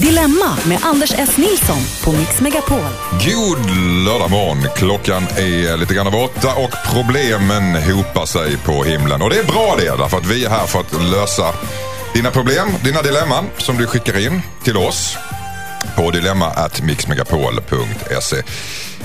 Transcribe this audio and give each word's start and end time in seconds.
Dilemma 0.00 0.56
med 0.66 0.78
Anders 0.82 1.12
S. 1.18 1.36
Nilsson 1.36 1.78
på 2.04 2.12
Mix 2.12 2.40
Megapol. 2.40 2.78
God 3.10 3.70
lördag 4.06 4.30
morgon. 4.30 4.66
Klockan 4.76 5.22
är 5.22 5.76
lite 5.76 5.94
grann 5.94 6.06
över 6.06 6.24
åtta 6.24 6.54
och 6.54 6.70
problemen 6.92 7.92
hopar 7.92 8.26
sig 8.26 8.56
på 8.56 8.84
himlen. 8.84 9.22
Och 9.22 9.30
det 9.30 9.38
är 9.38 9.44
bra 9.44 9.76
det, 9.78 9.96
därför 9.98 10.16
att 10.16 10.26
vi 10.26 10.44
är 10.44 10.50
här 10.50 10.66
för 10.66 10.80
att 10.80 11.02
lösa 11.02 11.54
dina 12.14 12.30
problem, 12.30 12.68
dina 12.84 13.02
dilemman 13.02 13.44
som 13.58 13.76
du 13.76 13.86
skickar 13.86 14.26
in 14.26 14.42
till 14.64 14.76
oss 14.76 15.16
på 15.96 16.10
dilemma@mixmegapol.se. 16.10 18.42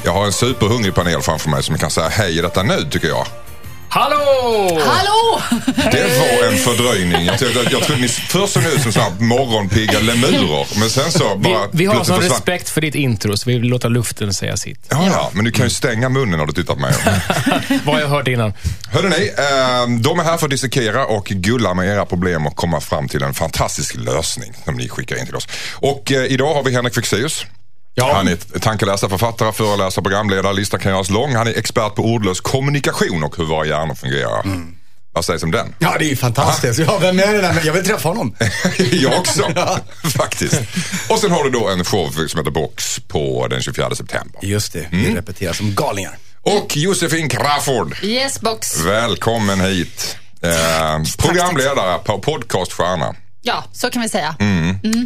Jag 0.04 0.14
har 0.14 0.26
en 0.26 0.34
superhungrig 0.34 0.96
panel 0.96 1.22
framför 1.22 1.50
mig 1.50 1.64
som 1.64 1.78
kan 1.78 1.92
säga 1.92 2.10
hej 2.10 2.38
i 2.38 2.42
detta 2.42 2.64
nu 2.64 2.88
tycker 2.92 3.08
jag. 3.08 3.26
Hallå! 3.92 4.80
Hallå! 4.86 5.42
Det 5.92 6.20
var 6.20 6.52
en 6.52 6.58
fördröjning. 6.58 7.26
Jag 7.26 7.40
trodde, 7.40 7.72
jag 7.72 7.84
trodde 7.84 8.02
ni 8.02 8.08
först 8.08 8.54
såg 8.54 8.64
ut 8.64 8.82
som 8.82 8.94
så 8.94 9.00
här 9.00 9.12
morgonpigga 9.20 10.00
lemurer. 10.00 10.80
Men 10.80 10.90
sen 10.90 11.12
så 11.12 11.36
Vi, 11.36 11.44
bara... 11.44 11.68
vi 11.72 11.86
har 11.86 11.94
plötsligt 11.94 12.18
sån 12.18 12.30
respekt 12.30 12.70
för 12.70 12.82
ditt 12.82 12.96
intro, 12.96 13.38
så 13.38 13.50
vi 13.50 13.60
vill 13.60 13.70
låta 13.70 13.88
luften 13.88 14.34
säga 14.34 14.58
sitt. 14.58 14.88
Ja, 14.90 15.08
ja, 15.12 15.30
men 15.34 15.46
du 15.46 15.52
kan 15.52 15.66
ju 15.66 15.70
stänga 15.70 16.10
munnen 16.10 16.40
när 16.40 16.46
du 16.46 16.54
tittar 16.54 16.74
på 16.74 16.80
mig. 16.80 16.94
Vad 17.86 17.96
har 17.96 18.02
jag 18.02 18.10
hört 18.10 18.28
innan? 18.28 18.54
Hörrni, 18.92 19.32
eh, 19.38 20.00
de 20.02 20.20
är 20.20 20.24
här 20.24 20.38
för 20.38 20.46
att 20.46 20.52
dissekera 20.52 21.06
och 21.06 21.26
gulla 21.26 21.74
med 21.74 21.88
era 21.88 22.06
problem 22.06 22.48
och 22.48 22.56
komma 22.56 22.82
fram 22.82 23.08
till 23.08 23.24
en 23.24 23.34
fantastisk 23.34 23.96
lösning 23.96 24.54
som 24.66 24.76
ni 24.76 24.90
skickar 24.90 25.20
in 25.20 25.26
till 25.26 25.36
oss. 25.36 25.48
Och 25.74 26.12
eh, 26.12 26.26
idag 26.26 26.54
har 26.54 26.64
vi 26.64 26.72
Henrik 26.76 26.96
Fexeus. 26.96 27.46
Ja. 28.00 28.14
Han 28.16 28.28
är 28.28 28.60
tankeläsare, 28.60 29.10
författare, 29.10 29.52
föreläsare, 29.52 30.04
programledare. 30.04 30.54
Listan 30.54 30.80
kan 30.80 30.92
göras 30.92 31.10
lång. 31.10 31.36
Han 31.36 31.48
är 31.48 31.58
expert 31.58 31.96
på 31.96 32.02
ordlös 32.04 32.40
kommunikation 32.42 33.24
och 33.24 33.38
hur 33.38 33.46
våra 33.46 33.66
hjärnor 33.66 33.96
fungerar. 33.96 34.46
Vad 35.14 35.26
sägs 35.26 35.44
om 35.44 35.52
den? 35.52 35.76
Ja, 35.80 35.96
det 36.00 36.06
är 36.06 36.10
ju 36.10 36.16
fantastiskt. 36.16 36.80
Ja, 36.80 36.98
vem 37.02 37.20
är 37.20 37.34
det 37.34 37.42
där? 37.42 37.62
Jag 37.66 37.74
vill 37.74 37.86
träffa 37.86 38.08
honom. 38.10 38.36
jag 38.92 39.20
också, 39.20 39.44
faktiskt. 40.18 40.62
Och 41.10 41.20
sen 41.20 41.32
har 41.32 41.44
du 41.44 41.50
då 41.50 41.68
en 41.70 41.86
show 41.86 42.12
som 42.28 42.38
heter 42.40 42.52
Box 42.52 43.00
på 43.08 43.48
den 43.48 43.62
24 43.62 43.96
september. 43.96 44.40
Just 44.46 44.74
det, 44.74 44.88
vi 44.92 45.16
repeterar 45.16 45.54
som 45.54 45.76
galningar. 45.76 46.18
Och 46.42 46.78
Josefin 46.78 47.30
Crafoord, 47.30 47.96
Yes 48.04 48.42
box. 48.42 48.80
välkommen 48.86 49.62
hit. 49.62 50.18
Eh, 50.42 50.52
programledare 51.18 52.00
på 52.00 52.20
podcaststjärna. 52.20 53.16
Ja, 53.50 53.64
så 53.72 53.90
kan 53.90 54.02
vi 54.02 54.10
säga. 54.10 54.36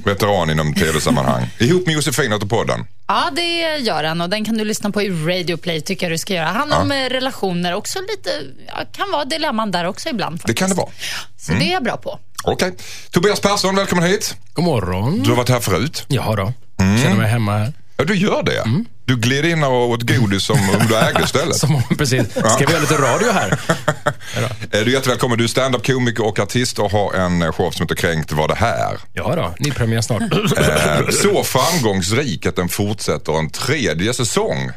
Veteran 0.06 0.50
inom 0.50 0.74
tv-sammanhang. 0.74 1.50
Ihop 1.60 1.86
med 1.86 1.96
Josefin 1.96 2.34
åt 2.34 2.50
podden. 2.50 2.86
Ja, 3.08 3.30
det 3.36 3.78
gör 3.78 4.04
han 4.04 4.22
och 4.22 4.30
den 4.30 4.46
kan 4.46 4.58
du 4.58 4.66
lyssna 4.66 4.92
på 4.92 5.02
i 5.02 5.10
Radio 5.10 5.58
Play 5.58 5.82
tycker 5.82 6.06
jag 6.06 6.14
du 6.14 6.18
ska 6.18 6.34
göra. 6.34 6.48
Han 6.48 6.74
om 6.74 6.92
eh, 6.92 7.10
relationer, 7.10 7.74
också 7.74 8.00
lite, 8.02 8.30
ja, 8.68 8.86
kan 8.92 9.12
vara 9.12 9.26
dilemman 9.26 9.72
där 9.72 9.86
också 9.86 10.10
ibland. 10.10 10.36
Det 10.36 10.40
Faktiskt. 10.42 10.60
kan 10.60 10.70
det 10.70 10.76
vara. 10.76 10.90
Så 11.38 11.52
det 11.52 11.70
är 11.70 11.74
jag 11.74 11.84
bra 11.84 11.98
på. 11.98 12.20
Okej. 12.44 12.76
Tobias 13.12 13.40
Persson, 13.40 13.76
välkommen 13.76 14.06
hit. 14.10 14.36
God 14.54 14.66
morgon. 14.66 15.24
Du 15.24 15.30
har 15.30 15.38
varit 15.38 15.50
här 15.50 15.60
förut. 15.60 16.06
Jaha 16.08 16.36
då. 16.36 16.54
Känner 16.78 17.16
mig 17.16 17.30
hemma 17.30 17.58
här. 17.58 17.74
Ja, 17.98 18.04
du 18.04 18.16
gör 18.16 18.44
det. 18.44 18.64
Du 19.06 19.16
gled 19.18 19.46
in 19.46 19.64
och 19.64 19.90
åt 19.90 20.02
godis 20.02 20.44
som 20.46 20.56
om 20.70 20.88
du 20.88 20.96
ägde 20.98 21.28
stället. 21.28 21.56
Som 21.60 21.76
om, 21.76 21.84
precis. 21.98 22.32
Ska 22.32 22.66
vi 22.66 22.72
göra 22.72 22.82
lite 22.82 22.98
radio 22.98 23.32
här? 23.32 23.60
Eh, 24.36 24.44
Du 24.72 24.78
är 24.80 24.86
jättevälkommen. 24.86 25.38
Du 25.38 25.44
är 25.44 25.48
stand-up 25.48 25.86
komiker 25.88 26.26
och 26.26 26.40
artist 26.40 26.80
och 26.80 26.92
har 26.92 27.14
en 27.14 27.42
eh, 27.42 27.52
show 27.52 27.72
som 27.72 27.84
heter 27.84 27.96
Kränkt 27.96 28.32
var 28.32 28.48
det 28.48 28.56
här. 28.56 28.98
Ja 29.14 29.36
då, 29.36 29.56
ny 29.60 29.72
premiär 29.72 30.02
snart. 30.02 30.22
Eh, 30.22 31.10
Så 31.10 31.44
framgångsrik 31.44 32.46
att 32.46 32.56
den 32.56 32.70
fortsätter 32.70 33.40
en 33.40 33.50
tredje 33.50 34.14
säsong 34.14 34.72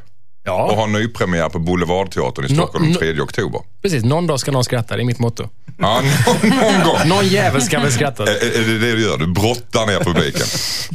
och 0.52 0.72
Ja, 0.72 0.76
har 0.76 0.86
nypremiär 0.86 1.48
på 1.48 1.58
Boulevardteatern 1.58 2.44
i 2.44 2.54
Stockholm 2.54 2.84
no- 2.84 3.00
den 3.00 3.14
3 3.14 3.20
oktober. 3.20 3.60
precis. 3.82 4.04
Någon 4.04 4.26
dag 4.26 4.40
ska 4.40 4.52
någon 4.52 4.64
skratta, 4.64 4.96
det 4.96 5.02
är 5.02 5.04
mitt 5.04 5.18
motto. 5.18 5.48
Ja, 5.78 6.02
någon, 6.26 6.50
någon 6.50 6.84
gång. 6.84 6.96
Någon 7.08 7.28
jävel 7.28 7.62
ska 7.62 7.78
väl 7.80 7.92
skratta. 7.92 8.22
Är 8.22 8.58
är 8.60 8.64
det 8.66 8.78
det 8.78 8.92
du 8.92 9.02
gör? 9.02 9.18
Du 9.18 9.26
brottar 9.26 9.86
ner 9.86 10.00
publiken. 10.04 10.46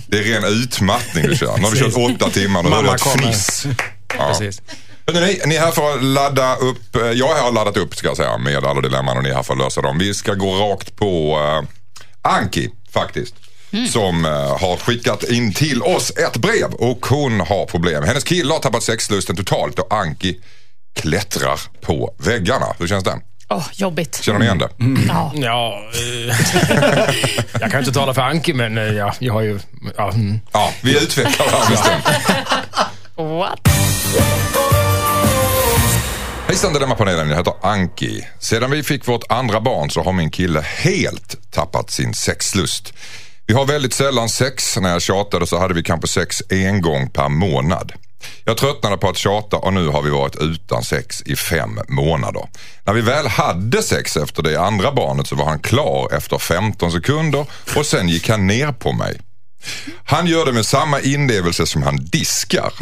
Det 0.07 0.17
är 0.17 0.23
ren 0.23 0.43
utmattning 0.63 1.27
du 1.27 1.35
kör. 1.35 1.57
Nu 1.57 1.63
har 1.63 1.71
vi 1.71 1.79
kört 1.79 2.21
åtta 2.21 2.29
timmar, 2.29 2.63
nu 2.63 2.69
hör 2.69 2.83
du 2.83 2.89
ett 2.89 3.01
fniss. 3.01 3.65
Ja. 4.17 4.27
Precis. 4.27 4.61
Hörrni, 5.07 5.39
ni 5.45 5.55
är 5.55 5.59
här 5.59 5.71
för 5.71 5.93
att 5.93 6.03
ladda 6.03 6.55
upp, 6.55 6.95
eh, 6.95 7.01
jag 7.01 7.27
har 7.35 7.51
laddat 7.51 7.77
upp 7.77 7.95
ska 7.95 8.07
jag 8.07 8.17
säga 8.17 8.37
med 8.37 8.65
alla 8.65 8.81
dilemman 8.81 9.17
och 9.17 9.23
ni 9.23 9.29
är 9.29 9.33
här 9.35 9.43
för 9.43 9.53
att 9.53 9.59
lösa 9.59 9.81
dem. 9.81 9.97
Vi 9.97 10.13
ska 10.13 10.33
gå 10.33 10.53
rakt 10.55 10.95
på 10.95 11.37
uh, 11.39 11.67
Anki 12.21 12.69
faktiskt. 12.93 13.35
Som 13.89 14.25
eh, 14.25 14.31
har 14.31 14.77
skickat 14.77 15.23
in 15.23 15.53
till 15.53 15.81
oss 15.81 16.11
ett 16.17 16.37
brev 16.37 16.73
och 16.73 17.05
hon 17.05 17.39
har 17.39 17.65
problem. 17.65 18.03
Hennes 18.03 18.23
kille 18.23 18.53
har 18.53 18.59
tappat 18.59 18.83
sexlusten 18.83 19.35
totalt 19.35 19.79
och 19.79 19.93
Anki 19.93 20.39
klättrar 20.95 21.59
på 21.81 22.13
väggarna. 22.17 22.65
Hur 22.79 22.87
känns 22.87 23.03
det? 23.03 23.19
Åh, 23.49 23.67
jobbigt. 23.73 24.19
Känner 24.23 24.39
ni 24.39 24.45
igen 24.45 24.57
det? 24.57 24.69
Ja. 25.07 25.31
Ja, 25.35 25.83
eh, 25.93 26.35
jag 27.61 27.71
kan 27.71 27.79
inte 27.79 27.91
tala 27.91 28.13
för 28.13 28.21
Anki, 28.21 28.53
men 28.53 28.77
eh, 28.77 28.83
ja, 28.83 29.13
jag 29.19 29.33
har 29.33 29.41
ju... 29.41 29.59
Ja, 29.97 30.11
mm. 30.11 30.39
Ja, 30.51 30.73
vi 30.81 31.03
utvecklar 31.03 31.45
det 31.45 31.77
här. 31.77 32.01
What? 33.37 33.59
Hejsan 36.47 36.73
Dilemma-panelen, 36.73 37.29
jag 37.29 37.37
heter 37.37 37.53
Anki. 37.61 38.27
Sedan 38.39 38.71
vi 38.71 38.83
fick 38.83 39.07
vårt 39.07 39.31
andra 39.31 39.61
barn 39.61 39.89
så 39.89 40.03
har 40.03 40.13
min 40.13 40.31
kille 40.31 40.61
helt 40.61 41.51
tappat 41.51 41.91
sin 41.91 42.13
sexlust. 42.13 42.93
Vi 43.47 43.53
har 43.53 43.65
väldigt 43.65 43.93
sällan 43.93 44.29
sex. 44.29 44.77
När 44.77 44.89
jag 44.89 45.01
tjatade 45.01 45.47
så 45.47 45.59
hade 45.59 45.73
vi 45.73 45.83
kanske 45.83 46.07
sex 46.07 46.41
en 46.49 46.81
gång 46.81 47.09
per 47.09 47.29
månad. 47.29 47.91
Jag 48.45 48.57
tröttnade 48.57 48.97
på 48.97 49.09
att 49.09 49.17
tjata 49.17 49.57
och 49.57 49.73
nu 49.73 49.87
har 49.87 50.01
vi 50.01 50.09
varit 50.09 50.35
utan 50.35 50.83
sex 50.83 51.21
i 51.25 51.35
fem 51.35 51.79
månader. 51.87 52.47
När 52.83 52.93
vi 52.93 53.01
väl 53.01 53.27
hade 53.27 53.83
sex 53.83 54.17
efter 54.17 54.43
det 54.43 54.61
andra 54.61 54.91
barnet 54.91 55.27
så 55.27 55.35
var 55.35 55.45
han 55.45 55.59
klar 55.59 56.13
efter 56.13 56.37
15 56.37 56.91
sekunder 56.91 57.45
och 57.75 57.85
sen 57.85 58.09
gick 58.09 58.29
han 58.29 58.47
ner 58.47 58.71
på 58.71 58.91
mig. 58.91 59.19
Han 60.05 60.27
gör 60.27 60.45
det 60.45 60.51
med 60.51 60.65
samma 60.65 60.99
inlevelse 60.99 61.65
som 61.65 61.83
han 61.83 61.97
diskar. 61.97 62.73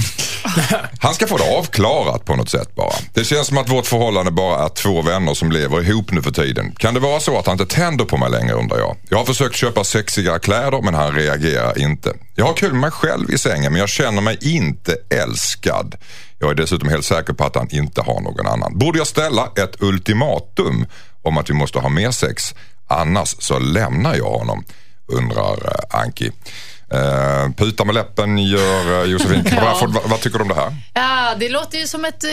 Han 1.00 1.14
ska 1.14 1.28
få 1.28 1.38
det 1.38 1.58
avklarat 1.58 2.26
på 2.26 2.36
något 2.36 2.50
sätt 2.50 2.76
bara. 2.76 2.94
Det 3.14 3.24
känns 3.24 3.48
som 3.48 3.58
att 3.58 3.70
vårt 3.70 3.86
förhållande 3.88 4.32
bara 4.32 4.66
är 4.66 4.70
två 4.70 5.02
vänner 5.02 5.34
som 5.34 5.52
lever 5.52 5.82
ihop 5.90 6.12
nu 6.12 6.22
för 6.22 6.32
tiden. 6.32 6.72
Kan 6.78 6.94
det 6.94 7.00
vara 7.00 7.20
så 7.20 7.40
att 7.40 7.46
han 7.46 7.60
inte 7.60 7.76
tänder 7.76 8.06
på 8.06 8.18
mig 8.18 8.32
längre 8.32 8.54
undrar 8.54 8.78
jag. 8.78 8.96
Jag 9.10 9.18
har 9.18 9.26
försökt 9.26 9.56
köpa 9.56 9.84
sexiga 9.84 10.40
kläder 10.40 10.82
men 10.82 10.94
han 10.94 11.14
reagerar 11.14 11.78
inte. 11.78 12.14
Jag 12.36 12.46
har 12.46 12.54
kul 12.54 12.72
med 12.72 12.82
mig 12.82 12.92
själv 12.92 13.32
i 13.32 13.38
sängen 13.38 13.72
men 13.72 13.80
jag 13.80 13.90
känner 13.90 14.22
mig 14.22 14.38
inte 14.42 14.96
älskad. 15.10 15.96
Jag 16.40 16.50
är 16.50 16.56
dessutom 16.56 16.90
helt 16.90 17.06
säker 17.06 17.34
på 17.34 17.44
att 17.44 17.56
han 17.56 17.68
inte 17.72 18.02
har 18.02 18.22
någon 18.22 18.48
annan. 18.48 18.78
Borde 18.78 18.98
jag 18.98 19.08
ställa 19.08 19.52
ett 19.56 19.82
ultimatum 19.82 20.86
om 21.22 21.38
att 21.38 21.50
vi 21.50 21.54
måste 21.54 21.80
ha 21.80 21.90
mer 21.90 22.12
sex? 22.12 22.54
Annars 22.88 23.36
så 23.40 23.60
lämnar 23.60 24.16
jag 24.16 24.32
honom, 24.32 24.64
undrar 25.08 25.54
eh, 25.54 26.00
Anki. 26.00 26.32
Uh, 26.94 27.52
puta 27.58 27.86
med 27.86 27.96
läppen 27.96 28.38
gör 28.38 29.02
uh, 29.04 29.12
Josefin 29.12 29.44
Crafoord. 29.50 29.90
Vad, 29.90 30.04
vad 30.10 30.22
tycker 30.22 30.38
du 30.38 30.42
om 30.44 30.50
det 30.50 30.56
här? 30.56 30.76
Ja, 30.94 31.36
det 31.40 31.50
låter 31.50 31.78
ju 31.78 31.88
som 31.88 32.06
ett 32.06 32.24
eh, 32.24 32.30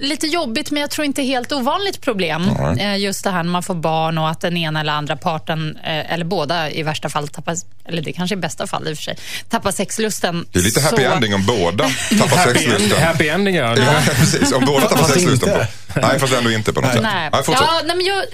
lite 0.00 0.26
jobbigt, 0.26 0.70
men 0.70 0.80
jag 0.80 0.90
tror 0.90 1.04
inte 1.04 1.22
helt 1.22 1.52
ovanligt 1.52 2.00
problem. 2.00 2.50
Eh, 2.78 2.96
Just 2.96 3.24
det 3.24 3.30
här 3.30 3.42
när 3.42 3.50
man 3.50 3.62
får 3.62 3.74
barn 3.74 4.18
och 4.18 4.28
att 4.30 4.40
den 4.40 4.56
ena 4.56 4.80
eller 4.80 4.92
andra 4.92 5.16
parten, 5.16 5.76
eh, 5.84 6.12
eller 6.12 6.24
båda 6.24 6.70
i 6.70 6.82
värsta 6.82 7.08
fall 7.08 7.28
tappar, 7.28 7.56
eller 7.84 8.02
det 8.02 8.12
kanske 8.12 8.34
är 8.34 8.36
bästa 8.36 8.66
fall 8.66 8.88
i 8.88 8.92
och 8.92 8.96
för 8.96 9.02
sig, 9.02 9.18
tappar 9.48 9.70
sexlusten. 9.72 10.46
Det 10.52 10.58
är 10.58 10.62
lite 10.62 10.80
happy 10.80 11.02
Så- 11.04 11.10
ending 11.12 11.34
om 11.34 11.46
båda 11.46 11.84
tappar 12.18 12.52
sexlusten. 12.52 13.02
happy 13.02 13.28
ending, 13.28 13.54
ja. 13.54 13.76
Ja, 13.76 13.84
precis. 14.16 14.52
Om 14.52 14.64
båda 14.64 14.86
tappar 14.88 15.04
sexlusten. 15.08 15.48
På. 15.58 15.64
Nej, 16.02 16.18
fast 16.20 16.32
ändå 16.32 16.50
inte 16.50 16.72
på 16.72 16.80
något 16.80 16.92
sätt. 16.92 17.02
Nej. 17.02 17.30
Nej, 17.32 17.44
fortsätt. 17.44 17.66
ja, 17.70 17.80
nej 17.84 17.96
men 17.96 18.06
jag, 18.06 18.24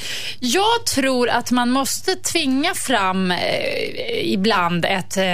jag 0.41 0.87
tror 0.87 1.29
att 1.29 1.51
man 1.51 1.71
måste 1.71 2.15
tvinga 2.17 2.75
fram 2.75 3.31
eh, 3.31 4.33
ibland 4.33 4.85
ett... 4.85 5.17
Eh, 5.17 5.25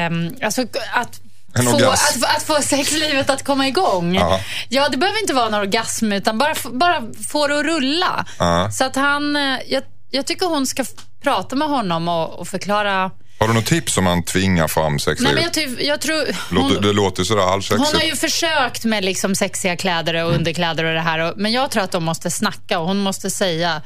alltså 0.45 0.63
att 0.93 1.21
få, 1.65 1.77
att, 1.91 2.21
få- 2.21 2.27
att 2.37 2.43
få 2.43 2.63
sexlivet 2.63 3.31
att 3.31 3.45
komma 3.45 3.69
igång. 3.69 4.15
Ja. 4.15 4.41
Ja, 4.69 4.89
det 4.89 4.97
behöver 4.97 5.21
inte 5.21 5.35
vara 5.35 5.47
en 5.47 5.55
orgasm, 5.55 6.13
utan 6.13 6.39
bara, 6.39 6.55
bara 6.73 7.03
få 7.31 7.47
det 7.49 7.59
att 7.59 7.65
rulla. 7.65 8.27
Ja. 8.39 8.71
Så 8.73 8.85
att 8.85 8.97
han... 8.97 9.37
eh, 9.37 9.59
Jag, 9.67 9.83
jag 10.11 10.27
tycker 10.27 10.47
hon 10.47 10.67
ska 10.67 10.85
prata 11.23 11.57
med 11.57 11.69
honom 11.69 12.09
och, 12.09 12.39
och 12.39 12.49
förklara... 12.49 13.11
Har 13.39 13.49
du 13.49 13.55
något 13.55 13.67
tips 13.67 13.99
om 13.99 14.05
man 14.05 14.23
tvingar 14.23 14.69
fram 14.69 14.93
Nej, 14.93 15.01
sexlivet? 15.01 15.35
men 15.35 15.43
jag, 15.45 15.53
ty, 15.53 15.85
jag 15.85 16.01
tror... 16.01 16.25
Låter, 16.55 16.75
Hon, 16.75 16.83
det 16.83 16.93
låter 16.93 17.25
sådär 17.25 17.41
hon 17.43 17.51
halvsexigt. 17.51 17.95
har 17.95 18.03
ju 18.03 18.17
försökt 18.17 18.85
med 18.85 19.05
liksom 19.05 19.35
sexiga 19.35 19.77
kläder 19.77 20.25
och 20.25 20.35
underkläder 20.35 20.85
och 20.85 20.95
det 20.95 21.01
här. 21.01 21.19
Och, 21.19 21.35
men 21.37 21.53
jag 21.53 21.71
tror 21.71 21.83
att 21.83 21.93
de 21.93 22.05
måste 22.05 22.31
snacka 22.31 22.79
och 22.79 22.87
hon 22.87 22.99
måste 22.99 23.31
säga 23.31 23.83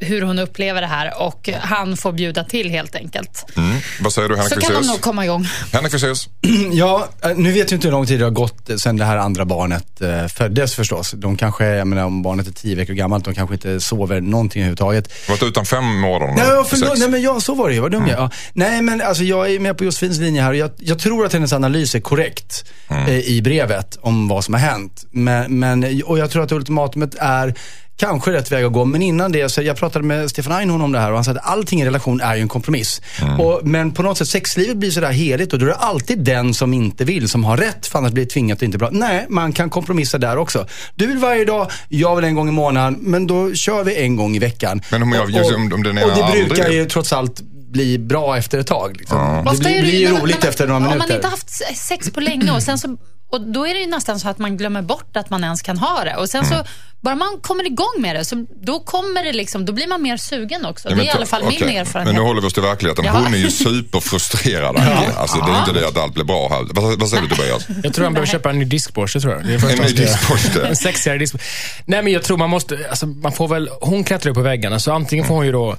hur 0.00 0.22
hon 0.22 0.38
upplever 0.38 0.80
det 0.80 0.86
här 0.86 1.22
och 1.22 1.48
han 1.60 1.96
får 1.96 2.12
bjuda 2.12 2.44
till 2.44 2.70
helt 2.70 2.94
enkelt. 2.94 3.44
Mm. 3.56 3.76
Vad 4.00 4.12
säger 4.12 4.28
du 4.28 4.36
Henrik 4.36 4.54
Så 4.54 4.60
kan 4.60 4.68
de 4.70 4.74
Fexeus? 4.76 4.88
nog 4.92 5.00
komma 5.00 5.24
igång. 5.24 5.46
Henrik 5.72 5.92
Fexeus? 5.92 6.28
Ja, 6.72 7.08
eh, 7.22 7.30
nu 7.36 7.52
vet 7.52 7.70
jag 7.70 7.76
inte 7.76 7.86
hur 7.86 7.92
lång 7.92 8.06
tid 8.06 8.18
det 8.20 8.24
har 8.24 8.30
gått 8.30 8.70
sedan 8.80 8.96
det 8.96 9.04
här 9.04 9.16
andra 9.16 9.44
barnet 9.44 10.00
eh, 10.00 10.26
föddes 10.26 10.74
förstås. 10.74 11.10
De 11.16 11.36
kanske, 11.36 11.66
jag 11.66 11.86
menar 11.86 12.04
om 12.04 12.22
barnet 12.22 12.46
är 12.48 12.52
tio 12.52 12.76
veckor 12.76 12.92
gammalt, 12.94 13.24
de 13.24 13.34
kanske 13.34 13.54
inte 13.54 13.80
sover 13.80 14.20
någonting 14.20 14.62
överhuvudtaget. 14.62 15.28
Varit 15.28 15.42
utan 15.42 15.66
fem 15.66 15.84
månader. 16.00 16.34
Nej, 16.34 16.64
förlåt, 16.66 16.88
Sex. 16.88 17.00
nej 17.00 17.08
men 17.08 17.22
ja, 17.22 17.40
så 17.40 17.54
var 17.54 17.68
det 17.68 17.74
ju. 17.74 17.80
Vad 17.80 17.90
dum 17.92 18.06
jag 18.06 18.10
är. 18.10 18.22
ja. 18.22 18.30
Nej 18.52 18.82
men 18.82 19.00
alltså 19.00 19.24
jag 19.24 19.50
är 19.54 19.58
med 19.60 19.78
på 19.78 19.84
Josefins 19.84 20.18
linje 20.18 20.42
här 20.42 20.50
och 20.50 20.56
jag, 20.56 20.70
jag 20.78 20.98
tror 20.98 21.26
att 21.26 21.32
hennes 21.32 21.52
analys 21.52 21.94
är 21.94 22.00
korrekt 22.00 22.64
eh, 22.90 23.18
i 23.18 23.42
brevet 23.42 23.98
om 24.00 24.28
vad 24.28 24.44
som 24.44 24.54
har 24.54 24.60
hänt. 24.60 25.04
Men, 25.10 25.58
men, 25.58 26.02
och 26.04 26.18
jag 26.18 26.30
tror 26.30 26.42
att 26.42 26.52
ultimatumet 26.52 27.14
är 27.18 27.54
kanske 27.96 28.32
rätt 28.32 28.52
väg 28.52 28.64
att 28.64 28.72
gå. 28.72 28.84
Men 28.84 29.02
innan 29.02 29.32
det, 29.32 29.48
så 29.48 29.62
jag 29.62 29.76
pratade 29.76 30.04
med 30.04 30.30
Stefan 30.30 30.52
Einhorn 30.52 30.80
om 30.82 30.92
det 30.92 30.98
här 30.98 31.10
och 31.10 31.14
han 31.16 31.24
sa 31.24 31.30
att 31.30 31.38
allting 31.46 31.82
i 31.82 31.86
relation 31.86 32.20
är 32.20 32.34
ju 32.36 32.42
en 32.42 32.48
kompromiss. 32.48 33.00
Och, 33.38 33.60
men 33.64 33.92
på 33.92 34.02
något 34.02 34.18
sätt, 34.18 34.28
sexlivet 34.28 34.76
blir 34.76 34.90
sådär 34.90 35.10
heligt 35.12 35.52
och 35.52 35.58
då 35.58 35.64
är 35.66 35.70
det 35.70 35.76
alltid 35.76 36.18
den 36.24 36.54
som 36.54 36.74
inte 36.74 37.04
vill 37.04 37.28
som 37.28 37.44
har 37.44 37.56
rätt, 37.56 37.86
för 37.86 37.98
annars 37.98 38.12
blir 38.12 38.24
det 38.24 38.30
tvingat 38.30 38.58
och 38.58 38.62
inte 38.62 38.78
bra. 38.78 38.88
Nej, 38.92 39.26
man 39.28 39.52
kan 39.52 39.70
kompromissa 39.70 40.18
där 40.18 40.36
också. 40.36 40.66
Du 40.94 41.06
vill 41.06 41.18
varje 41.18 41.44
dag, 41.44 41.70
jag 41.88 42.16
vill 42.16 42.24
en 42.24 42.34
gång 42.34 42.48
i 42.48 42.52
månaden, 42.52 42.98
men 43.00 43.26
då 43.26 43.54
kör 43.54 43.84
vi 43.84 43.96
en 44.02 44.16
gång 44.16 44.36
i 44.36 44.38
veckan. 44.38 44.82
Men 44.90 45.02
om 45.02 45.12
jag- 45.12 45.24
Och- 45.24 45.30
just 45.30 45.54
om- 45.54 45.72
om 45.72 45.82
den 45.82 45.98
ena 45.98 46.06
Och 46.06 46.16
det 46.18 46.24
aldrig 46.24 46.48
brukar 46.48 46.68
vill. 46.68 46.76
ju 46.78 46.86
trots 46.86 47.12
allt 47.12 47.40
bli 47.72 47.98
bra 47.98 48.36
efter 48.38 48.58
ett 48.58 48.66
tag. 48.66 48.96
Liksom. 48.96 49.44
Det 49.52 49.58
blir, 49.58 49.70
är 49.70 49.74
det 49.76 49.82
blir 49.82 50.12
man- 50.12 50.20
roligt 50.20 50.34
när 50.36 50.42
man- 50.42 50.48
efter 50.48 50.66
några 50.66 50.76
Om 50.76 50.82
minuter. 50.82 51.08
man 51.08 51.16
inte 51.16 51.28
haft 51.28 51.50
sex 51.76 52.10
på 52.10 52.20
länge 52.20 52.50
och 52.52 52.62
sen 52.62 52.78
så 52.78 52.96
och 53.34 53.40
då 53.40 53.66
är 53.66 53.74
det 53.74 53.80
ju 53.80 53.86
nästan 53.86 54.20
så 54.20 54.28
att 54.28 54.38
man 54.38 54.56
glömmer 54.56 54.82
bort 54.82 55.16
att 55.16 55.30
man 55.30 55.44
ens 55.44 55.62
kan 55.62 55.78
ha 55.78 56.04
det. 56.04 56.16
Och 56.16 56.28
sen 56.28 56.44
Mm. 56.44 56.58
så, 56.58 56.64
bara 57.00 57.14
man 57.14 57.38
kommer 57.40 57.66
igång 57.66 57.94
med 57.98 58.16
det, 58.16 58.24
så 58.24 58.46
då 58.62 58.80
kommer 58.80 59.24
det 59.24 59.32
liksom, 59.32 59.64
då 59.64 59.72
blir 59.72 59.86
man 59.86 60.02
mer 60.02 60.16
sugen 60.16 60.64
också. 60.66 60.88
Ja, 60.88 60.94
det 60.94 60.94
är 60.94 60.96
men 60.96 61.06
i 61.06 61.10
alla 61.10 61.26
fall 61.26 61.42
okej. 61.42 61.58
min 61.66 61.76
erfarenhet. 61.76 62.14
Men 62.14 62.22
nu 62.22 62.28
håller 62.28 62.40
vi 62.40 62.46
oss 62.46 62.52
till 62.52 62.62
verkligheten. 62.62 63.04
Ja. 63.04 63.12
Hon 63.12 63.34
är 63.34 63.38
ju 63.38 63.50
superfrustrerad. 63.98 64.76
Anki. 64.76 65.10
Alltså, 65.16 65.36
det 65.38 65.52
är 65.52 65.58
inte 65.58 65.72
det 65.72 65.88
att 65.88 65.96
allt 65.98 66.14
blir 66.14 66.24
bra 66.24 66.48
här. 66.48 66.66
Vad, 66.70 67.00
vad 67.00 67.08
säger 67.08 67.22
du 67.22 67.28
Tobias? 67.28 67.66
Jag 67.82 67.94
tror 67.94 68.04
han 68.04 68.12
behöver 68.14 68.26
köpa 68.32 68.50
en 68.50 68.58
ny 68.58 68.64
diskborste, 68.64 69.20
tror 69.20 69.32
jag. 69.32 69.40
En 69.72 69.78
ny 69.78 69.92
diskborste. 69.92 70.66
En 70.68 70.76
sexigare 70.76 71.18
diskborste. 71.18 71.48
Nej, 71.84 72.02
men 72.02 72.12
jag 72.12 72.22
tror 72.22 72.36
man 72.36 72.50
måste, 72.50 72.78
alltså, 72.90 73.06
man 73.06 73.32
får 73.32 73.48
väl, 73.48 73.70
hon 73.80 74.04
klättrar 74.04 74.30
ju 74.30 74.34
på 74.34 74.40
väggarna, 74.42 74.78
så 74.80 74.92
antingen 74.92 75.24
får 75.24 75.34
hon 75.34 75.46
ju 75.46 75.52
då 75.52 75.70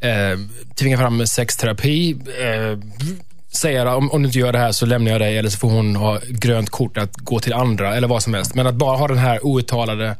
eh, 0.00 0.38
tvinga 0.78 0.98
fram 0.98 1.26
sexterapi, 1.26 2.10
eh, 2.40 2.78
säga 3.56 3.94
om, 3.96 4.10
om 4.10 4.22
du 4.22 4.26
inte 4.26 4.38
gör 4.38 4.52
det 4.52 4.58
här 4.58 4.72
så 4.72 4.86
lämnar 4.86 5.12
jag 5.12 5.20
dig, 5.20 5.38
eller 5.38 5.50
så 5.50 5.58
får 5.58 5.70
hon 5.70 5.96
ha 5.96 6.20
grönt 6.28 6.70
kort 6.70 6.96
att 6.98 7.16
gå 7.16 7.40
till 7.40 7.52
andra, 7.52 7.96
eller 7.96 8.08
vad 8.08 8.22
som 8.22 8.34
helst. 8.34 8.54
Men 8.54 8.66
att 8.66 8.74
bara 8.74 8.96
ha 8.96 9.08
den 9.08 9.18
här 9.18 9.46
outtalade, 9.46 10.16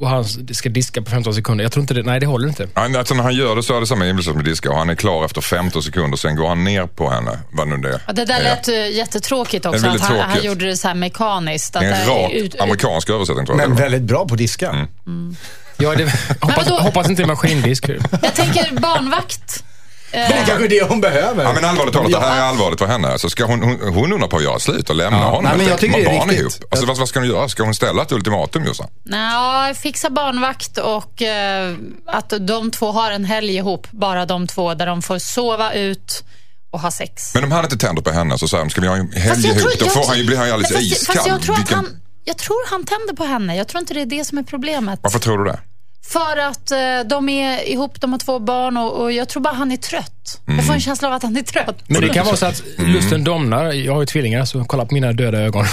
och 0.00 0.08
han 0.08 0.24
ska 0.54 0.68
diska 0.68 1.02
på 1.02 1.10
15 1.10 1.34
sekunder, 1.34 1.64
jag 1.64 1.72
tror 1.72 1.80
inte 1.80 1.94
det, 1.94 2.02
nej 2.02 2.20
det 2.20 2.26
håller 2.26 2.48
inte. 2.48 2.68
Han, 2.74 2.96
alltså, 2.96 3.14
när 3.14 3.22
han 3.22 3.34
gör 3.34 3.56
det 3.56 3.62
så 3.62 3.76
är 3.76 3.80
det 3.80 3.86
samma 3.86 4.06
inbillelse 4.06 4.30
som 4.32 4.44
diska 4.44 4.70
och 4.70 4.78
han 4.78 4.90
är 4.90 4.94
klar 4.94 5.24
efter 5.24 5.40
15 5.40 5.82
sekunder. 5.82 6.16
Sen 6.16 6.36
går 6.36 6.48
han 6.48 6.64
ner 6.64 6.86
på 6.86 7.10
henne. 7.10 7.38
Vad 7.52 7.68
nu 7.68 7.76
det 7.76 8.00
Ja, 8.06 8.12
det 8.12 8.24
där 8.24 8.40
är. 8.40 8.44
lät 8.44 8.68
uh, 8.68 8.96
jättetråkigt 8.96 9.66
också. 9.66 9.86
Är 9.86 9.90
att 9.90 10.00
han, 10.00 10.18
han 10.18 10.42
gjorde 10.44 10.66
det 10.66 10.76
så 10.76 10.88
här 10.88 10.94
mekaniskt. 10.94 11.76
Att 11.76 11.82
Det 11.82 11.88
är 11.88 12.02
en 12.02 12.08
rak 12.08 12.32
ut- 12.32 12.60
amerikansk 12.60 13.10
översättning 13.10 13.46
tror 13.46 13.60
jag. 13.60 13.68
Men 13.68 13.78
väldigt 13.78 14.02
bra 14.02 14.28
på 14.28 14.36
diska. 14.36 14.68
Mm. 15.06 15.36
Ja, 15.78 15.94
det, 15.94 16.12
hoppas, 16.40 16.68
hoppas 16.68 17.10
inte 17.10 17.22
det 17.22 17.26
är 17.26 17.28
maskindisk. 17.28 17.88
Jag 18.22 18.34
tänker 18.34 18.80
barnvakt. 18.80 19.64
Det 20.12 20.18
är 20.18 20.44
kanske 20.46 20.68
det 20.68 20.82
hon 20.88 21.00
behöver. 21.00 21.44
Ja, 21.44 21.52
men 21.52 21.64
allvarligt 21.64 21.94
talat, 21.94 22.10
det 22.12 22.18
här 22.20 22.32
är 22.34 22.38
Ja. 22.38 22.42
allvarligt 22.44 22.78
för 22.78 22.86
henne. 22.86 23.18
Så 23.18 23.30
ska 23.30 23.44
hon, 23.44 23.62
hon, 23.62 23.94
hon 23.94 24.12
undrar 24.12 24.28
på 24.28 24.36
att 24.36 24.42
göra 24.42 24.58
slut 24.58 24.90
och 24.90 24.96
lämna 24.96 25.18
honom. 25.24 25.44
Nej, 25.44 25.52
men 25.56 25.66
jag 25.66 25.78
tycker 25.78 25.96
det 25.96 26.02
är 26.02 26.18
Barn 26.18 26.28
riktigt. 26.28 26.40
ihop. 26.40 26.52
Alltså, 26.70 26.86
vad, 26.86 26.96
vad 26.98 27.08
ska 27.08 27.18
hon 27.20 27.28
göra? 27.28 27.48
Ska 27.48 27.62
hon 27.62 27.74
ställa 27.74 28.02
ett 28.02 28.12
ultimatum 28.12 28.64
Jossan? 28.64 28.86
Nja, 29.04 29.74
fixa 29.82 30.10
barnvakt 30.10 30.78
och 30.78 31.22
eh, 31.22 31.74
att 32.06 32.32
de 32.40 32.70
två 32.70 32.92
har 32.92 33.10
en 33.10 33.24
helg 33.24 33.56
ihop. 33.56 33.86
Bara 33.90 34.26
de 34.26 34.46
två, 34.46 34.74
där 34.74 34.86
de 34.86 35.02
får 35.02 35.18
sova 35.18 35.72
ut 35.72 36.24
och 36.70 36.80
ha 36.80 36.90
sex. 36.90 37.34
Men 37.34 37.44
om 37.44 37.52
han 37.52 37.64
inte 37.64 37.76
tänder 37.78 38.02
på 38.02 38.10
henne 38.10 38.38
så 38.38 38.48
säger 38.48 38.64
de, 38.64 38.70
ska 38.70 38.80
vi 38.80 38.86
ha 38.86 38.96
en 38.96 39.12
helg 39.12 39.46
ihop? 39.46 39.58
tror- 39.58 39.70
Då 39.78 39.84
jag- 39.86 39.92
får 39.92 40.06
han 40.06 40.18
ju, 40.18 40.24
blir 40.24 40.36
han 40.36 40.46
ju 40.46 40.52
alldeles 40.52 40.72
fast, 40.72 40.84
iskall. 40.92 41.16
Fast 41.16 41.28
jag 41.28 41.42
tror, 41.42 41.54
att 41.54 41.60
Vilken- 41.60 41.76
han, 41.76 42.00
jag 42.24 42.36
tror 42.38 42.70
han 42.70 42.84
tänder 42.84 43.14
på 43.14 43.24
henne. 43.24 43.56
Jag 43.56 43.68
tror 43.68 43.80
inte 43.80 43.94
det 43.94 44.00
är 44.00 44.06
det 44.06 44.24
som 44.24 44.38
är 44.38 44.42
problemet. 44.42 45.00
Varför 45.02 45.18
tror 45.18 45.38
du 45.38 45.44
det? 45.44 45.58
För 46.08 46.36
att 46.36 46.70
eh, 46.70 46.78
de 47.06 47.28
är 47.28 47.68
ihop, 47.68 48.00
de 48.00 48.12
har 48.12 48.18
två 48.18 48.38
barn 48.38 48.76
och, 48.76 49.02
och 49.02 49.12
jag 49.12 49.28
tror 49.28 49.42
bara 49.42 49.54
han 49.54 49.72
är 49.72 49.76
trött. 49.76 50.40
Jag 50.46 50.52
Mm. 50.52 50.64
får 50.66 50.74
en 50.74 50.80
känsla 50.80 51.08
av 51.08 51.14
att 51.14 51.22
han 51.22 51.36
är 51.36 51.42
trött. 51.42 51.76
Men 51.86 52.00
det 52.00 52.08
kan 52.08 52.26
vara 52.26 52.36
så 52.36 52.46
att 52.46 52.62
lusten 52.78 53.24
domnar. 53.24 53.72
Jag 53.72 53.92
har 53.92 54.00
ju 54.00 54.06
tvillingar, 54.06 54.44
så 54.44 54.64
kolla 54.64 54.84
på 54.86 54.94
mina 54.94 55.12
döda 55.12 55.38
ögon. 55.38 55.64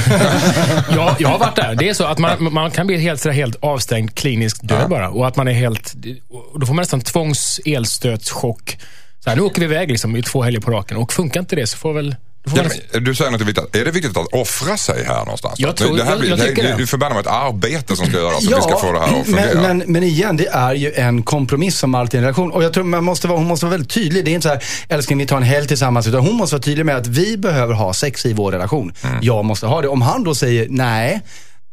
jag, 0.96 1.16
jag 1.20 1.30
har 1.30 1.40
varit 1.40 1.56
där. 1.56 1.76
Det 1.76 1.90
är 1.90 1.94
så 1.94 2.04
att 2.06 2.18
man, 2.18 2.54
man 2.54 2.72
kan 2.72 2.88
bli 2.88 2.98
helt, 2.98 3.22
sådär 3.22 3.36
helt 3.36 3.56
avstängd, 3.62 4.16
kliniskt 4.16 4.68
död 4.68 4.90
bara. 4.90 5.10
Och 5.10 5.28
att 5.28 5.36
man 5.36 5.48
är 5.48 5.54
helt... 5.54 5.94
Då 6.60 6.66
får 6.66 6.74
man 6.74 6.82
nästan 6.82 7.02
tvångs-elstötschock. 7.02 8.78
Så 9.24 9.30
här, 9.30 9.38
nu 9.38 9.42
åker 9.42 9.60
vi 9.60 9.66
iväg 9.66 9.90
liksom, 9.90 10.16
i 10.16 10.24
två 10.24 10.42
helger 10.44 10.60
på 10.60 10.72
raken. 10.72 10.98
Och 10.98 11.14
funkar 11.14 11.40
inte 11.40 11.56
det 11.56 11.68
så 11.68 11.78
får 11.78 11.94
väl... 11.94 12.16
Ja, 12.56 12.64
men, 12.94 13.04
du 13.04 13.16
säger 13.16 13.32
något 13.32 13.42
viktigt. 13.42 13.76
Är 13.76 13.86
det 13.86 13.92
viktigt 13.92 14.18
att 14.18 14.28
offra 14.34 14.78
sig 14.78 15.04
här 15.04 15.20
någonstans? 15.20 15.60
Jag 15.60 15.76
tror- 15.76 15.98
det 15.98 16.04
här 16.04 16.12
jag- 16.12 16.20
blir, 16.20 16.30
jag 16.30 16.40
tycker 16.40 16.64
det, 16.64 16.70
det. 16.70 16.78
du 16.78 16.88
förbannat 16.88 17.16
med 17.16 17.22
ett 17.22 17.32
arbete 17.32 17.96
som 17.96 18.06
ska 18.06 18.18
göras 18.18 18.46
för 18.46 18.54
att 18.54 18.60
vi 18.60 18.62
ska 18.62 18.78
få 18.80 18.92
det 18.92 19.00
här 19.00 19.20
att 19.20 19.26
fungera. 19.26 19.62
men, 19.62 19.78
men, 19.78 19.92
men 19.92 20.04
igen, 20.04 20.38
det 20.38 20.48
är 20.48 20.74
ju 20.76 20.94
en 20.94 21.24
kompromiss 21.24 21.78
som 21.78 21.96
alltid 21.96 22.14
i 22.14 22.18
en 22.18 22.24
relation. 22.24 22.52
Och 22.52 22.64
jag 22.64 22.74
tror 22.74 22.84
man 22.84 23.04
måste 23.04 23.28
vara, 23.28 23.38
hon 23.38 23.48
måste 23.48 23.66
vara 23.66 23.72
väldigt 23.72 23.92
tydlig. 23.94 24.26
Det 24.26 24.32
är 24.32 24.36
inte 24.36 24.48
så 24.48 24.54
här, 24.54 24.64
älskling 24.90 25.20
vi 25.20 25.26
tar 25.26 25.38
en 25.38 25.44
helg 25.44 25.68
tillsammans. 25.68 26.08
Utan 26.08 26.22
hon 26.22 26.36
måste 26.36 26.56
vara 26.56 26.64
tydlig 26.64 26.86
med 26.86 26.98
att 26.98 27.08
vi 27.08 27.38
behöver 27.38 27.74
ha 27.74 27.94
sex 27.94 28.26
i 28.26 28.34
vår 28.34 28.52
relation. 28.52 28.94
Mm. 29.04 29.18
Jag 29.22 29.46
måste 29.46 29.66
ha 29.68 29.82
det. 29.82 29.88
Om 29.88 30.02
han 30.02 30.24
då 30.24 30.36
säger 30.36 30.68
nej, 30.70 31.22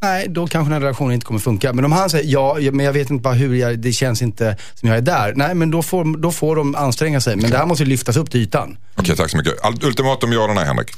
nej, 0.02 0.26
då 0.28 0.46
kanske 0.46 0.66
den 0.66 0.72
här 0.72 0.80
relationen 0.80 1.12
inte 1.14 1.26
kommer 1.26 1.40
funka. 1.40 1.72
Men 1.72 1.84
om 1.84 1.92
han 1.92 2.10
säger 2.10 2.32
ja, 2.32 2.58
ja, 2.58 2.72
men 2.72 2.86
jag 2.86 2.92
vet 2.92 3.10
inte 3.10 3.22
bara 3.22 3.34
hur, 3.34 3.54
jag, 3.54 3.78
det 3.78 3.92
känns 3.92 4.22
inte 4.22 4.56
som 4.74 4.88
jag 4.88 4.98
är 4.98 5.02
där. 5.02 5.32
Nej, 5.36 5.54
men 5.54 5.70
då 5.70 5.82
får, 5.82 6.18
då 6.18 6.32
får 6.32 6.56
de 6.56 6.74
anstränga 6.74 7.20
sig. 7.20 7.36
Men 7.36 7.50
det 7.50 7.56
här 7.58 7.66
måste 7.66 7.84
ju 7.84 7.90
lyftas 7.90 8.16
upp 8.16 8.30
till 8.30 8.40
ytan. 8.40 8.76
Okej, 8.94 9.16
tack 9.16 9.30
så 9.30 9.36
mycket. 9.36 9.54
Ultimatum 9.82 10.32
ja 10.32 10.44
eller 10.44 10.54
nej 10.54 10.64
Henrik? 10.64 10.90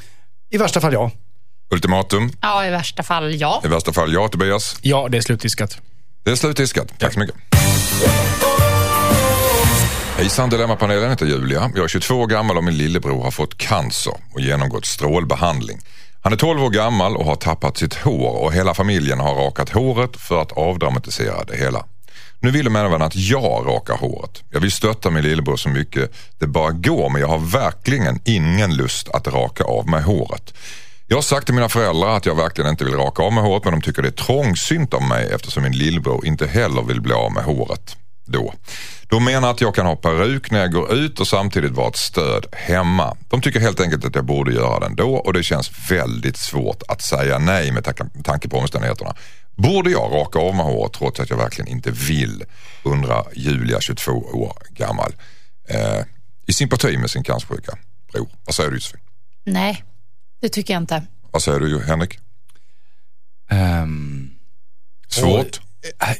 I 0.50 0.56
värsta 0.58 0.80
fall 0.80 0.92
ja. 0.92 1.10
Ultimatum, 1.70 2.30
Ja, 2.40 2.66
i 2.66 2.70
värsta 2.70 3.02
fall 3.02 3.34
ja. 3.34 3.62
i 3.64 3.68
värsta 3.68 3.92
fall 3.92 4.12
ja 4.12 4.28
Tobias. 4.28 4.76
ja, 4.82 5.08
det 5.10 5.16
är 5.18 5.22
slutdiskat. 5.22 5.78
Det 6.24 6.30
är 6.30 6.34
slutdiskat. 6.36 6.98
Tack 6.98 7.12
så 7.12 7.18
mycket. 7.20 7.34
Hejsan 10.16 10.50
Dilemmapanelen 10.50 11.10
heter 11.10 11.26
Julia. 11.26 11.70
Jag 11.74 11.84
är 11.84 11.88
22 11.88 12.14
år 12.14 12.26
gammal 12.26 12.56
och 12.56 12.64
min 12.64 12.76
lillebror 12.76 13.22
har 13.24 13.30
fått 13.30 13.58
cancer 13.58 14.14
och 14.34 14.40
genomgått 14.40 14.86
strålbehandling. 14.86 15.78
Han 16.22 16.32
är 16.32 16.36
12 16.36 16.62
år 16.62 16.70
gammal 16.70 17.16
och 17.16 17.24
har 17.24 17.34
tappat 17.36 17.76
sitt 17.76 17.94
hår 17.94 18.44
och 18.44 18.52
hela 18.52 18.74
familjen 18.74 19.20
har 19.20 19.34
rakat 19.34 19.68
håret 19.68 20.16
för 20.16 20.42
att 20.42 20.52
avdramatisera 20.52 21.44
det 21.44 21.56
hela. 21.56 21.84
Nu 22.40 22.50
vill 22.50 22.64
de 22.64 22.76
även 22.76 23.02
att 23.02 23.16
jag 23.16 23.66
rakar 23.66 23.96
håret. 23.96 24.42
Jag 24.50 24.60
vill 24.60 24.72
stötta 24.72 25.10
min 25.10 25.24
lillebror 25.24 25.56
så 25.56 25.68
mycket 25.68 26.10
det 26.38 26.46
bara 26.46 26.70
går 26.70 27.08
men 27.08 27.20
jag 27.20 27.28
har 27.28 27.38
verkligen 27.38 28.20
ingen 28.24 28.74
lust 28.76 29.08
att 29.08 29.28
raka 29.28 29.64
av 29.64 29.88
mig 29.88 30.02
håret. 30.02 30.54
Jag 31.06 31.16
har 31.16 31.22
sagt 31.22 31.46
till 31.46 31.54
mina 31.54 31.68
föräldrar 31.68 32.16
att 32.16 32.26
jag 32.26 32.34
verkligen 32.34 32.70
inte 32.70 32.84
vill 32.84 32.94
raka 32.94 33.22
av 33.22 33.32
mig 33.32 33.44
håret 33.44 33.64
men 33.64 33.72
de 33.72 33.82
tycker 33.82 34.02
det 34.02 34.08
är 34.08 34.24
trångsynt 34.24 34.94
av 34.94 35.02
mig 35.02 35.30
eftersom 35.34 35.62
min 35.62 35.72
lillebror 35.72 36.26
inte 36.26 36.46
heller 36.46 36.82
vill 36.82 37.00
bli 37.00 37.12
av 37.12 37.32
med 37.32 37.44
håret 37.44 37.96
då. 38.24 38.54
De 39.12 39.24
menar 39.24 39.50
att 39.50 39.60
jag 39.60 39.74
kan 39.74 39.86
ha 39.86 39.96
peruk 39.96 40.50
när 40.50 40.60
jag 40.60 40.72
går 40.72 40.92
ut 40.94 41.20
och 41.20 41.28
samtidigt 41.28 41.72
vara 41.72 41.88
ett 41.88 41.96
stöd 41.96 42.46
hemma. 42.52 43.16
De 43.28 43.40
tycker 43.40 43.60
helt 43.60 43.80
enkelt 43.80 44.04
att 44.04 44.14
jag 44.14 44.24
borde 44.24 44.52
göra 44.52 44.80
det 44.80 44.86
ändå 44.86 45.14
och 45.14 45.32
det 45.32 45.42
känns 45.42 45.90
väldigt 45.90 46.36
svårt 46.36 46.82
att 46.88 47.02
säga 47.02 47.38
nej 47.38 47.72
med 47.72 47.84
tanke 48.24 48.48
på 48.48 48.58
omständigheterna. 48.58 49.14
Borde 49.54 49.90
jag 49.90 50.12
raka 50.12 50.38
av 50.38 50.54
mig 50.54 50.64
håret 50.64 50.92
trots 50.92 51.20
att 51.20 51.30
jag 51.30 51.36
verkligen 51.36 51.68
inte 51.68 51.90
vill? 51.90 52.44
Undrar 52.82 53.26
Julia, 53.34 53.80
22 53.80 54.12
år 54.12 54.56
gammal. 54.70 55.14
Eh, 55.68 56.00
I 56.46 56.52
sympati 56.52 56.96
med 56.96 57.10
sin 57.10 57.22
cancersjuka 57.22 57.78
bror. 58.12 58.28
Vad 58.44 58.54
säger 58.54 58.70
du 58.70 58.76
Josefin? 58.76 59.00
Nej, 59.44 59.84
det 60.40 60.48
tycker 60.48 60.74
jag 60.74 60.82
inte. 60.82 61.02
Vad 61.30 61.42
säger 61.42 61.60
du 61.60 61.82
Henrik? 61.82 62.18
Ehm, 63.50 64.30
Svårt? 65.08 65.60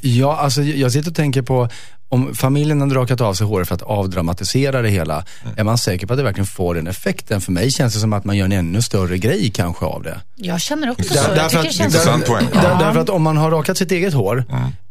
Ja, 0.01 0.37
alltså 0.37 0.63
jag 0.63 0.93
sitter 0.93 1.11
och 1.11 1.17
tänker 1.17 1.43
på 1.43 1.69
om 2.13 2.35
familjen 2.35 2.81
hade 2.81 2.95
rakat 2.95 3.21
av 3.21 3.35
sig 3.35 3.47
håret 3.47 3.69
för 3.69 3.75
att 3.75 3.83
avdramatisera 3.83 4.83
det 4.83 4.89
hela. 4.89 5.25
Är 5.57 5.65
man 5.65 5.79
säker 5.79 6.07
på 6.07 6.13
att 6.13 6.17
det 6.19 6.23
verkligen 6.23 6.47
får 6.47 6.75
den 6.75 6.87
effekten? 6.87 7.41
För 7.41 7.53
mig 7.53 7.71
känns 7.71 7.95
det 7.95 8.01
som 8.01 8.13
att 8.13 8.25
man 8.25 8.37
gör 8.37 8.45
en 8.45 8.53
ännu 8.53 8.83
större 8.83 9.19
grej 9.19 9.51
kanske 9.55 9.85
av 9.87 10.03
det. 10.03 10.21
Jag 10.37 10.61
känner 10.61 10.91
också 10.91 11.15
Där- 11.15 11.21
så. 11.23 11.29
Jag 11.31 11.37
därför 11.37 11.59
att- 11.59 11.65
det 11.65 11.73
känns 11.73 11.95
Intressant 11.95 12.27
poäng. 12.27 12.47
Där, 12.53 12.79
därför 12.79 13.01
att 13.01 13.09
om 13.09 13.23
man 13.23 13.37
har 13.37 13.51
rakat 13.51 13.77
sitt 13.79 13.93
eget 13.93 14.15
hår, 14.15 14.45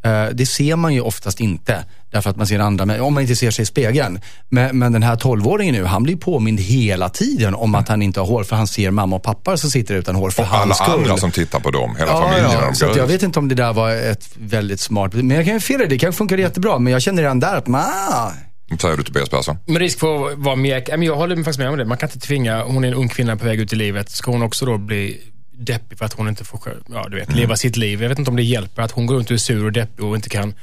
Mm. 0.03 0.25
eh, 0.27 0.33
det 0.33 0.45
ser 0.45 0.75
man 0.75 0.93
ju 0.93 1.01
oftast 1.01 1.39
inte. 1.39 1.83
Därför 2.11 2.29
att 2.29 2.35
man 2.37 2.47
ser 2.47 2.59
andra, 2.59 2.85
men 2.85 3.01
om 3.01 3.13
man 3.13 3.21
inte 3.23 3.35
ser 3.35 3.51
sig 3.51 3.63
i 3.63 3.65
spegeln. 3.65 4.19
Men, 4.49 4.77
men 4.79 4.91
den 4.91 5.03
här 5.03 5.15
12-åringen 5.15 5.71
nu, 5.71 5.83
han 5.85 6.03
blir 6.03 6.15
påmind 6.15 6.59
hela 6.59 7.09
tiden 7.09 7.55
om 7.55 7.75
att 7.75 7.87
han 7.87 8.01
inte 8.01 8.19
har 8.19 8.27
hår. 8.27 8.43
För 8.43 8.55
han 8.55 8.67
ser 8.67 8.91
mamma 8.91 9.15
och 9.15 9.23
pappa 9.23 9.57
som 9.57 9.69
sitter 9.71 9.95
utan 9.95 10.15
hår 10.15 10.29
för 10.29 10.43
Och 10.43 10.47
alla 10.49 10.57
hans 10.57 10.77
skull. 10.77 10.93
andra 10.93 11.17
som 11.17 11.31
tittar 11.31 11.59
på 11.59 11.71
dem, 11.71 11.95
hela 11.95 12.11
Ja, 12.11 12.21
familjen. 12.21 12.51
ja, 12.51 12.73
så 12.73 12.85
jag 12.97 13.07
vet 13.07 13.23
inte 13.23 13.39
om 13.39 13.47
det 13.47 13.55
där 13.55 13.73
var 13.73 13.91
ett 13.91 14.29
väldigt 14.39 14.79
smart 14.79 15.13
Men 15.13 15.29
jag 15.37 15.45
kan 15.45 15.53
ju 15.53 15.59
fel 15.59 15.81
i 15.81 15.83
det, 15.83 15.89
det 15.89 15.97
kanske 15.97 16.17
funkar 16.17 16.37
jättebra. 16.37 16.79
Men 16.79 16.93
jag 16.93 17.01
känner 17.01 17.21
redan 17.21 17.39
där 17.39 17.55
att, 17.55 17.67
Vad 17.67 18.81
säger 18.81 18.97
du 18.97 19.03
Tobias 19.03 19.29
Persson? 19.29 19.57
Med 19.65 19.77
risk 19.77 19.99
för 19.99 20.31
att 20.31 20.37
vara 20.37 20.55
mjäk. 20.55 20.89
Jag 20.89 21.15
håller 21.15 21.35
faktiskt 21.35 21.59
med 21.59 21.69
om 21.69 21.77
det. 21.77 21.85
Man 21.85 21.97
kan 21.97 22.09
inte 22.09 22.19
tvinga, 22.27 22.63
hon 22.63 22.83
är 22.83 22.87
en 22.87 22.93
ung 22.93 23.09
kvinna 23.09 23.35
på 23.37 23.45
väg 23.45 23.59
ut 23.59 23.73
i 23.73 23.75
livet. 23.75 24.09
Ska 24.09 24.31
hon 24.31 24.41
också 24.41 24.65
då 24.65 24.77
bli 24.77 25.21
deppig 25.53 25.97
för 25.97 26.05
att 26.05 26.13
hon 26.13 26.27
inte 26.29 26.43
får 26.45 26.59
ja, 26.93 27.07
du 27.09 27.15
vet, 27.15 27.35
leva 27.35 27.55
sitt 27.55 27.77
liv? 27.77 28.01
Jag 28.01 28.09
vet 28.09 28.19
inte 28.19 28.31
om 28.31 28.37
det 28.37 28.43
hjälper 28.43 28.81
att 28.81 28.91
hon 28.91 29.05
går 29.05 29.15
runt 29.15 29.27
och 29.27 29.33
är 29.33 29.37
sur 29.37 29.65
och 29.65 29.71
deppig 29.71 30.05
och 30.05 30.15
inte 30.15 30.29
kan 30.29 30.53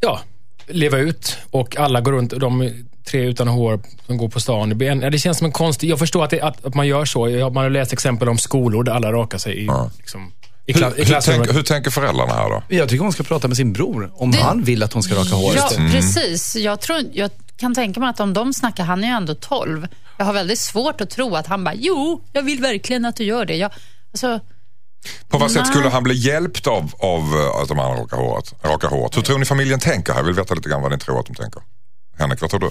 ja, 0.00 0.20
leva 0.66 0.98
ut. 0.98 1.36
Och 1.50 1.76
alla 1.76 2.00
går 2.00 2.12
runt, 2.12 2.30
de 2.30 2.70
tre 3.10 3.20
utan 3.24 3.48
hår 3.48 3.80
som 4.06 4.16
går 4.16 4.28
på 4.28 4.40
stan. 4.40 4.68
Det, 4.68 4.74
blir 4.74 4.90
en, 4.90 5.00
ja, 5.00 5.10
det 5.10 5.18
känns 5.18 5.38
som 5.38 5.44
en 5.44 5.52
konstig... 5.52 5.90
Jag 5.90 5.98
förstår 5.98 6.24
att, 6.24 6.30
det, 6.30 6.40
att, 6.40 6.64
att 6.64 6.74
man 6.74 6.86
gör 6.86 7.04
så. 7.04 7.28
Jag, 7.30 7.52
man 7.54 7.62
har 7.62 7.70
läst 7.70 7.92
exempel 7.92 8.28
om 8.28 8.38
skolor 8.38 8.84
där 8.84 8.92
alla 8.92 9.12
rakar 9.12 9.38
sig 9.38 9.64
i, 9.64 9.70
liksom, 9.98 10.32
i, 10.66 10.72
Hur, 10.72 11.00
i 11.00 11.04
hur, 11.04 11.20
tänk, 11.20 11.54
hur 11.54 11.62
tänker 11.62 11.90
föräldrarna 11.90 12.34
här 12.34 12.50
då? 12.50 12.62
jag 12.68 12.88
tycker 12.88 13.02
hon 13.02 13.12
ska 13.12 13.22
prata 13.22 13.48
med 13.48 13.56
sin 13.56 13.72
bror. 13.72 14.12
Om 14.14 14.30
Det- 14.30 14.38
han 14.38 14.62
vill 14.62 14.82
att 14.82 14.92
hon 14.92 15.02
ska 15.02 15.14
raka 15.14 15.34
håret. 15.34 15.56
Ja, 15.56 15.88
precis. 15.92 16.56
Jag, 16.56 16.80
tror, 16.80 17.00
jag 17.12 17.30
kan 17.56 17.74
tänka 17.74 18.00
mig 18.00 18.08
att 18.08 18.20
om 18.20 18.32
de 18.32 18.52
snackar, 18.52 18.84
han 18.84 19.04
är 19.04 19.08
ju 19.08 19.14
ändå 19.14 19.34
12. 19.34 19.86
Jag 20.18 20.24
har 20.24 20.32
väldigt 20.32 20.58
svårt 20.58 21.00
att 21.00 21.10
tro 21.10 21.34
att 21.36 21.46
han 21.46 21.64
bara, 21.64 21.74
jo, 21.74 22.24
jag 22.32 22.42
vill 22.42 22.60
verkligen 22.60 23.04
att 23.04 23.16
du 23.16 23.24
gör 23.24 23.44
det. 23.44 23.56
Jag, 23.56 23.70
alltså, 24.12 24.40
På 25.28 25.38
vad 25.38 25.50
sätt 25.50 25.66
skulle 25.66 25.88
han 25.88 26.02
bli 26.02 26.14
hjälpt 26.14 26.66
av, 26.66 26.92
av 26.98 27.20
eh, 27.20 27.60
att 27.62 27.68
de 27.68 27.78
andra 27.78 28.02
rakar 28.62 28.88
håret? 28.88 29.16
Hur 29.16 29.22
tror 29.22 29.38
ni 29.38 29.44
familjen 29.44 29.80
tänker 29.80 30.12
här? 30.12 30.20
Jag 30.20 30.24
vill 30.24 30.34
veta 30.34 30.54
lite 30.54 30.68
grann 30.68 30.82
vad 30.82 30.92
ni 30.92 30.98
tror 30.98 31.20
att 31.20 31.26
de 31.26 31.34
tänker. 31.34 31.62
Henrik, 32.18 32.40
vad 32.40 32.50
tror 32.50 32.60
du? 32.60 32.70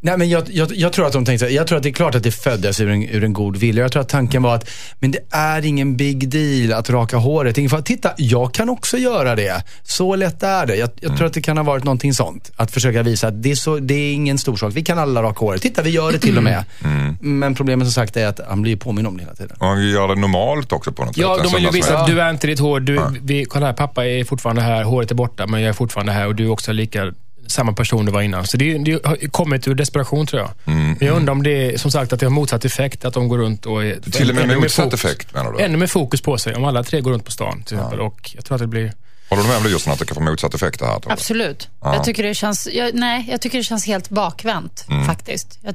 Nej, 0.00 0.18
men 0.18 0.28
jag, 0.28 0.42
jag, 0.50 0.72
jag 0.76 0.92
tror 0.92 1.06
att 1.06 1.12
de 1.12 1.24
tänkte, 1.24 1.46
jag 1.46 1.66
tror 1.66 1.76
att 1.76 1.82
det 1.82 1.88
är 1.88 1.92
klart 1.92 2.14
att 2.14 2.22
det 2.22 2.30
föddes 2.30 2.80
ur 2.80 2.90
en, 2.90 3.02
ur 3.02 3.24
en 3.24 3.32
god 3.32 3.56
vilja. 3.56 3.82
Jag 3.84 3.92
tror 3.92 4.02
att 4.02 4.08
tanken 4.08 4.42
var 4.42 4.54
att, 4.54 4.70
men 4.98 5.10
det 5.10 5.18
är 5.30 5.64
ingen 5.64 5.96
big 5.96 6.28
deal 6.28 6.72
att 6.78 6.90
raka 6.90 7.16
håret. 7.16 7.58
Ingen 7.58 7.70
fara. 7.70 7.82
Titta, 7.82 8.12
jag 8.16 8.54
kan 8.54 8.68
också 8.68 8.96
göra 8.98 9.34
det. 9.34 9.62
Så 9.82 10.16
lätt 10.16 10.42
är 10.42 10.66
det. 10.66 10.76
Jag, 10.76 10.90
jag 11.00 11.04
Mm. 11.04 11.16
tror 11.16 11.26
att 11.26 11.32
det 11.32 11.40
kan 11.40 11.56
ha 11.56 11.64
varit 11.64 11.84
någonting 11.84 12.14
sånt. 12.14 12.50
Att 12.56 12.70
försöka 12.70 13.02
visa 13.02 13.28
att 13.28 13.42
det 13.42 13.50
är, 13.50 13.54
så, 13.54 13.78
det 13.78 13.94
är 13.94 14.12
ingen 14.14 14.38
stor 14.38 14.56
sak. 14.56 14.72
Vi 14.74 14.82
kan 14.82 14.98
alla 14.98 15.22
raka 15.22 15.40
håret. 15.40 15.62
Titta, 15.62 15.82
vi 15.82 15.90
gör 15.90 16.12
det 16.12 16.18
till 16.18 16.36
och 16.36 16.42
med. 16.44 16.64
Mm. 16.84 17.16
Men 17.20 17.54
problemet 17.54 17.86
som 17.86 17.92
sagt 17.92 18.16
är 18.16 18.26
att 18.26 18.40
han 18.48 18.62
blir 18.62 18.76
påminn 18.76 19.06
om 19.06 19.16
det 19.16 19.22
hela 19.22 19.34
tiden. 19.34 19.56
Och 19.60 19.66
han 19.66 19.88
gör 19.88 20.08
det 20.08 20.14
normalt 20.14 20.72
också 20.72 20.92
på 20.92 21.04
något 21.04 21.16
Ja, 21.16 21.34
sätt. 21.34 21.44
de 21.44 21.52
vill 21.52 21.62
ju 21.62 21.66
Alltså, 21.68 21.76
visa 21.82 21.98
att 21.98 22.06
du 22.06 22.20
är 22.20 22.30
inte 22.30 22.46
ditt 22.46 22.58
hår. 22.60 22.80
Du, 22.80 23.00
vi, 23.22 23.44
kolla 23.44 23.66
här, 23.66 23.72
pappa 23.72 24.06
är 24.06 24.24
fortfarande 24.24 24.62
här, 24.62 24.82
håret 24.84 25.10
är 25.10 25.14
borta, 25.14 25.46
men 25.46 25.60
jag 25.60 25.68
är 25.68 25.72
fortfarande 25.72 26.12
här 26.12 26.26
och 26.26 26.34
du 26.34 26.44
är 26.44 26.50
också 26.50 26.72
lika 26.72 27.12
samma 27.46 27.72
person 27.72 28.04
du 28.06 28.12
var 28.12 28.22
innan. 28.22 28.46
Så 28.46 28.56
det, 28.56 28.78
det 28.78 29.04
har 29.06 29.28
kommit 29.30 29.68
ur 29.68 29.74
desperation 29.74 30.26
tror 30.26 30.42
jag. 30.42 30.50
Mm, 30.74 30.86
Men 30.98 31.08
jag 31.08 31.16
undrar 31.16 31.32
om 31.32 31.42
det 31.42 31.72
är 31.74 31.78
som 31.78 31.90
sagt 31.90 32.12
att 32.12 32.20
det 32.20 32.26
har 32.26 32.30
motsatt 32.30 32.64
effekt, 32.64 33.04
att 33.04 33.14
de 33.14 33.28
går 33.28 33.38
runt 33.38 33.66
och 33.66 33.84
är... 33.84 34.00
Till 34.00 34.28
och 34.30 34.34
med 34.36 34.48
mer 34.48 34.56
motsatt 34.56 34.84
fokus- 34.84 35.04
effekt 35.04 35.34
menar 35.34 35.52
du? 35.52 35.60
Ännu 35.64 35.76
mer 35.78 35.86
fokus 35.86 36.20
på 36.22 36.38
sig. 36.38 36.54
Om 36.54 36.64
alla 36.64 36.82
tre 36.82 37.00
går 37.00 37.10
runt 37.12 37.24
på 37.24 37.30
stan 37.32 37.62
till 37.62 37.76
exempel. 37.76 38.00
Och 38.00 38.30
jag 38.34 38.44
tror 38.44 38.54
att 38.54 38.60
det 38.60 38.66
blir... 38.66 38.92
Håller 39.30 39.42
du 39.42 39.48
med 39.48 39.56
om 39.56 39.62
det 39.64 39.70
just 39.70 39.88
att 39.88 39.98
det 39.98 40.04
kan 40.06 40.14
få 40.14 40.20
motsatt 40.20 40.54
effekt 40.54 40.78
det 40.80 40.86
här? 40.86 41.00
Absolut. 41.06 41.68
Jag, 41.82 42.04
tycker 42.04 42.22
det 42.22 42.34
känns, 42.34 42.68
jag, 42.72 42.94
nej, 42.94 43.26
jag 43.30 43.40
tycker 43.40 43.58
det 43.58 43.64
känns 43.64 43.86
helt 43.86 44.08
bakvänt 44.10 44.84
Mm. 44.90 45.04
faktiskt. 45.06 45.58
Jag, 45.62 45.74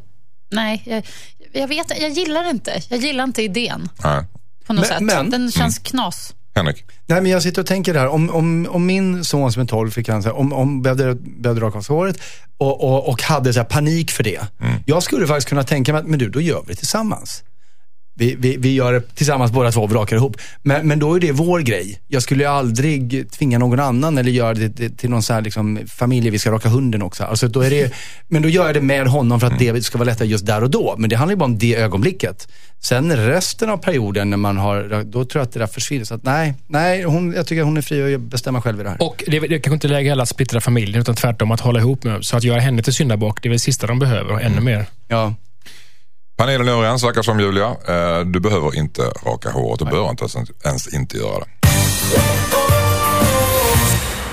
nej, 0.51 0.83
jag, 0.85 1.03
jag 1.53 1.67
vet 1.67 2.01
jag 2.01 2.09
gillar 2.11 2.43
det 2.43 2.49
inte. 2.49 2.81
Jag 2.89 2.99
gillar 2.99 3.23
inte 3.23 3.41
idén 3.43 3.89
Nej. 4.03 4.23
på 4.65 4.73
något 4.73 4.81
Men- 4.81 4.89
sätt. 4.89 5.01
men- 5.01 5.29
Den 5.29 5.51
känns 5.51 5.79
knas. 5.79 6.33
Henrik? 6.59 6.85
Nej, 7.07 7.21
men 7.21 7.31
jag 7.31 7.43
sitter 7.43 7.61
och 7.61 7.67
tänker 7.67 7.93
där. 7.93 8.07
Om, 8.07 8.29
om, 8.29 8.67
om 8.69 8.85
min 8.85 9.23
son 9.23 9.51
som 9.51 9.61
är 9.61 9.65
12 9.65 9.91
fick 9.91 10.05
cancer, 10.05 10.31
om, 10.31 10.53
om 10.53 10.81
behövde, 10.81 11.15
behövde 11.15 11.61
raka 11.61 11.77
av 11.77 11.81
sig 11.81 11.95
håret 11.95 12.21
och, 12.57 12.83
och, 12.83 13.09
och 13.09 13.21
hade 13.21 13.53
så 13.53 13.63
panik 13.63 14.11
för 14.11 14.23
det. 14.23 14.41
Jag 14.85 15.03
skulle 15.03 15.27
faktiskt 15.27 15.49
kunna 15.49 15.63
tänka 15.63 15.93
mig 15.93 15.99
att, 15.99 16.07
men 16.07 16.19
du, 16.19 16.29
då 16.29 16.41
gör 16.41 16.63
vi 16.67 16.73
det 16.73 16.79
tillsammans. 16.79 17.43
Vi, 18.19 18.35
vi, 18.39 18.57
vi 18.57 18.73
gör 18.73 18.93
det 18.93 19.01
tillsammans 19.15 19.51
båda 19.51 19.71
två, 19.71 19.87
vi 19.87 19.93
rakar 19.95 20.15
ihop. 20.15 20.37
Men, 20.63 20.87
men 20.87 20.99
då 20.99 21.15
är 21.15 21.19
det 21.19 21.31
vår 21.31 21.59
grej. 21.59 21.99
Jag 22.07 22.23
skulle 22.23 22.43
ju 22.43 22.49
aldrig 22.49 23.31
tvinga 23.31 23.57
någon 23.59 23.79
annan 23.79 24.17
eller 24.17 24.31
göra 24.31 24.53
det, 24.53 24.89
till 24.97 25.09
någon 25.09 25.23
så 25.23 25.33
här 25.33 25.41
liksom, 25.41 25.79
familj, 25.87 26.29
vi 26.29 26.39
ska 26.39 26.51
raka 26.51 26.69
hunden 26.69 27.01
också. 27.01 27.23
Alltså, 27.23 27.47
då 27.47 27.61
är 27.61 27.69
det, 27.69 27.93
men 28.27 28.41
då 28.41 28.49
gör 28.49 28.65
jag 28.65 28.73
det 28.75 28.81
med 28.81 29.07
honom 29.07 29.39
för 29.39 29.47
att 29.47 29.59
det 29.59 29.85
ska 29.85 29.97
vara 29.97 30.05
lättare 30.09 30.27
just 30.27 30.45
där 30.45 30.63
och 30.63 30.69
då. 30.69 30.95
Men 30.97 31.09
det 31.09 31.15
handlar 31.15 31.31
ju 31.33 31.37
bara 31.37 31.45
om 31.45 31.57
det 31.57 31.75
ögonblicket. 31.75 32.47
Sen 32.81 33.15
resten 33.15 33.69
av 33.69 33.77
perioden 33.77 34.29
när 34.29 34.37
man 34.37 34.57
har, 34.57 35.03
då 35.03 35.25
tror 35.25 35.39
jag 35.39 35.47
att 35.47 35.53
det 35.53 35.59
där 35.59 35.67
försvinner. 35.67 36.05
Så 36.05 36.13
att 36.15 36.23
nej, 36.23 36.53
nej 36.67 37.03
hon, 37.03 37.33
jag 37.33 37.47
tycker 37.47 37.63
hon 37.63 37.77
är 37.77 37.81
fri 37.81 38.15
att 38.15 38.21
bestämma 38.21 38.61
själv 38.61 38.79
i 38.79 38.83
det 38.83 38.89
här. 38.89 39.01
Och 39.01 39.23
det, 39.27 39.37
är- 39.37 39.41
det 39.41 39.55
är 39.55 39.59
kanske 39.59 39.73
inte 39.73 39.87
läge 39.87 40.09
heller 40.09 40.23
att 40.23 40.29
splittra 40.29 40.61
familjen, 40.61 41.01
utan 41.01 41.15
tvärtom 41.15 41.51
att 41.51 41.59
hålla 41.59 41.79
ihop 41.79 42.03
med. 42.03 42.25
Så 42.25 42.37
att 42.37 42.43
göra 42.43 42.59
henne 42.59 42.83
till 42.83 42.93
syndabock, 42.93 43.41
det 43.43 43.47
är 43.47 43.49
väl 43.49 43.55
det 43.55 43.59
sista 43.59 43.87
de 43.87 43.99
behöver 43.99 44.31
och 44.33 44.41
ännu 44.41 44.61
mer. 44.61 44.85
Ja. 45.07 45.33
Panelen 46.39 46.67
är 46.67 46.71
överens, 46.71 47.03
verkar 47.03 47.21
som 47.21 47.39
Julia. 47.39 47.67
Eh, 47.87 48.19
Du 48.25 48.39
behöver 48.39 48.75
inte 48.75 49.01
raka 49.01 49.51
håret. 49.51 49.79
Du 49.79 49.85
behöver 49.85 50.09
inte 50.09 50.23
ens, 50.35 50.49
ens 50.65 50.93
inte 50.93 51.17
göra 51.17 51.39
det. 51.39 51.69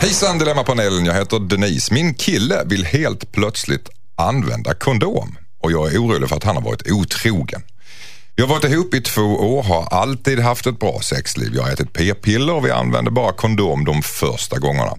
Hejsan 0.00 0.38
Dilemmapanelen, 0.38 1.04
jag 1.04 1.14
heter 1.14 1.38
Denise. 1.38 1.94
Min 1.94 2.14
kille 2.14 2.62
vill 2.66 2.84
helt 2.84 3.32
plötsligt 3.32 3.88
använda 4.16 4.74
kondom 4.74 5.38
och 5.62 5.72
jag 5.72 5.94
är 5.94 5.98
orolig 5.98 6.28
för 6.28 6.36
att 6.36 6.44
han 6.44 6.56
har 6.56 6.62
varit 6.62 6.90
otrogen. 6.90 7.62
Vi 8.36 8.42
har 8.42 8.48
varit 8.48 8.64
ihop 8.64 8.94
i 8.94 9.00
två 9.00 9.22
år, 9.22 9.62
har 9.62 9.86
alltid 9.90 10.40
haft 10.40 10.66
ett 10.66 10.78
bra 10.78 11.00
sexliv. 11.00 11.54
Jag 11.54 11.62
har 11.62 11.70
ätit 11.70 11.92
p-piller 11.92 12.54
och 12.54 12.66
vi 12.66 12.70
använde 12.70 13.10
bara 13.10 13.32
kondom 13.32 13.84
de 13.84 14.02
första 14.02 14.58
gångerna. 14.58 14.92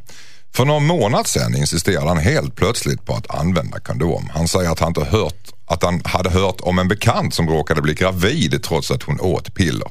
För 0.56 0.66
någon 0.66 0.86
månad 0.86 1.28
sedan 1.28 1.56
insisterade 1.56 2.08
han 2.08 2.18
helt 2.18 2.56
plötsligt 2.56 3.06
på 3.06 3.14
att 3.14 3.36
använda 3.36 3.80
kondom. 3.80 4.30
Han 4.34 4.48
säger 4.48 4.72
att 4.72 4.80
han, 4.80 4.88
inte 4.88 5.04
hört, 5.04 5.52
att 5.68 5.84
han 5.84 6.02
hade 6.06 6.30
hört 6.30 6.62
om 6.62 6.80
en 6.80 6.88
bekant 6.88 7.34
som 7.34 7.50
råkade 7.50 7.82
bli 7.82 7.94
gravid 7.94 8.64
trots 8.64 8.92
att 8.92 9.04
hon 9.04 9.20
åt 9.20 9.54
piller. 9.54 9.88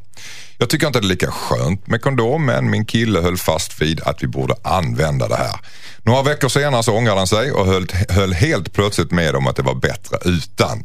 Jag 0.58 0.70
tycker 0.70 0.86
inte 0.86 1.00
det 1.00 1.06
är 1.06 1.08
lika 1.08 1.30
skönt 1.30 1.86
med 1.86 2.02
kondom 2.02 2.46
men 2.46 2.70
min 2.70 2.84
kille 2.84 3.20
höll 3.20 3.36
fast 3.36 3.82
vid 3.82 4.00
att 4.00 4.22
vi 4.22 4.26
borde 4.26 4.54
använda 4.62 5.28
det 5.28 5.36
här. 5.36 5.60
Några 6.02 6.22
veckor 6.22 6.48
senare 6.48 6.82
så 6.82 6.96
ångrade 6.96 7.18
han 7.20 7.26
sig 7.26 7.52
och 7.52 7.66
höll, 7.66 7.86
höll 8.08 8.32
helt 8.32 8.72
plötsligt 8.72 9.10
med 9.10 9.36
om 9.36 9.46
att 9.46 9.56
det 9.56 9.62
var 9.62 9.74
bättre 9.74 10.18
utan. 10.24 10.84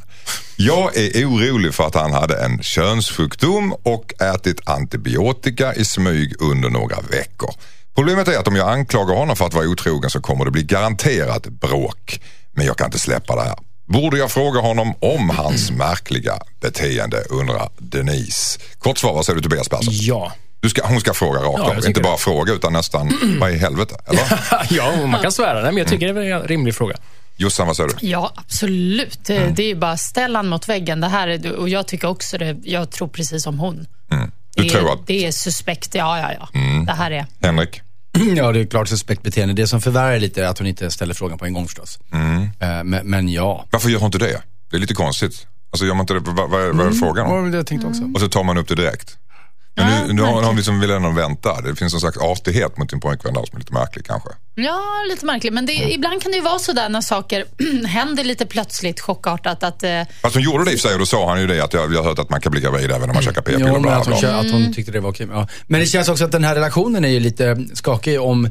Jag 0.56 0.98
är 0.98 1.26
orolig 1.26 1.74
för 1.74 1.88
att 1.88 1.96
han 1.96 2.14
hade 2.14 2.44
en 2.46 2.64
könssjukdom 2.64 3.74
och 3.84 4.22
ätit 4.22 4.68
antibiotika 4.70 5.76
i 5.76 5.86
smyg 5.86 6.42
under 6.42 6.70
några 6.70 7.02
veckor. 7.02 7.54
Problemet 7.96 8.28
är 8.28 8.38
att 8.38 8.48
om 8.48 8.56
jag 8.56 8.70
anklagar 8.70 9.16
honom 9.16 9.36
för 9.36 9.46
att 9.46 9.54
vara 9.54 9.68
otrogen 9.68 10.10
så 10.10 10.22
kommer 10.22 10.46
det 10.46 10.52
bli 10.52 10.64
garanterat 10.64 11.48
bråk. 11.48 12.22
Men 12.52 12.66
jag 12.66 12.78
kan 12.78 12.86
inte 12.86 13.00
släppa 13.00 13.36
det 13.36 13.42
här. 13.42 13.56
Borde 13.86 14.18
jag 14.18 14.32
fråga 14.32 14.60
honom 14.60 14.94
om 15.00 15.30
hans 15.30 15.72
märkliga 15.72 16.34
beteende 16.62 17.18
undrar 17.30 17.70
Denise. 17.78 18.60
Kort 18.80 18.98
svar, 18.98 19.14
vad 19.14 19.26
säger 19.26 19.36
du 19.38 19.44
Tobias 19.44 19.70
Persson? 19.70 19.94
Ja. 19.98 20.32
Du 20.60 20.70
ska, 20.70 20.88
hon 20.88 21.00
ska 21.02 21.14
fråga 21.14 21.40
rakt 21.40 21.60
Ja, 21.60 21.70
av. 21.72 21.76
Inte 21.76 21.92
det. 21.94 22.02
bara 22.04 22.18
fråga 22.18 22.54
utan 22.54 22.74
nästan, 22.74 23.38
vad 23.40 23.52
i 23.52 23.58
helvete? 23.58 23.96
Eller? 24.08 24.40
ja, 24.70 25.06
man 25.08 25.22
kan 25.22 25.32
svära. 25.32 25.54
Nej, 25.62 25.72
men 25.72 25.78
jag 25.78 25.88
tycker 25.88 26.14
det 26.14 26.26
är 26.26 26.36
en 26.36 26.44
rimlig 26.44 26.76
fråga. 26.76 26.96
Jossan, 27.38 27.68
vad 27.68 27.76
säger 27.76 27.90
du? 27.90 28.08
Ja, 28.08 28.32
absolut. 28.36 29.20
Det, 29.26 29.38
Mm. 29.38 29.56
det 29.56 29.64
är 29.64 29.68
ju 29.68 29.76
bara 29.76 29.98
ställa 29.98 30.44
mot 30.44 30.70
väggen. 30.70 31.02
Det 31.02 31.08
här 31.08 31.28
är, 31.28 31.52
och 31.56 31.70
jag 31.70 31.88
tycker 31.88 32.08
också 32.08 32.38
det. 32.38 32.58
Jag 32.64 32.90
tror 32.92 33.08
precis 33.08 33.44
som 33.44 33.60
hon. 33.60 33.88
Mm. 34.12 34.32
Du 34.56 34.64
det, 34.64 34.70
tror 34.70 34.82
att- 34.88 34.94
Mm. 34.94 35.04
det 35.06 35.26
är 35.28 35.32
suspekt. 35.32 35.96
Ja, 35.96 36.20
ja, 36.20 36.32
ja. 36.40 36.60
Det 36.86 36.92
här 36.94 37.12
är... 37.12 37.26
Henrik? 37.42 37.82
Ja, 38.36 38.52
det 38.52 38.60
är 38.60 38.66
klart 38.66 38.88
suspekt 38.88 39.24
beteende. 39.24 39.54
Det 39.54 39.68
som 39.68 39.82
förvärrar 39.82 40.20
lite 40.20 40.44
är 40.44 40.48
att 40.48 40.58
hon 40.58 40.68
inte 40.68 40.92
ställer 40.92 41.14
frågan 41.14 41.38
på 41.38 41.46
en 41.46 41.54
gång 41.54 41.66
förstås. 41.66 42.00
Mm. 42.14 42.44
Eh, 42.60 42.84
Men, 42.84 43.08
men 43.10 43.30
ja. 43.30 43.66
Varför 43.72 43.90
gör 43.90 44.00
hon 44.00 44.06
inte 44.08 44.18
det? 44.18 44.42
Det 44.72 44.78
är 44.78 44.80
lite 44.80 44.94
konstigt. 44.94 45.48
Alltså 45.72 45.86
gör 45.86 45.94
man 45.94 46.04
inte 46.04 46.14
det, 46.14 46.20
vad, 46.20 46.50
vad, 46.50 46.62
är- 46.62 46.88
är 46.88 46.92
frågan 46.92 47.26
om? 47.28 47.44
väl 47.44 47.52
det 47.52 47.58
jag 47.58 47.68
tänkte 47.68 47.88
också. 47.88 48.04
Och 48.14 48.20
så 48.20 48.28
tar 48.30 48.44
man 48.44 48.58
upp 48.58 48.68
det 48.68 48.76
direkt. 48.76 49.18
Men 49.76 49.92
Ja, 49.92 50.08
nu, 50.08 50.14
nu 50.14 50.22
har 50.22 50.54
vi 50.54 50.64
som 50.64 50.80
vill 50.80 50.92
ändå 50.92 51.10
vänta. 51.12 51.62
Det 51.62 51.76
finns 51.76 51.94
en 51.94 52.00
slags 52.00 52.18
artighet 52.18 52.78
mot 52.78 52.90
din 52.90 53.00
pojkvän 53.00 53.34
där 53.34 53.46
som 53.46 53.56
är 53.56 53.60
lite 53.60 53.74
märklig 53.74 54.06
kanske. 54.06 54.30
Ja, 54.56 54.80
lite 55.10 55.26
märkligt. 55.26 55.54
Men 55.54 55.66
det, 55.66 55.74
ibland 55.74 56.22
kan 56.24 56.32
det 56.32 56.38
ju 56.38 56.44
vara 56.44 56.60
så 56.60 56.72
där 56.74 56.90
när 56.90 57.02
saker 57.02 57.46
händer 57.88 58.24
lite 58.24 58.46
plötsligt, 58.46 59.00
chockartat. 59.00 59.64
Att, 59.64 59.84
eh, 59.84 60.02
Fast 60.22 60.36
hon 60.36 60.44
gjorde 60.44 60.66
det 60.66 60.72
i 60.72 60.78
sig 60.78 60.94
och 60.94 61.00
då 61.00 61.06
sa 61.06 61.30
han 61.30 61.42
ju 61.42 61.48
det 61.48 61.64
att 61.64 61.74
jag, 61.74 61.94
jag 61.94 62.04
har 62.04 62.10
hört 62.10 62.20
att 62.20 62.30
man 62.30 62.42
kan 62.42 62.52
bli 62.52 62.62
gravid 62.62 62.92
även 62.92 63.08
när 63.08 63.14
man 63.14 63.24
käkar 63.24 63.42
p-piller. 63.42 63.76
Och 63.76 63.82
men 63.82 63.94
att 63.94 64.06
hon, 64.06 64.08
bla. 64.20 64.22
kö- 64.22 64.36
att 64.40 64.52
hon 64.52 64.74
tyckte 64.74 64.92
det 64.92 65.00
var 65.00 65.10
okej. 65.10 65.28
Ja. 65.32 65.48
Men 65.68 65.80
det 65.80 65.86
känns 65.86 66.10
också 66.10 66.26
att 66.26 66.32
den 66.32 66.44
här 66.44 66.56
relationen 66.56 67.06
är 67.06 67.10
ju 67.10 67.20
lite 67.20 67.66
skakig. 67.74 68.22
Om, 68.22 68.50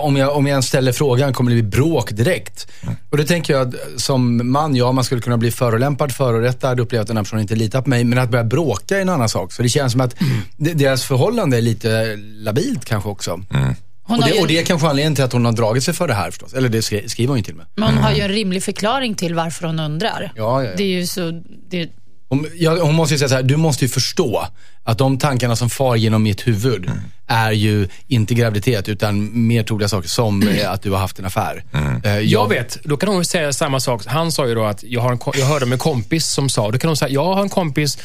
om, 0.00 0.16
jag, 0.16 0.36
om 0.36 0.46
jag 0.46 0.50
ens 0.50 0.66
ställer 0.66 0.92
frågan 0.92 1.32
kommer 1.32 1.50
det 1.50 1.62
bli 1.62 1.70
bråk 1.70 2.10
direkt. 2.10 2.66
Och 3.10 3.16
då 3.16 3.24
tänker 3.24 3.52
jag 3.52 3.68
att 3.68 4.00
som 4.00 4.52
man, 4.52 4.76
ja 4.76 4.92
man 4.92 5.04
skulle 5.04 5.20
kunna 5.20 5.36
bli 5.38 5.50
förolämpad, 5.50 6.12
förorättad, 6.12 6.80
uppleva 6.80 7.02
att 7.02 7.08
den 7.08 7.16
här 7.16 7.24
personen 7.24 7.42
inte 7.42 7.54
litar 7.56 7.82
på 7.82 7.90
mig. 7.90 8.04
Men 8.04 8.18
att 8.18 8.30
börja 8.30 8.44
bråka 8.44 8.96
är 8.96 9.02
en 9.02 9.08
annan 9.08 9.28
sak. 9.28 9.52
Så 9.52 9.62
det 9.62 9.68
känns 9.68 9.92
som 9.92 10.00
att 10.00 10.14
de- 10.56 10.69
deras 10.74 11.04
förhållande 11.04 11.56
är 11.56 11.62
lite 11.62 12.16
labilt 12.16 12.84
kanske 12.84 13.08
också. 13.08 13.40
Mm. 13.54 13.74
Och 14.08 14.24
det, 14.24 14.40
och 14.40 14.46
det 14.46 14.58
är 14.58 14.64
kanske 14.64 14.88
anledningen 14.88 15.14
till 15.14 15.24
att 15.24 15.32
hon 15.32 15.44
har 15.44 15.52
dragit 15.52 15.84
sig 15.84 15.94
för 15.94 16.08
det 16.08 16.14
här 16.14 16.30
förstås. 16.30 16.52
Eller 16.54 16.68
det 16.68 16.82
skri- 16.82 17.08
skriver 17.08 17.28
hon 17.28 17.36
ju 17.36 17.42
till 17.44 17.54
mig. 17.54 17.66
men 17.74 17.88
hon 17.94 17.98
har 18.04 18.12
ju 18.12 18.20
en 18.20 18.28
rimlig 18.28 18.62
förklaring 18.62 19.14
till 19.14 19.34
varför 19.34 19.66
hon 19.66 19.80
undrar. 19.80 20.32
Ja, 20.36 20.62
ja, 20.62 20.70
ja. 20.70 20.76
Det 20.76 20.82
är 20.82 20.86
ju 21.00 21.06
så... 21.06 21.42
Det, 21.70 21.88
Hon, 22.32 22.46
ja, 22.54 22.82
hon 22.82 22.94
måste 22.94 23.14
ju 23.14 23.18
säga 23.18 23.28
så 23.28 23.34
här, 23.34 23.42
du 23.42 23.56
måste 23.56 23.84
ju 23.84 23.88
förstå 23.88 24.46
att 24.84 24.98
de 24.98 25.18
tankarna 25.18 25.56
som 25.56 25.70
far 25.70 25.96
genom 25.96 26.22
mitt 26.22 26.46
huvud 26.46 26.84
Mm. 26.86 26.98
är 27.26 27.52
ju 27.52 27.88
inte 28.06 28.34
graviditet 28.34 28.88
utan 28.88 29.46
mer 29.46 29.62
troliga 29.62 29.88
saker 29.88 30.08
som 30.08 30.48
eh, 30.48 30.70
att 30.72 30.82
du 30.82 30.90
har 30.90 30.98
haft 30.98 31.18
en 31.18 31.24
affär. 31.24 31.64
Mm. 31.72 32.02
Eh, 32.04 32.18
Jag 32.18 32.48
vet, 32.48 32.78
då 32.84 32.96
kan 32.96 33.08
hon 33.08 33.24
säga 33.24 33.52
samma 33.52 33.80
sak. 33.80 34.02
Han 34.06 34.32
sa 34.32 34.48
ju 34.48 34.54
då 34.54 34.64
att 34.64 34.82
jag, 34.82 35.00
har 35.00 35.12
en, 35.12 35.18
jag 35.34 35.46
hörde 35.46 35.64
om 35.64 35.72
en 35.72 35.78
kompis 35.78 36.26
som 36.26 36.48
sa, 36.48 36.70
då 36.70 36.78
kan 36.78 36.88
hon 36.88 36.96
säga, 36.96 37.08
jag 37.08 37.24
har 37.34 37.42
en 37.42 37.48
kompis 37.48 37.98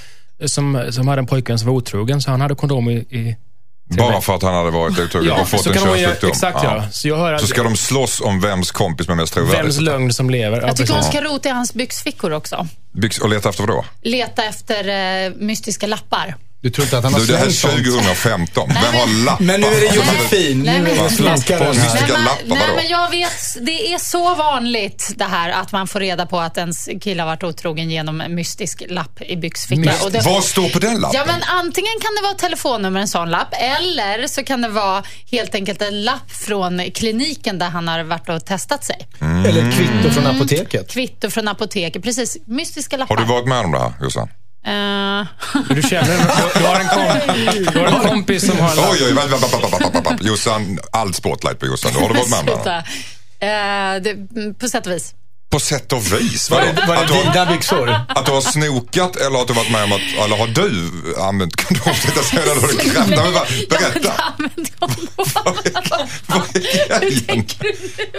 som, 0.45 0.87
som 0.91 1.07
hade 1.07 1.19
en 1.19 1.25
pojkvän 1.27 1.59
som 1.59 1.67
var 1.67 1.75
otrogen, 1.75 2.21
så 2.21 2.31
han 2.31 2.41
hade 2.41 2.55
kondom 2.55 2.89
i... 2.89 2.93
i 2.95 3.35
Bara 3.97 4.21
för 4.21 4.35
att 4.35 4.41
han 4.43 4.53
hade 4.53 4.71
varit 4.71 4.99
otrogen 4.99 5.31
och 5.31 5.47
fått 5.47 5.63
så 5.63 5.69
en 5.69 5.75
könssjukdom. 5.79 6.29
Exakt 6.29 6.63
ja. 6.63 6.83
Så 6.91 7.07
jag 7.07 7.17
hör 7.17 7.33
att 7.33 7.41
Så 7.41 7.47
ska 7.47 7.63
de 7.63 7.75
slåss 7.77 8.21
om 8.21 8.41
vems 8.41 8.71
kompis 8.71 9.07
med 9.07 9.17
mest 9.17 9.33
trovärdigt. 9.33 9.63
vems 9.65 9.79
lögn 9.79 10.13
som 10.13 10.29
lever. 10.29 10.61
Ja, 10.61 10.67
jag 10.67 10.75
tycker 10.77 10.93
hon 10.93 11.03
ska 11.03 11.21
rota 11.21 11.49
i 11.49 11.51
hans 11.51 11.73
byxfickor 11.73 12.31
också. 12.33 12.67
Byggs- 12.93 13.19
Och 13.21 13.29
leta 13.29 13.49
efter 13.49 13.63
vad 13.67 13.75
då? 13.77 13.85
Leta 14.01 14.43
efter 14.43 14.87
eh, 15.27 15.31
mystiska 15.35 15.87
lappar. 15.87 16.35
Du 16.65 16.71
tror 16.71 16.85
inte 16.85 16.97
att 16.97 17.03
han 17.03 17.13
har 17.13 17.19
Du, 17.19 17.25
det 17.25 17.37
här 17.37 17.45
är 17.45 17.49
slängt 17.49 17.85
sånt? 17.85 18.05
2015. 18.05 18.69
Vem 18.69 18.93
har 18.93 19.25
lappar? 19.25 19.45
Men 19.45 19.61
nu 19.61 19.67
är 19.67 19.79
det 19.81 19.95
Josefin, 19.95 20.63
Nej, 20.63 20.79
nu 20.79 20.83
men-. 20.83 20.95
Nej, 22.45 22.75
men 22.75 22.87
jag 22.87 23.09
vet, 23.09 23.31
det 23.61 23.93
är 23.93 23.97
så 23.97 24.35
vanligt 24.35 25.13
det 25.15 25.25
här 25.25 25.49
att 25.49 25.71
man 25.71 25.87
får 25.87 25.99
reda 25.99 26.25
på 26.25 26.39
att 26.39 26.57
ens 26.57 26.89
kille 27.01 27.21
har 27.21 27.27
varit 27.27 27.43
otrogen 27.43 27.91
genom 27.91 28.21
en 28.21 28.35
mystisk 28.35 28.83
lapp 28.89 29.21
i 29.21 29.37
byxfickan. 29.37 29.93
Vad 30.25 30.43
står 30.43 30.69
på 30.69 30.79
den 30.79 30.99
lappen? 30.99 31.19
Ja, 31.19 31.25
men 31.25 31.43
antingen 31.43 31.93
kan 32.01 32.15
det 32.15 32.21
vara 32.21 32.33
telefonnummer, 32.33 32.99
en 32.99 33.07
sån 33.07 33.29
lapp, 33.29 33.53
eller 33.53 34.27
så 34.27 34.43
kan 34.43 34.61
det 34.61 34.69
vara 34.69 35.03
helt 35.31 35.55
enkelt 35.55 35.81
en 35.81 36.03
lapp 36.03 36.31
från 36.31 36.91
kliniken 36.91 37.59
där 37.59 37.69
han 37.69 37.87
har 37.87 38.03
varit 38.03 38.29
och 38.29 38.45
testat 38.45 38.85
sig. 38.85 39.07
Eller 39.21 39.69
ett 39.69 39.75
kvitto 39.75 40.09
från 40.09 40.27
apoteket. 40.27 40.91
Kvitto 40.91 41.29
från 41.29 41.47
apoteket, 41.47 42.03
precis. 42.03 42.37
Mystiska 42.45 42.97
lappar. 42.97 43.15
Har 43.15 43.23
du 43.23 43.29
varit 43.29 43.47
med 43.47 43.65
om 43.65 43.71
det 43.71 43.79
här 43.79 43.93
Jossan? 44.01 44.29
Eh, 44.65 45.25
Du 45.75 45.81
känner, 45.81 46.17
du, 46.17 46.59
du, 46.59 46.65
har 46.65 46.79
en 46.79 46.87
kom, 46.87 47.35
du 47.73 47.79
har 47.79 47.87
en 47.87 48.09
kompis 48.09 48.47
som 48.47 48.59
har 48.59 48.71
en 48.71 48.79
Oj, 48.91 48.97
oj, 49.05 49.13
vänta, 49.13 49.37
vänta, 49.37 49.89
vänta. 49.91 50.17
Jossan, 50.23 50.79
allt 50.91 51.15
spotlight 51.15 51.59
på 51.59 51.65
Jossan. 51.65 51.91
Har 51.93 52.09
du 52.09 52.15
varit 52.15 52.29
med 52.29 52.39
om 52.39 52.45
det? 52.63 52.83
Eh, 53.47 54.01
det, 54.01 54.53
på 54.59 54.67
sätt 54.67 54.85
och 54.87 54.91
vis. 54.93 55.13
På 55.55 55.59
sätt 55.59 55.93
och 55.93 56.13
vis. 56.13 56.49
Var 56.49 56.61
Att, 56.61 56.75
det 56.75 56.81
du 57.07 57.13
har, 57.13 57.33
dina 57.33 57.45
byxor? 57.45 57.89
att 58.07 58.25
du 58.25 58.31
har 58.31 58.41
snokat 58.41 59.15
eller 59.15 59.41
att 59.41 59.47
du 59.47 59.53
varit 59.53 59.71
med 59.71 59.83
om 59.83 59.91
att, 59.91 60.01
eller 60.25 60.37
har 60.37 60.47
du 60.47 60.91
använt 61.21 61.55
kondom? 61.65 61.93
Eller 62.31 62.61
har 62.61 62.67
du 62.67 62.75
kräft? 62.77 63.09
Nej, 63.09 63.17
men 64.37 64.49
inte 64.57 64.71
Berätta. 64.79 65.73
Vad 66.27 66.55
är 66.55 66.99
grejen? 66.99 67.45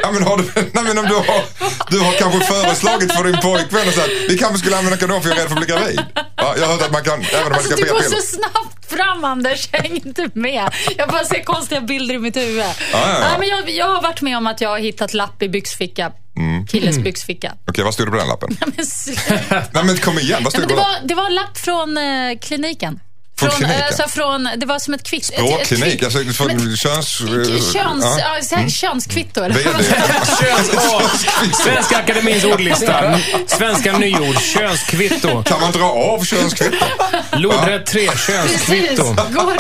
Ja, 0.03 0.11
men 0.13 0.23
har 0.23 0.37
du, 0.37 0.45
nej, 0.73 0.85
men 0.85 0.99
om 0.99 1.05
du 1.09 1.15
har, 1.15 1.45
du 1.91 1.99
har 2.01 2.13
kanske 2.13 2.41
föreslagit 2.53 3.13
för 3.13 3.25
din 3.25 3.37
pojkvän 3.41 3.89
och 3.89 3.95
sagt 3.95 4.11
vi 4.29 4.39
kanske 4.39 4.59
skulle 4.59 4.77
använda 4.77 4.97
kondom 4.99 5.23
för 5.23 5.29
jag 5.29 5.39
är 5.39 5.43
rädd 5.43 5.49
för 5.51 5.57
att 5.61 5.67
bli 5.67 5.75
gravid. 5.75 6.01
Ja, 6.37 6.55
jag 6.59 6.67
har 6.67 6.73
hört 6.73 6.83
att 6.83 6.93
man 6.93 7.05
kan, 7.05 7.21
även 7.23 7.37
om 7.37 7.43
man 7.43 7.53
Alltså, 7.53 7.67
ska 7.77 7.77
du 7.85 7.91
går 7.93 7.99
p-piller. 8.01 8.21
så 8.21 8.27
snabbt 8.37 8.86
fram 8.97 9.25
Anders, 9.25 9.69
jag 9.73 9.81
hänger 9.81 10.07
inte 10.07 10.31
med. 10.35 10.71
Jag 10.97 11.09
bara 11.09 11.25
ser 11.25 11.45
konstiga 11.45 11.81
bilder 11.81 12.15
i 12.15 12.19
mitt 12.19 12.37
huvud. 12.37 12.59
ja, 12.59 12.75
ja. 12.93 13.19
Nej, 13.21 13.39
men 13.39 13.49
jag, 13.49 13.71
jag 13.71 13.87
har 13.95 14.03
varit 14.03 14.23
med 14.23 14.37
om 14.37 14.47
att 14.47 14.61
jag 14.61 14.69
har 14.69 14.79
hittat 14.79 15.15
lapp 15.15 15.43
i 15.43 15.49
byxficka. 15.49 16.13
Mm. 16.37 16.67
Killes 16.67 16.99
byxficka. 16.99 17.53
Okej, 17.69 17.85
vad 17.85 17.95
stod 17.95 18.07
det 18.07 18.11
på 18.11 18.17
den 18.17 18.29
lappen? 18.29 18.57
Men 18.77 18.87
sluta. 18.87 19.35
Nej 19.73 19.85
men 19.85 19.97
kom 19.97 20.19
igen, 20.19 20.41
vad 20.45 20.53
stod 20.53 20.61
men 20.61 20.69
det 20.69 20.75
på 20.75 20.81
var, 20.81 20.97
det 21.05 21.15
var 21.15 21.27
en 21.27 21.35
lapp 21.35 21.59
från 21.59 21.97
eh, 21.97 22.39
kliniken. 22.39 23.01
Från 23.39 23.51
kliniken? 23.51 23.83
Alltså 23.87 24.09
från, 24.09 24.49
det 24.57 24.67
var 24.67 24.79
som 24.79 24.95
ett 24.95 25.03
kvitto. 25.03 25.33
Språkklinik, 25.33 26.03
alltså 26.03 26.19
från 26.25 26.47
Men- 26.47 26.77
köns... 26.77 27.09
Köns, 27.19 27.75
ja. 27.75 28.19
ja. 28.19 28.57
här, 28.57 28.69
Könskvitto 28.69 29.43
eller? 29.45 29.55
Köns, 30.43 31.57
Svenska 31.65 31.97
Akademins 31.99 32.45
ordlista. 32.45 33.19
Svenska 33.47 33.99
nyord. 33.99 34.41
Könskvitto. 34.41 35.43
Kan 35.43 35.61
man 35.61 35.73
dra 35.73 35.85
av 35.85 36.25
könskvitto? 36.25 36.85
Lodrätt 37.33 37.87
3. 37.87 38.09
Precis, 38.11 38.27
Könskvitto. 38.27 39.03
går 39.05 39.57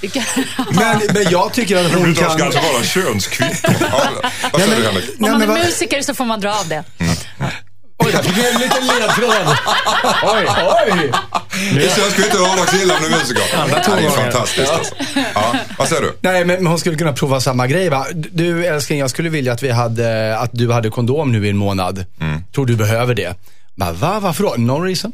det? 0.00 0.08
kan, 0.08 0.22
Men, 0.70 1.00
men 1.14 1.30
jag 1.30 1.52
tycker 1.52 1.84
att 1.84 1.92
hon 1.92 2.14
Det 2.14 2.20
ska 2.20 2.36
kan... 2.36 2.42
alltså 2.46 2.60
vara 2.72 2.82
könskvitto. 2.84 3.72
Ja, 3.80 4.30
vad 4.52 4.62
säger 4.62 4.76
du 4.76 4.84
Henrik? 4.86 5.04
om 5.20 5.30
man 5.30 5.42
är 5.42 5.46
musiker 5.46 6.02
så 6.02 6.14
får 6.14 6.24
man 6.24 6.40
dra 6.40 6.54
av 6.54 6.68
det. 6.68 6.84
Oj, 6.98 7.06
jag 8.12 8.24
fick 8.24 8.38
en 8.38 8.60
liten 8.60 8.86
ledtråd. 8.86 9.56
Oj, 10.22 10.46
oj. 10.86 11.12
Det 11.74 11.84
är 11.84 11.96
könskvitto 11.96 12.38
och 12.42 12.48
avdragsgilla 12.48 12.94
om 12.94 13.00
du 13.00 13.06
är 13.06 13.18
musiker. 13.18 13.42
Ja, 13.52 13.96
det 13.96 14.06
är 14.06 14.10
fantastiskt 14.10 14.72
alltså. 14.72 14.94
Ja, 15.34 15.54
vad 15.78 15.88
säger 15.88 16.02
du? 16.02 16.16
Nej, 16.20 16.44
men 16.44 16.60
men 16.62 16.66
hon 16.66 16.78
skulle 16.78 16.96
kunna 16.96 17.12
prova 17.12 17.40
samma 17.40 17.66
grej 17.66 17.88
va? 17.88 18.06
Du 18.14 18.66
älskling, 18.66 18.98
jag 18.98 19.10
skulle 19.10 19.28
vilja 19.28 19.52
att 19.52 19.62
vi 19.62 19.70
hade, 19.70 20.38
att 20.38 20.50
du 20.52 20.72
hade 20.72 20.90
kondom 20.90 21.32
nu 21.32 21.46
i 21.46 21.50
en 21.50 21.56
månad. 21.56 22.04
Mm. 22.20 22.42
Tror 22.54 22.66
du 22.66 22.76
behöver 22.76 23.14
det? 23.14 23.34
Bara, 23.74 23.92
va? 23.92 24.20
Varför 24.20 24.44
då? 24.44 24.54
No 24.58 24.80
reason. 24.80 25.12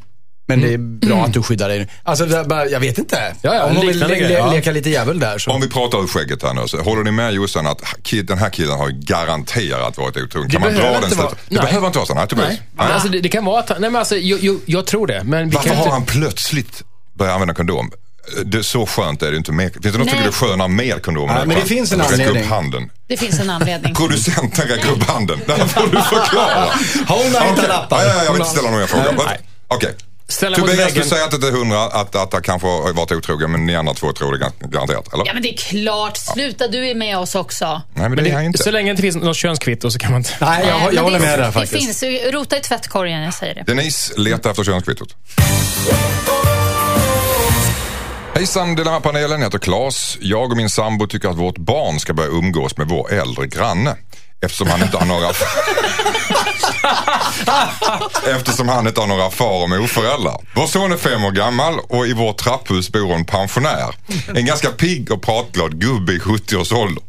Men 0.49 0.61
det 0.61 0.73
är 0.75 0.79
bra 0.79 1.25
att 1.25 1.33
du 1.33 1.43
skyddar 1.43 1.69
dig. 1.69 1.88
Alltså, 2.03 2.26
det 2.26 2.45
bara, 2.45 2.67
jag 2.67 2.81
vet 2.81 2.99
inte. 2.99 3.35
Ja, 3.43 3.55
ja, 3.55 3.65
Om 3.65 3.76
hon 3.76 3.87
vill 3.87 3.97
liknande 3.99 4.29
le- 4.29 4.35
ja. 4.35 4.50
leka 4.53 4.71
lite 4.73 4.91
djävul 4.91 5.19
där 5.21 5.38
så. 5.38 5.50
Om 5.50 5.61
vi 5.61 5.69
pratar 5.69 6.03
ur 6.03 6.07
skägget 6.07 6.43
här 6.43 6.55
nu, 6.55 6.69
så 6.69 6.81
håller 6.83 7.05
ni 7.05 7.11
med 7.11 7.33
Jossan 7.35 7.67
att 7.67 7.83
kid, 8.03 8.26
den 8.26 8.38
här 8.38 8.50
killen 8.50 8.79
har 8.79 8.88
ju 8.88 8.95
garanterat 9.00 9.99
varit 9.99 10.17
otrogen? 10.17 10.50
Kan 10.50 10.61
man 10.61 10.71
dra 10.71 10.76
behöver 10.79 11.00
den 11.00 11.05
inte 11.05 11.17
vara- 11.17 11.29
slutsatsen? 11.29 11.49
Det 11.49 11.57
Nej. 11.57 11.65
behöver 11.67 11.87
inte 11.87 11.99
vara 11.99 12.07
så? 12.07 12.15
Nej, 12.15 12.29
Tobias. 12.29 12.49
Nej. 12.49 12.62
Men 12.76 12.87
alltså, 12.93 13.09
det, 13.09 13.21
det 13.21 13.29
kan 13.29 13.45
vara 13.45 13.61
att 13.61 13.69
han- 13.69 13.81
nej, 13.81 13.91
men 13.91 13.99
alltså, 13.99 14.17
jag, 14.17 14.43
jag, 14.45 14.57
jag 14.67 14.87
tror 14.87 15.07
det. 15.07 15.23
Men 15.25 15.49
vi 15.49 15.55
Varför 15.55 15.69
kan 15.69 15.76
har 15.79 15.85
inte, 15.85 15.95
han 15.95 16.05
plötsligt 16.05 16.83
börjat 17.15 17.35
använda 17.35 17.55
kondom? 17.55 17.91
Det, 18.45 18.62
så 18.65 18.87
skönt 18.87 19.23
är 19.23 19.31
det 19.31 19.37
inte 19.37 19.53
med. 19.53 19.73
Finns 19.73 19.83
det 19.83 19.88
något 19.88 19.95
som 19.95 20.00
Nej. 20.05 20.11
tycker 20.11 20.23
det 20.23 20.29
är 20.29 20.33
skönare 20.49 20.69
med 20.69 21.03
kondom? 21.03 21.31
Ja, 21.31 21.45
men 21.47 21.57
det 21.57 21.62
finns 21.65 21.93
en 21.93 22.00
anledning. 22.00 22.43
upp 22.43 22.49
handen. 22.49 22.91
Det 23.09 23.17
finns 23.17 23.41
en 23.41 23.50
anledning. 23.50 23.95
Producenten 24.00 24.69
räcker 24.69 24.91
upp 24.91 25.03
handen. 25.03 25.41
Det 25.47 25.53
här 25.53 25.67
får 25.67 25.87
du 25.87 26.03
förklara. 26.03 26.65
Hon 27.09 27.35
har 27.35 27.49
inte 27.49 27.61
Okej. 27.61 27.69
lappar. 27.69 28.03
Ja, 28.05 28.09
ja, 28.17 28.25
jag 28.25 28.33
vill 28.33 28.41
inte 28.41 28.53
ställa 28.53 28.71
några 28.71 28.87
frågor. 28.87 29.25
Nej. 29.26 29.41
Okej. 29.69 29.95
Ställa 30.28 30.56
du 30.56 30.62
väggen. 30.76 31.04
säger 31.04 31.25
att 31.25 31.40
det 31.40 31.49
är 31.49 31.52
hundra, 31.52 31.83
att, 31.85 32.16
att 32.16 32.33
han 32.33 32.42
kanske 32.42 32.68
har 32.68 32.92
varit 32.92 33.12
otrogen, 33.12 33.52
men 33.52 33.66
ni 33.66 33.76
andra 33.76 33.95
två 33.95 34.12
tror 34.12 34.33
det 34.33 34.38
garanterat, 34.68 35.12
eller? 35.14 35.26
Ja, 35.26 35.33
men 35.35 35.42
det 35.42 35.49
är 35.49 35.56
klart. 35.56 36.16
Sluta, 36.16 36.68
du 36.68 36.88
är 36.88 36.95
med 36.95 37.18
oss 37.18 37.35
också. 37.35 37.83
Nej, 37.95 38.09
men 38.09 38.25
det 38.25 38.30
är 38.30 38.35
han 38.35 38.45
inte. 38.45 38.62
Så 38.62 38.71
länge 38.71 38.87
det 38.87 38.90
inte 38.90 39.02
finns 39.02 39.16
något 39.16 39.37
könskvitto 39.37 39.90
så 39.90 39.99
kan 39.99 40.11
man 40.12 40.21
inte... 40.21 40.30
Nej, 40.40 40.66
jag, 40.68 40.80
jag 40.80 40.95
men 40.95 41.04
håller 41.04 41.18
det, 41.18 41.25
med 41.25 41.38
där 41.38 41.47
Det 41.47 41.52
faktiskt. 41.52 42.00
finns. 42.00 42.33
Rota 42.33 42.56
i 42.56 42.61
tvättkorgen, 42.61 43.23
jag 43.23 43.35
säger 43.35 43.54
det. 43.54 43.62
Denise 43.66 44.14
letar 44.21 44.50
efter 44.50 44.64
könskvittot. 44.64 45.16
Hejsan 48.35 48.75
Dilemmapanelen, 48.76 49.40
jag 49.40 49.47
heter 49.47 49.59
Claes. 49.59 50.18
Jag 50.21 50.50
och 50.50 50.56
min 50.56 50.71
sambo 50.71 51.07
tycker 51.07 51.29
att 51.29 51.37
vårt 51.37 51.59
barn 51.59 52.01
ska 52.01 52.14
börja 52.14 52.29
umgås 52.31 52.77
med 52.77 52.88
vår 52.88 53.12
äldre 53.12 53.46
granne. 53.46 53.96
Eftersom 54.44 54.68
han 54.68 54.83
inte 54.83 54.96
har 54.96 55.07
några... 55.07 55.31
Eftersom 58.37 58.68
han 58.68 58.87
inte 58.87 59.01
har 59.01 59.07
några 59.07 59.31
far 59.31 59.62
och 59.62 59.70
morföräldrar. 59.70 60.40
Vår 60.55 60.66
son 60.66 60.92
är 60.92 60.96
fem 60.96 61.25
år 61.25 61.33
gammal 61.33 61.79
och 61.88 62.07
i 62.07 62.12
vårt 62.12 62.38
trapphus 62.38 62.92
bor 62.92 63.12
en 63.14 63.25
pensionär. 63.25 63.94
En 64.35 64.46
ganska 64.46 64.68
pigg 64.68 65.12
och 65.12 65.22
pratglad 65.22 65.81
gubbe 65.81 66.12
i 66.12 66.18
70-årsåldern. 66.18 67.05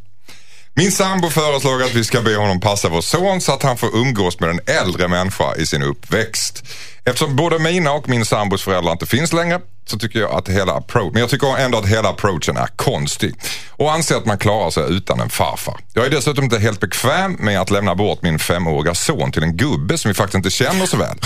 Min 0.74 0.92
sambo 0.92 1.30
föreslår 1.30 1.84
att 1.84 1.94
vi 1.94 2.04
ska 2.04 2.22
be 2.22 2.36
honom 2.36 2.60
passa 2.60 2.90
vår 2.90 3.02
son 3.02 3.42
så 3.42 3.54
att 3.54 3.63
han 3.63 3.78
får 3.78 3.96
umgås 3.96 4.40
med 4.40 4.50
en 4.50 4.60
äldre 4.66 5.08
människa 5.08 5.56
i 5.56 5.66
sin 5.66 5.84
uppväxt. 5.84 6.63
Eftersom 7.08 7.36
både 7.36 7.60
mina 7.60 7.91
och 7.91 8.10
min 8.10 8.26
sambos 8.26 8.63
föräldrar 8.63 8.91
inte 8.91 9.06
finns 9.06 9.34
längre 9.34 9.60
så 9.86 10.00
tycker 10.00 10.20
jag 10.20 10.32
att 10.32 10.50
hela 10.50 10.74
approach, 10.74 11.13
men 11.13 11.22
jag 11.22 11.30
tycker 11.30 11.58
ändå 11.58 11.78
att 11.78 11.88
hela 11.88 12.10
approachen 12.10 12.58
är 12.58 12.67
konstig. 12.67 13.36
Och 13.72 13.93
anser 13.93 14.15
att 14.15 14.26
man 14.26 14.38
klarar 14.38 14.70
sig 14.70 14.84
utan 14.89 15.20
en 15.20 15.30
farfar. 15.30 15.78
Jag 15.93 16.06
är 16.06 16.10
dessutom 16.10 16.43
inte 16.43 16.60
helt 16.60 16.80
bekväm 16.80 17.38
med 17.39 17.62
att 17.62 17.70
lämna 17.70 17.96
bort 17.96 18.22
min 18.22 18.39
femåriga 18.39 18.96
son 18.96 19.32
till 19.32 19.43
en 19.43 19.58
gubbe 19.58 19.98
som 19.98 20.10
vi 20.10 20.15
faktiskt 20.15 20.36
inte 20.36 20.50
känner 20.50 20.86
så 20.86 20.98
väl. 20.98 21.17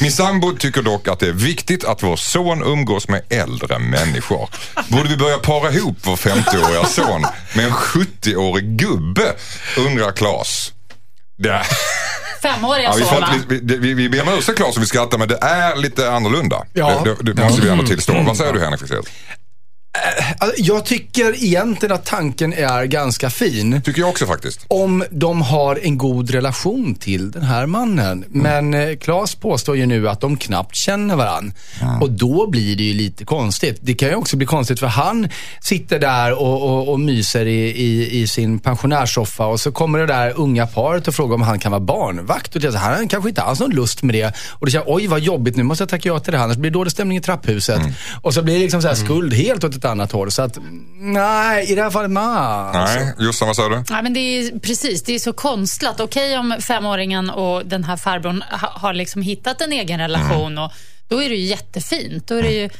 Min 0.00 0.12
sambo 0.12 0.52
tycker 0.52 0.82
dock 0.82 1.08
att 1.08 1.18
det 1.18 1.28
är 1.28 1.32
viktigt 1.32 1.84
att 1.84 2.02
vår 2.02 2.16
son 2.16 2.62
umgås 2.62 3.08
med 3.08 3.22
äldre 3.28 3.78
människor. 3.78 4.48
Borde 4.88 5.08
vi 5.08 5.16
börja 5.16 5.38
para 5.38 5.72
ihop 5.72 5.96
vår 6.02 6.16
50-åriga 6.16 6.84
son 6.84 7.26
med 7.56 7.64
en 7.64 7.72
70-årig 7.72 8.64
gubbe? 8.64 9.32
Undrar 9.76 10.12
Klas. 10.12 10.72
Det, 11.38 11.62
Femåriga 12.42 12.88
ja, 12.88 12.94
vi, 12.96 13.04
får 13.04 13.18
inte, 13.18 13.54
vi, 13.54 13.76
vi, 13.76 13.94
vi 13.94 14.08
ber 14.08 14.22
om 14.22 14.28
ursäkt 14.28 14.58
Claes 14.58 14.76
om 14.76 14.80
vi 14.80 14.86
skrattar 14.86 15.18
men 15.18 15.28
det 15.28 15.38
är 15.40 15.76
lite 15.76 16.10
annorlunda. 16.10 16.64
Ja. 16.72 17.02
Det, 17.04 17.16
det, 17.22 17.32
det 17.32 17.42
måste 17.44 17.62
vi 17.62 17.68
ändå 17.68 17.86
tillstå. 17.86 18.12
Vad 18.26 18.36
säger 18.36 18.52
du 18.52 18.60
Henrik 18.60 18.80
Fexeus? 18.80 19.06
Alltså, 20.38 20.62
jag 20.62 20.84
tycker 20.84 21.44
egentligen 21.44 21.94
att 21.94 22.04
tanken 22.04 22.52
är 22.52 22.84
ganska 22.84 23.30
fin. 23.30 23.82
Tycker 23.82 24.00
jag 24.00 24.10
också 24.10 24.26
faktiskt. 24.26 24.64
Om 24.68 25.04
de 25.10 25.42
har 25.42 25.78
en 25.82 25.98
god 25.98 26.30
relation 26.30 26.94
till 26.94 27.30
den 27.30 27.42
här 27.42 27.66
mannen. 27.66 28.24
Men 28.28 28.74
eh, 28.74 28.96
Claes 28.96 29.34
påstår 29.34 29.76
ju 29.76 29.86
nu 29.86 30.08
att 30.08 30.20
de 30.20 30.36
knappt 30.36 30.76
känner 30.76 31.16
varann. 31.16 31.52
Och 32.00 32.10
då 32.10 32.50
blir 32.50 32.76
det 32.76 32.82
ju 32.82 32.94
lite 32.94 33.24
konstigt. 33.24 33.78
Det 33.82 33.94
kan 33.94 34.08
ju 34.08 34.14
också 34.14 34.36
bli 34.36 34.46
konstigt 34.46 34.80
för 34.80 34.86
han 34.86 35.28
sitter 35.60 35.98
där 35.98 36.32
och, 36.40 36.62
och, 36.62 36.88
och 36.88 37.00
myser 37.00 37.46
i, 37.46 37.70
i, 37.70 38.20
i 38.20 38.26
sin 38.26 38.58
pensionärssoffa 38.58 39.46
och 39.46 39.60
så 39.60 39.72
kommer 39.72 39.98
det 39.98 40.06
där 40.06 40.32
unga 40.36 40.66
paret 40.66 41.08
och 41.08 41.14
frågar 41.14 41.34
om 41.34 41.42
han 41.42 41.58
kan 41.58 41.72
vara 41.72 41.80
barnvakt. 41.80 42.54
Och 42.54 42.60
det, 42.60 42.68
är 42.68 42.72
så, 42.72 42.78
han 42.78 42.94
har 42.94 43.08
kanske 43.08 43.28
inte 43.28 43.42
alls 43.42 43.60
någon 43.60 43.70
lust 43.70 44.02
med 44.02 44.14
det. 44.14 44.34
Och 44.48 44.66
det 44.66 44.72
känner 44.72 44.94
oj 44.94 45.06
vad 45.06 45.20
jobbigt, 45.20 45.56
nu 45.56 45.62
måste 45.62 45.82
jag 45.82 45.88
tacka 45.88 46.08
ja 46.08 46.18
till 46.18 46.32
det 46.32 46.38
här, 46.38 46.44
annars 46.44 46.56
blir 46.56 46.70
det 46.70 46.78
dålig 46.78 46.92
stämning 46.92 47.18
i 47.18 47.20
trapphuset. 47.20 47.82
Och 48.22 48.34
så 48.34 48.42
blir 48.42 48.54
det 48.54 48.60
liksom 48.60 48.82
så 48.82 48.88
här 48.88 48.94
skuld 48.94 49.32
helt 49.34 49.64
åt 49.64 49.81
ett 49.82 49.90
annat 49.90 50.12
håll. 50.12 50.30
Så 50.30 50.42
att, 50.42 50.58
nej, 50.94 51.72
i 51.72 51.74
det 51.74 51.82
här 51.82 51.90
fallet, 51.90 52.10
ma. 52.10 52.72
Nej, 52.72 53.14
Jossan 53.18 53.48
vad 53.48 53.56
säger 53.56 53.70
du? 53.70 53.84
Ja, 53.88 54.02
men 54.02 54.14
det 54.14 54.20
är, 54.20 54.58
precis, 54.58 55.02
det 55.02 55.14
är 55.14 55.18
så 55.18 55.32
konstlat. 55.32 56.00
Okej 56.00 56.38
om 56.38 56.54
femåringen 56.60 57.30
och 57.30 57.66
den 57.66 57.84
här 57.84 57.96
farbrorn 57.96 58.44
ha, 58.50 58.68
har 58.68 58.94
liksom 58.94 59.22
hittat 59.22 59.60
en 59.60 59.72
egen 59.72 60.00
relation 60.00 60.58
och 60.58 60.72
då 61.08 61.22
är 61.22 61.28
det 61.28 61.34
ju 61.34 61.44
jättefint. 61.44 62.26
Då 62.26 62.34
är 62.34 62.42
det 62.42 62.52
ju 62.52 62.70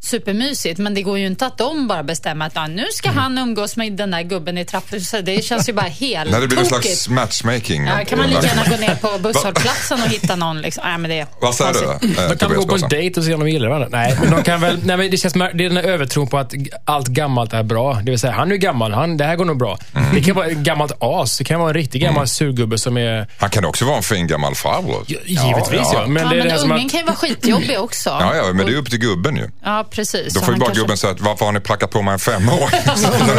supermysigt. 0.00 0.78
Men 0.78 0.94
det 0.94 1.02
går 1.02 1.18
ju 1.18 1.26
inte 1.26 1.46
att 1.46 1.58
de 1.58 1.88
bara 1.88 2.02
bestämmer 2.02 2.46
att 2.46 2.52
ja, 2.54 2.66
nu 2.66 2.86
ska 2.92 3.10
han 3.10 3.38
umgås 3.38 3.76
med 3.76 3.92
den 3.92 4.10
där 4.10 4.22
gubben 4.22 4.58
i 4.58 4.64
trapphuset. 4.64 5.26
Det 5.26 5.44
känns 5.44 5.68
ju 5.68 5.72
bara 5.72 5.86
helt 5.86 6.30
När 6.30 6.40
det 6.40 6.46
blir 6.46 6.56
någon 6.58 6.66
tokigt. 6.66 6.96
slags 6.98 7.08
matchmaking. 7.08 7.86
Ja, 7.86 8.04
kan 8.04 8.18
man 8.18 8.28
lika 8.30 8.42
gärna 8.46 8.62
gå 8.70 8.76
ner 8.76 8.94
på 8.94 9.18
busshållplatsen 9.22 10.02
och 10.02 10.08
hitta 10.08 10.36
någon. 10.36 10.60
Liksom. 10.60 10.82
Nej, 10.86 10.98
men 10.98 11.10
det 11.10 11.18
är 11.20 11.26
Vad 11.40 11.54
säger 11.54 11.72
du? 11.72 12.08
eh, 12.22 12.28
De 12.28 12.36
kan 12.36 12.54
gå 12.54 12.66
på 12.66 12.74
en 12.74 12.88
dejt 12.88 13.20
och 13.20 13.26
se 13.26 13.34
om 13.34 13.40
de 13.40 13.48
gillar 13.50 13.68
varandra. 13.68 13.88
Nej, 13.98 14.16
men 14.22 14.30
de 14.30 14.42
kan 14.42 14.60
väl... 14.60 14.78
Nej, 14.84 14.96
men 14.96 15.10
det 15.10 15.16
känns 15.16 15.34
det 15.34 15.40
är 15.44 15.54
den 15.68 15.76
här 15.76 15.84
övertron 15.84 16.26
på 16.28 16.38
att 16.38 16.52
allt 16.84 17.06
gammalt 17.08 17.52
är 17.52 17.62
bra. 17.62 17.94
Det 17.94 18.10
vill 18.10 18.20
säga, 18.20 18.32
han 18.32 18.52
är 18.52 18.56
gammal, 18.56 18.92
han, 18.92 19.16
det 19.16 19.24
här 19.24 19.36
går 19.36 19.44
nog 19.44 19.58
bra. 19.58 19.78
Mm. 19.96 20.14
Det 20.14 20.20
kan 20.22 20.34
vara 20.36 20.46
ett 20.46 20.56
gammalt 20.58 20.92
as. 21.00 21.38
Det 21.38 21.44
kan 21.44 21.60
vara 21.60 21.70
en 21.70 21.74
riktig 21.74 22.02
gammal 22.02 22.28
surgubbe 22.28 22.78
som 22.78 22.96
är... 22.96 23.26
Han 23.38 23.50
kan 23.50 23.64
också 23.64 23.84
vara 23.84 23.96
en 23.96 24.02
fin 24.02 24.26
gammal 24.26 24.54
farbror. 24.54 25.04
Givetvis 25.06 25.90
ja. 25.92 26.06
Men 26.06 26.22
Ja, 26.22 26.28
det 26.28 26.36
är 26.40 26.42
det 26.42 26.48
men 26.48 26.58
som 26.58 26.72
ungen 26.72 26.86
att... 26.86 26.90
kan 26.92 27.00
ju 27.00 27.06
vara 27.06 27.16
skitjobbig 27.16 27.78
också. 27.80 28.10
Ja, 28.10 28.36
ja, 28.36 28.52
men 28.52 28.66
det 28.66 28.72
är 28.72 28.76
upp 28.76 28.90
till 28.90 28.98
gubben 28.98 29.36
ju. 29.36 29.48
Ja, 29.64 29.84
precis. 29.90 30.34
Då 30.34 30.40
får 30.40 30.54
ju 30.54 30.60
bara 30.60 30.66
kanske- 30.66 30.82
gubben 30.82 30.96
säga 30.96 31.12
att 31.12 31.20
varför 31.20 31.44
har 31.44 31.52
ni 31.52 31.60
plackat 31.60 31.90
på 31.90 32.02
mig 32.02 32.12
en 32.12 32.18
femåring? 32.18 32.60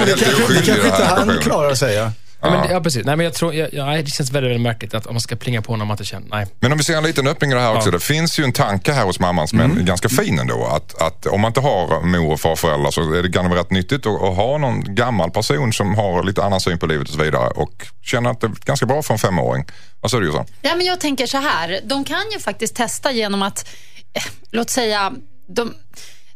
Det 0.05 0.65
kanske, 0.65 0.85
inte 0.85 1.05
han 1.05 1.37
klarar 1.41 1.71
att 1.71 1.77
säga. 1.77 2.13
Ja, 2.41 2.49
men, 2.49 2.71
ja, 2.71 2.81
precis. 2.81 3.05
Nej, 3.05 3.15
men 3.15 3.23
jag 3.23 3.33
tror... 3.33 3.53
Ja, 3.53 3.85
det 3.85 4.07
känns 4.09 4.31
väldigt, 4.31 4.49
väldigt 4.49 4.61
märkligt 4.61 4.93
att 4.93 5.05
om 5.07 5.13
man 5.13 5.21
ska 5.21 5.35
plinga 5.35 5.61
på 5.61 5.75
någon 5.75 5.87
man 5.87 5.93
inte 5.93 6.05
känner. 6.05 6.27
Nej. 6.29 6.47
Men 6.59 6.71
om 6.71 6.77
vi 6.77 6.83
ser 6.83 6.97
en 6.97 7.03
liten 7.03 7.27
öppning 7.27 7.51
i 7.51 7.53
det 7.53 7.59
här 7.59 7.75
också. 7.75 7.87
Ja. 7.87 7.91
Det 7.91 7.99
finns 7.99 8.39
ju 8.39 8.43
en 8.43 8.53
tanke 8.53 8.91
här 8.91 9.05
hos 9.05 9.19
mamman 9.19 9.47
som 9.47 9.59
är 9.59 9.67
ganska 9.67 10.09
fin 10.09 10.39
ändå. 10.39 10.65
Att, 10.65 11.01
att 11.01 11.25
om 11.25 11.41
man 11.41 11.49
inte 11.49 11.59
har 11.59 12.01
mor 12.01 12.31
och 12.33 12.39
farföräldrar 12.39 12.91
så 12.91 13.13
är 13.13 13.23
det 13.23 13.31
kan 13.31 13.49
vara 13.49 13.59
rätt 13.59 13.71
nyttigt 13.71 14.05
att, 14.05 14.21
att 14.21 14.35
ha 14.35 14.57
någon 14.57 14.95
gammal 14.95 15.31
person 15.31 15.73
som 15.73 15.95
har 15.95 16.23
lite 16.23 16.43
annan 16.43 16.61
syn 16.61 16.79
på 16.79 16.85
livet 16.85 17.07
och 17.07 17.13
så 17.13 17.23
vidare. 17.23 17.47
Och 17.47 17.87
känner 18.01 18.29
att 18.29 18.41
det 18.41 18.47
är 18.47 18.51
ganska 18.65 18.85
bra 18.85 19.01
för 19.03 19.13
en 19.13 19.19
femåring. 19.19 19.65
Vad 20.01 20.11
säger 20.11 20.21
du 20.21 20.27
Jossan? 20.27 20.45
Ja, 20.61 20.75
men 20.75 20.85
jag 20.85 20.99
tänker 20.99 21.27
så 21.27 21.37
här. 21.37 21.79
De 21.83 22.03
kan 22.05 22.31
ju 22.33 22.39
faktiskt 22.39 22.75
testa 22.75 23.11
genom 23.11 23.41
att 23.41 23.67
eh, 24.13 24.23
låt 24.51 24.69
säga, 24.69 25.11
de 25.47 25.73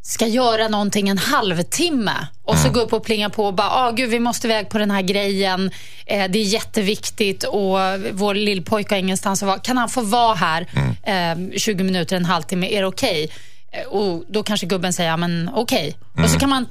ska 0.07 0.27
göra 0.27 0.67
någonting 0.67 1.09
en 1.09 1.17
halvtimme 1.17 2.27
och 2.43 2.57
så 2.57 2.69
gå 2.69 2.79
upp 2.79 2.93
och 2.93 3.03
plinga 3.05 3.29
på 3.29 3.45
och 3.45 3.53
bara, 3.53 3.69
ah, 3.69 3.91
gud 3.91 4.09
vi 4.09 4.19
måste 4.19 4.47
iväg 4.47 4.69
på 4.69 4.77
den 4.77 4.91
här 4.91 5.01
grejen. 5.01 5.71
Eh, 6.05 6.29
det 6.31 6.39
är 6.39 6.43
jätteviktigt 6.43 7.43
och 7.43 7.77
vår 8.11 8.33
lillpojke 8.33 8.95
har 8.95 8.99
ingenstans 8.99 9.43
att 9.43 9.47
vara. 9.47 9.59
Kan 9.59 9.77
han 9.77 9.89
få 9.89 10.01
vara 10.01 10.35
här 10.35 10.67
eh, 11.03 11.57
20 11.57 11.83
minuter, 11.83 12.15
en 12.15 12.25
halvtimme? 12.25 12.67
Är 12.77 12.81
det 12.81 12.87
okej? 12.87 13.29
Eh, 13.71 13.87
Och 13.87 14.23
då 14.27 14.43
kanske 14.43 14.65
gubben 14.65 14.93
säger, 14.93 15.09
ja 15.09 15.17
men 15.17 15.49
okej. 15.53 15.97
Och 16.23 16.29
så 16.29 16.39
kan 16.39 16.49
man 16.49 16.65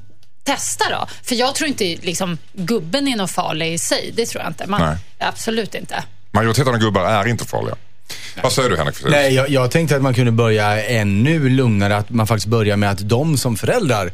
testa 0.45 0.85
då. 0.91 1.07
För 1.23 1.35
jag 1.35 1.55
tror 1.55 1.69
inte 1.69 1.85
liksom, 1.85 2.39
gubben 2.53 3.09
är 3.09 3.17
något 3.17 3.31
farlig 3.31 3.73
i 3.73 3.79
sig. 3.79 4.11
Det 4.17 4.27
tror 4.27 4.43
jag 4.43 4.51
inte. 4.51 4.67
Man, 4.67 4.81
absolut 5.19 5.75
inte. 5.75 6.05
Majoriteten 6.31 6.75
av 6.75 6.81
gubbar 6.81 7.05
är 7.05 7.27
inte 7.29 7.45
farliga. 7.45 7.75
Vad 8.43 8.53
säger 8.53 8.71
du 8.71 8.77
Henrik? 8.77 8.97
Nej, 9.05 9.35
jag, 9.35 9.49
jag 9.49 9.71
tänkte 9.71 9.97
att 9.97 10.03
man 10.03 10.15
kunde 10.15 10.33
börja 10.33 10.83
ännu 10.83 11.49
lugnare. 11.49 11.97
Att 11.97 12.11
man 12.11 12.27
faktiskt 12.27 12.47
börjar 12.47 12.77
med 12.77 12.91
att 12.91 13.09
de 13.09 13.37
som 13.37 13.57
föräldrar 13.57 14.13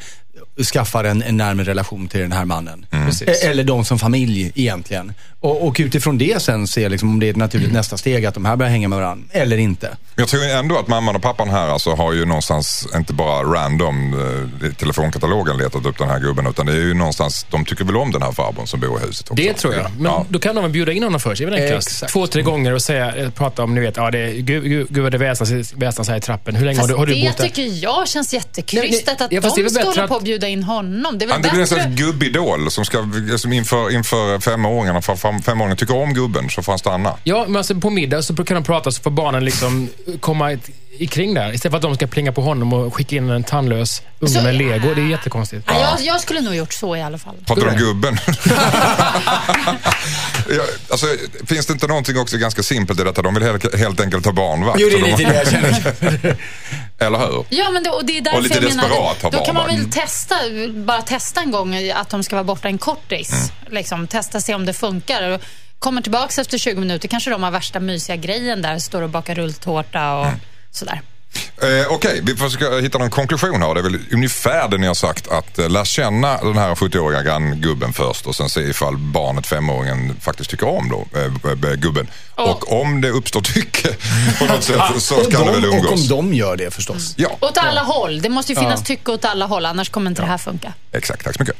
skaffar 0.65 1.05
en, 1.05 1.23
en 1.23 1.37
närmare 1.37 1.67
relation 1.67 2.09
till 2.09 2.21
den 2.21 2.33
här 2.33 2.45
mannen. 2.45 2.87
Precis. 2.91 3.29
E- 3.29 3.47
Eller 3.47 3.65
de 3.65 3.85
som 3.85 3.99
familj 3.99 4.53
egentligen. 4.55 5.13
Och, 5.41 5.67
och 5.67 5.77
utifrån 5.79 6.19
det 6.19 6.43
sen 6.43 6.67
se 6.67 6.89
liksom, 6.89 7.09
om 7.11 7.21
det 7.21 7.27
är 7.27 7.31
ett 7.31 7.37
naturligt 7.37 7.73
nästa 7.73 7.97
steg 7.97 8.27
att 8.27 8.35
de 8.35 8.45
här 8.45 8.57
börjar 8.57 8.71
hänga 8.71 8.89
med 8.89 8.99
varandra. 8.99 9.27
Eller 9.33 9.57
inte. 9.59 9.97
Jag 10.17 10.29
tror 10.29 10.45
ändå 10.45 10.79
att 10.79 10.89
mamman 10.89 11.17
och 11.17 11.23
pappan 11.23 11.51
här 11.51 11.69
alltså 11.69 11.95
har 11.95 12.13
ju 12.13 12.25
någonstans, 12.25 12.87
inte 12.97 13.13
bara 13.13 13.43
random 13.43 14.15
eh, 14.63 14.69
i 14.69 14.75
telefonkatalogen 14.75 15.57
letat 15.59 15.87
upp 15.87 15.99
den 15.99 16.09
här 16.09 16.19
gubben, 16.21 16.47
utan 16.47 16.67
det 16.67 16.73
är 16.73 16.77
ju 16.77 16.95
någonstans, 16.95 17.47
de 17.51 17.65
tycker 17.65 17.85
väl 17.85 17.97
om 17.97 18.13
den 18.13 18.23
här 18.23 18.33
farbrorn 18.33 18.67
som 18.67 18.81
bor 18.81 19.01
i 19.03 19.07
huset 19.07 19.31
också. 19.31 19.35
Det 19.43 19.53
tror 19.55 19.75
jag. 19.75 19.91
Men 19.97 20.05
Ja. 20.13 20.27
då 20.29 20.39
kan 20.39 20.55
de 20.55 20.63
väl 20.65 20.71
bjuda 20.73 20.93
in 20.93 21.03
honom 21.03 21.21
först. 21.21 21.43
Det. 21.43 21.77
Exakt. 21.77 22.13
Två, 22.13 22.27
tre 22.27 22.43
gånger 22.43 22.73
och 22.75 22.83
säga, 22.83 23.17
eh, 23.17 23.31
prata 23.31 23.63
om, 23.63 23.75
ni 23.75 23.81
vet, 23.81 23.97
ja, 23.97 24.11
det 24.11 24.19
är, 24.19 24.33
gud, 24.35 24.65
gud, 24.65 24.87
gud 24.91 25.03
vad 25.03 25.13
det 25.13 25.19
väsnas 25.19 25.73
väsnas 25.77 26.09
här 26.09 26.17
i 26.17 26.21
trappen. 26.21 26.57
Hur 26.57 26.67
länge 26.67 26.81
har 26.81 26.89
du, 26.89 26.95
har 26.95 27.07
du 27.07 27.15
det 27.15 27.27
bott 27.29 27.37
där? 27.37 27.45
tycker 27.45 27.83
jag 27.83 28.09
känns 28.09 28.35
jättekrystat 28.35 28.91
Nej, 28.91 29.03
nej, 29.07 29.39
att 29.39 29.45
ja, 29.45 29.53
det 29.57 29.63
de 29.63 29.71
ska 29.71 29.85
hålla 29.85 30.09
på 30.09 30.15
och 30.15 30.23
bjuda 30.23 30.49
in 30.49 30.50
honom. 30.63 31.19
Det 31.19 31.25
är 31.25 31.29
Ja, 31.29 31.35
väl 31.35 31.43
det 31.43 31.51
blir 31.51 31.61
en 31.61 31.67
slags 31.67 31.87
gubbidol 31.87 32.71
som, 32.71 32.85
ska, 32.85 33.09
som 33.37 33.53
inför, 33.53 33.95
inför 33.95 34.39
femåringarna, 34.41 35.03
för 35.03 35.17
fem- 35.17 35.43
femåringen 35.43 35.77
tycker 35.77 35.97
om 35.97 36.15
gubben 36.15 36.51
så 36.51 36.63
får 36.63 36.73
han 36.73 36.79
stanna. 36.79 37.15
Ja, 37.25 37.45
men 37.49 37.57
alltså 37.57 37.75
på 37.75 37.91
middag 37.91 38.23
så 38.23 38.45
kan 38.45 38.55
de 38.55 38.65
prata 38.65 38.91
så 38.93 39.03
får 39.03 39.11
barnen 39.11 39.45
liksom 39.45 39.89
komma 40.21 40.53
ett, 40.53 40.71
i 40.99 41.07
kring 41.07 41.35
där. 41.35 41.55
Istället 41.55 41.73
för 41.73 41.77
att 41.77 41.83
de 41.83 41.95
ska 41.95 42.07
plinga 42.07 42.33
på 42.33 42.41
honom 42.43 42.73
och 42.73 42.95
skicka 42.95 43.17
in 43.17 43.31
en 43.31 43.45
tandlös 43.45 44.03
unge 44.19 44.33
Så- 44.33 44.43
med 44.43 44.55
lego. 44.55 44.95
Det 44.95 45.01
är 45.03 45.07
jättekonstigt. 45.07 45.65
Ja, 45.67 45.81
jag, 45.81 46.01
jag 46.15 46.21
skulle 46.21 46.41
nog 46.41 46.55
gjort 46.55 46.73
så 46.73 46.97
i 46.97 47.03
alla 47.03 47.19
fall. 47.19 47.35
Pratar 47.47 47.63
du 47.63 47.69
om 47.71 47.77
gubben? 47.77 48.19
ja, 50.49 50.63
alltså, 50.91 51.07
finns 51.47 51.67
det 51.67 51.73
inte 51.73 51.87
någonting 51.87 52.19
också 52.19 52.37
ganska 52.37 52.63
simpelt 52.63 53.01
i 53.01 53.05
detta? 53.05 53.23
De 53.23 53.35
vill 53.35 53.43
helt, 53.43 53.79
helt 53.79 54.01
enkelt 54.01 54.25
ha 54.25 54.33
barnvakt. 54.33 54.81
Jo, 54.81 54.89
det 54.89 54.97
är 54.97 55.01
de- 55.01 55.11
lite 55.11 55.25
det 55.31 55.35
jag 55.37 55.49
känner. 55.51 56.37
Eller 57.01 57.19
hur? 57.19 57.45
Ja, 57.49 57.71
men 57.71 57.83
det, 57.83 57.91
och 57.91 58.05
det 58.05 58.19
är 58.19 58.21
därför 58.21 58.37
Och 58.39 58.43
lite 58.43 58.55
jag 58.55 58.77
menar, 58.77 59.31
då 59.31 59.45
kan 59.45 59.55
man 59.55 59.67
väl 59.67 59.91
testa, 59.91 60.35
bara 60.75 61.03
testa 61.03 61.41
en 61.41 61.51
gång 61.51 61.91
att 61.91 62.09
de 62.11 62.23
ska 62.23 62.37
vara 62.37 62.45
borta 62.45 62.69
en 62.69 62.79
kortis. 62.79 63.31
Mm. 63.33 63.75
Liksom, 63.75 64.07
testa, 64.07 64.41
se 64.41 64.55
om 64.55 64.67
det 64.67 64.73
funkar. 64.73 65.31
Och 65.31 65.41
kommer 65.79 66.03
tillbaka 66.03 66.41
efter 66.41 66.59
20 66.59 66.81
minuter 66.81 67.09
kanske 67.09 67.31
de 67.31 67.43
har 67.43 67.51
värsta 67.51 67.81
mysiga 67.81 68.17
grejen 68.17 68.63
där, 68.63 68.79
står 68.79 69.03
och 69.03 69.11
bakar 69.11 69.35
rulltårta 69.35 70.15
och 70.17 70.27
Mm. 70.27 70.41
sådär. 70.71 71.01
Eh, 71.63 71.87
Okej, 71.93 72.21
vi 72.25 72.37
försöker 72.37 72.81
hitta 72.83 72.99
någon 72.99 73.11
konklusion 73.11 73.63
här. 73.63 73.75
Det 73.75 73.81
är 73.81 73.83
väl 73.83 73.99
ungefär 74.13 74.69
det 74.69 74.79
ni 74.79 74.87
har 74.87 74.95
sagt 74.95 75.29
att 75.29 75.59
eh, 75.59 75.69
lär 75.69 75.85
känna 75.85 76.37
den 76.37 76.59
här 76.59 76.75
70-åriga 76.75 77.23
granngubben 77.23 77.93
först 77.93 78.27
och 78.27 78.37
sen 78.37 78.49
se 78.49 78.61
ifall 78.61 78.97
barnet, 78.97 79.47
femåringen, 79.47 80.17
faktiskt 80.21 80.51
tycker 80.51 80.69
om 80.69 80.89
då, 80.89 81.19
eh, 81.21 81.75
gubben. 81.75 82.11
Och 82.35 82.81
om 82.81 83.01
det 83.01 83.11
uppstår 83.11 83.41
tycke 83.41 83.89
på 84.39 84.45
något 84.45 84.65
sätt 84.65 85.03
så 85.03 85.15
kan 85.15 85.47
det 85.47 85.53
väl 85.53 85.63
de, 85.63 85.69
och 85.69 85.75
om 85.75 85.85
umgås. 85.85 86.09
de 86.09 86.35
gör 86.35 86.57
det 86.57 86.75
förstås. 86.75 87.15
Ja, 87.17 87.37
Åt 87.41 87.59
alla 87.59 87.83
håll. 87.83 88.21
Det 88.23 88.29
måste 88.29 88.53
ju 88.53 88.59
finnas 88.59 88.83
tycke 88.85 89.13
åt 89.13 89.25
alla 89.25 89.47
håll, 89.47 89.67
annars 89.67 89.91
kommer 89.91 90.11
inte 90.11 90.23
det 90.23 90.29
här 90.29 90.39
funka. 90.39 90.73
exakt. 90.93 91.25
Tack 91.25 91.37
så 91.37 91.43
mycket. 91.43 91.57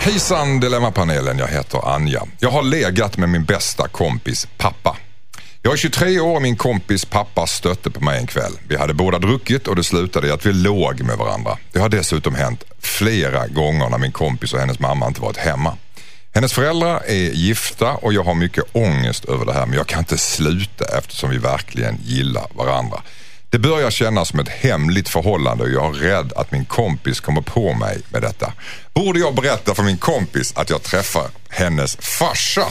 Hejsan 0.00 0.60
Dilemmapanelen, 0.60 1.38
jag 1.38 1.48
heter 1.48 1.88
Anja. 1.94 2.22
Jag 2.40 2.50
har 2.50 2.62
legat 2.62 3.16
med 3.16 3.28
min 3.28 3.44
bästa 3.44 3.88
kompis 3.88 4.46
pappa. 4.56 4.96
Jag 5.62 5.72
är 5.72 5.76
23 5.76 6.20
år 6.20 6.36
och 6.36 6.42
min 6.42 6.56
kompis 6.56 7.04
pappa 7.04 7.46
stötte 7.46 7.90
på 7.90 8.00
mig 8.00 8.18
en 8.18 8.26
kväll. 8.26 8.52
Vi 8.68 8.76
hade 8.76 8.94
båda 8.94 9.18
druckit 9.18 9.68
och 9.68 9.76
det 9.76 9.84
slutade 9.84 10.28
i 10.28 10.30
att 10.30 10.46
vi 10.46 10.52
låg 10.52 11.02
med 11.02 11.18
varandra. 11.18 11.58
Det 11.72 11.78
har 11.78 11.88
dessutom 11.88 12.34
hänt 12.34 12.64
flera 12.78 13.46
gånger 13.46 13.88
när 13.88 13.98
min 13.98 14.12
kompis 14.12 14.52
och 14.52 14.60
hennes 14.60 14.78
mamma 14.78 15.06
inte 15.06 15.20
varit 15.20 15.36
hemma. 15.36 15.76
Hennes 16.34 16.52
föräldrar 16.52 17.02
är 17.06 17.30
gifta 17.30 17.92
och 17.92 18.12
jag 18.12 18.24
har 18.24 18.34
mycket 18.34 18.64
ångest 18.72 19.24
över 19.24 19.46
det 19.46 19.52
här 19.52 19.66
men 19.66 19.76
jag 19.76 19.86
kan 19.86 19.98
inte 19.98 20.18
sluta 20.18 20.98
eftersom 20.98 21.30
vi 21.30 21.38
verkligen 21.38 21.98
gillar 22.04 22.46
varandra. 22.54 23.02
Det 23.50 23.58
börjar 23.58 23.90
kännas 23.90 24.28
som 24.28 24.40
ett 24.40 24.48
hemligt 24.48 25.08
förhållande 25.08 25.64
och 25.64 25.70
jag 25.70 25.96
är 25.96 26.00
rädd 26.00 26.32
att 26.36 26.52
min 26.52 26.64
kompis 26.64 27.20
kommer 27.20 27.40
på 27.40 27.74
mig 27.74 27.98
med 28.08 28.22
detta. 28.22 28.52
Borde 28.94 29.18
jag 29.18 29.34
berätta 29.34 29.74
för 29.74 29.82
min 29.82 29.98
kompis 29.98 30.52
att 30.56 30.70
jag 30.70 30.82
träffar 30.82 31.26
hennes 31.48 31.96
farsa? 31.96 32.66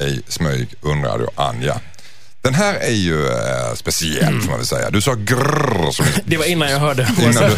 I 0.00 0.22
smyg 0.28 0.74
undrade 0.80 1.24
då 1.24 1.30
Anja. 1.34 1.80
Den 2.42 2.54
här 2.54 2.74
är 2.74 2.90
ju 2.90 3.26
eh, 3.26 3.74
speciell 3.74 4.40
får 4.40 4.48
man 4.48 4.56
väl 4.56 4.66
säga. 4.66 4.90
Du 4.90 5.00
sa 5.00 5.14
grrr 5.14 5.90
som 5.90 6.06
Det 6.24 6.36
var 6.36 6.44
innan 6.44 6.70
jag 6.70 6.78
hörde. 6.78 7.08
innan 7.22 7.50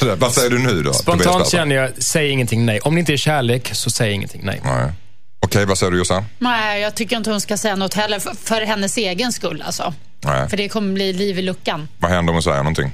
du. 0.00 0.14
Vad 0.14 0.32
säger 0.32 0.50
du 0.50 0.58
nu 0.58 0.82
då? 0.82 0.92
Spontant 0.92 1.48
känner 1.48 1.76
jag, 1.76 1.90
säg 1.98 2.30
ingenting 2.30 2.66
nej. 2.66 2.80
Om 2.80 2.94
det 2.94 3.00
inte 3.00 3.12
är 3.12 3.16
kärlek, 3.16 3.70
så 3.72 3.90
säg 3.90 4.12
ingenting 4.12 4.40
nej. 4.44 4.60
Nej. 4.64 4.92
Okej, 5.46 5.66
vad 5.66 5.78
säger 5.78 5.92
du 5.92 5.98
Jossan? 5.98 6.24
Nej, 6.38 6.80
jag 6.80 6.94
tycker 6.94 7.16
inte 7.16 7.30
hon 7.30 7.40
ska 7.40 7.56
säga 7.56 7.76
något 7.76 7.94
heller, 7.94 8.18
för, 8.18 8.34
för 8.44 8.60
hennes 8.60 8.96
egen 8.96 9.32
skull 9.32 9.62
alltså. 9.66 9.94
Nej. 10.20 10.48
För 10.48 10.56
det 10.56 10.68
kommer 10.68 10.92
bli 10.94 11.12
liv 11.12 11.38
i 11.38 11.42
luckan. 11.42 11.88
Vad 11.98 12.10
händer 12.10 12.30
om 12.30 12.34
hon 12.34 12.42
säger 12.42 12.56
någonting? 12.56 12.92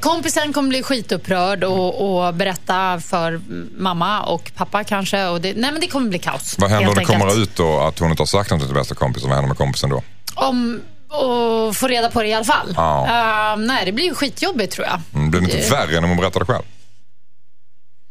Kompisen 0.00 0.52
kommer 0.52 0.68
bli 0.68 0.82
skitupprörd 0.82 1.64
och, 1.64 2.26
och 2.26 2.34
berätta 2.34 3.00
för 3.00 3.40
mamma 3.76 4.22
och 4.22 4.52
pappa 4.56 4.84
kanske. 4.84 5.26
Och 5.26 5.40
det, 5.40 5.54
nej, 5.56 5.72
men 5.72 5.80
det 5.80 5.86
kommer 5.86 6.08
bli 6.08 6.18
kaos. 6.18 6.58
Vad 6.58 6.70
händer 6.70 6.88
om 6.88 6.94
det 6.94 7.04
kommer 7.04 7.42
ut 7.42 7.56
då 7.56 7.80
att 7.80 7.98
hon 7.98 8.10
inte 8.10 8.20
har 8.20 8.26
sagt 8.26 8.50
något 8.50 8.64
till 8.64 8.74
bästa 8.74 8.94
kompisen? 8.94 9.28
Vad 9.28 9.36
händer 9.36 9.48
med 9.48 9.58
kompisen 9.58 9.90
då? 9.90 10.02
Om, 10.34 10.80
och 11.08 11.76
få 11.76 11.88
reda 11.88 12.10
på 12.10 12.22
det 12.22 12.28
i 12.28 12.34
alla 12.34 12.44
fall. 12.44 12.72
Ja. 12.76 13.06
Eh, 13.52 13.56
nej, 13.58 13.84
det 13.86 13.92
blir 13.92 14.04
ju 14.04 14.14
skitjobbigt 14.14 14.72
tror 14.72 14.86
jag. 14.86 15.00
Mm, 15.14 15.30
Blir 15.30 15.40
det 15.40 15.44
inte 15.44 15.56
Det- 15.56 15.70
värre 15.70 15.96
än 15.98 16.04
om 16.04 16.10
hon 16.10 16.18
berättar 16.18 16.40
det 16.40 16.46
själv? 16.46 16.62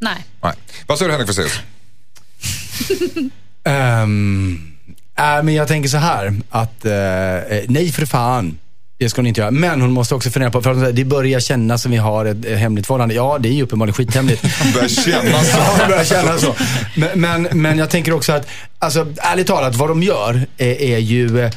Nej. 0.00 0.26
Nej. 0.42 0.52
Vad 0.86 0.98
säger 0.98 1.08
du 1.08 1.12
Henrik 1.18 1.28
Fexeus? 1.36 1.60
Um, 3.64 4.72
äh, 5.18 5.42
men 5.42 5.54
jag 5.54 5.68
tänker 5.68 5.88
så 5.88 5.96
här 5.96 6.34
att 6.50 6.84
eh, 6.84 6.92
eh, 7.36 7.64
nej 7.68 7.92
för 7.92 8.06
fan. 8.06 8.58
Det 8.98 9.08
ska 9.10 9.18
hon 9.18 9.26
inte 9.26 9.40
göra. 9.40 9.50
Men 9.50 9.80
hon 9.80 9.92
måste 9.92 10.14
också 10.14 10.30
fundera 10.30 10.50
på, 10.50 10.62
för 10.62 10.84
att 10.88 10.96
det 10.96 11.04
börjar 11.04 11.40
kännas 11.40 11.82
som 11.82 11.90
vi 11.92 11.96
har 11.98 12.24
ett 12.24 12.44
eh, 12.46 12.56
hemligt 12.56 12.86
förhållande. 12.86 13.14
Ja, 13.14 13.38
det 13.40 13.48
är 13.48 13.52
ju 13.52 13.62
uppenbarligen 13.62 13.94
skithemligt. 13.94 14.42
Börjar 14.74 14.88
kännas 14.88 15.50
så. 15.52 15.56
Ja, 15.58 15.76
det 15.78 15.86
börjar 15.88 16.04
kännas 16.04 16.40
så. 16.40 16.54
Men, 16.94 17.20
men, 17.20 17.42
men 17.60 17.78
jag 17.78 17.90
tänker 17.90 18.12
också 18.12 18.32
att, 18.32 18.46
alltså 18.78 19.06
ärligt 19.16 19.46
talat, 19.46 19.74
vad 19.76 19.88
de 19.88 20.02
gör 20.02 20.46
är, 20.58 20.82
är 20.82 20.98
ju 20.98 21.40
eh, 21.40 21.50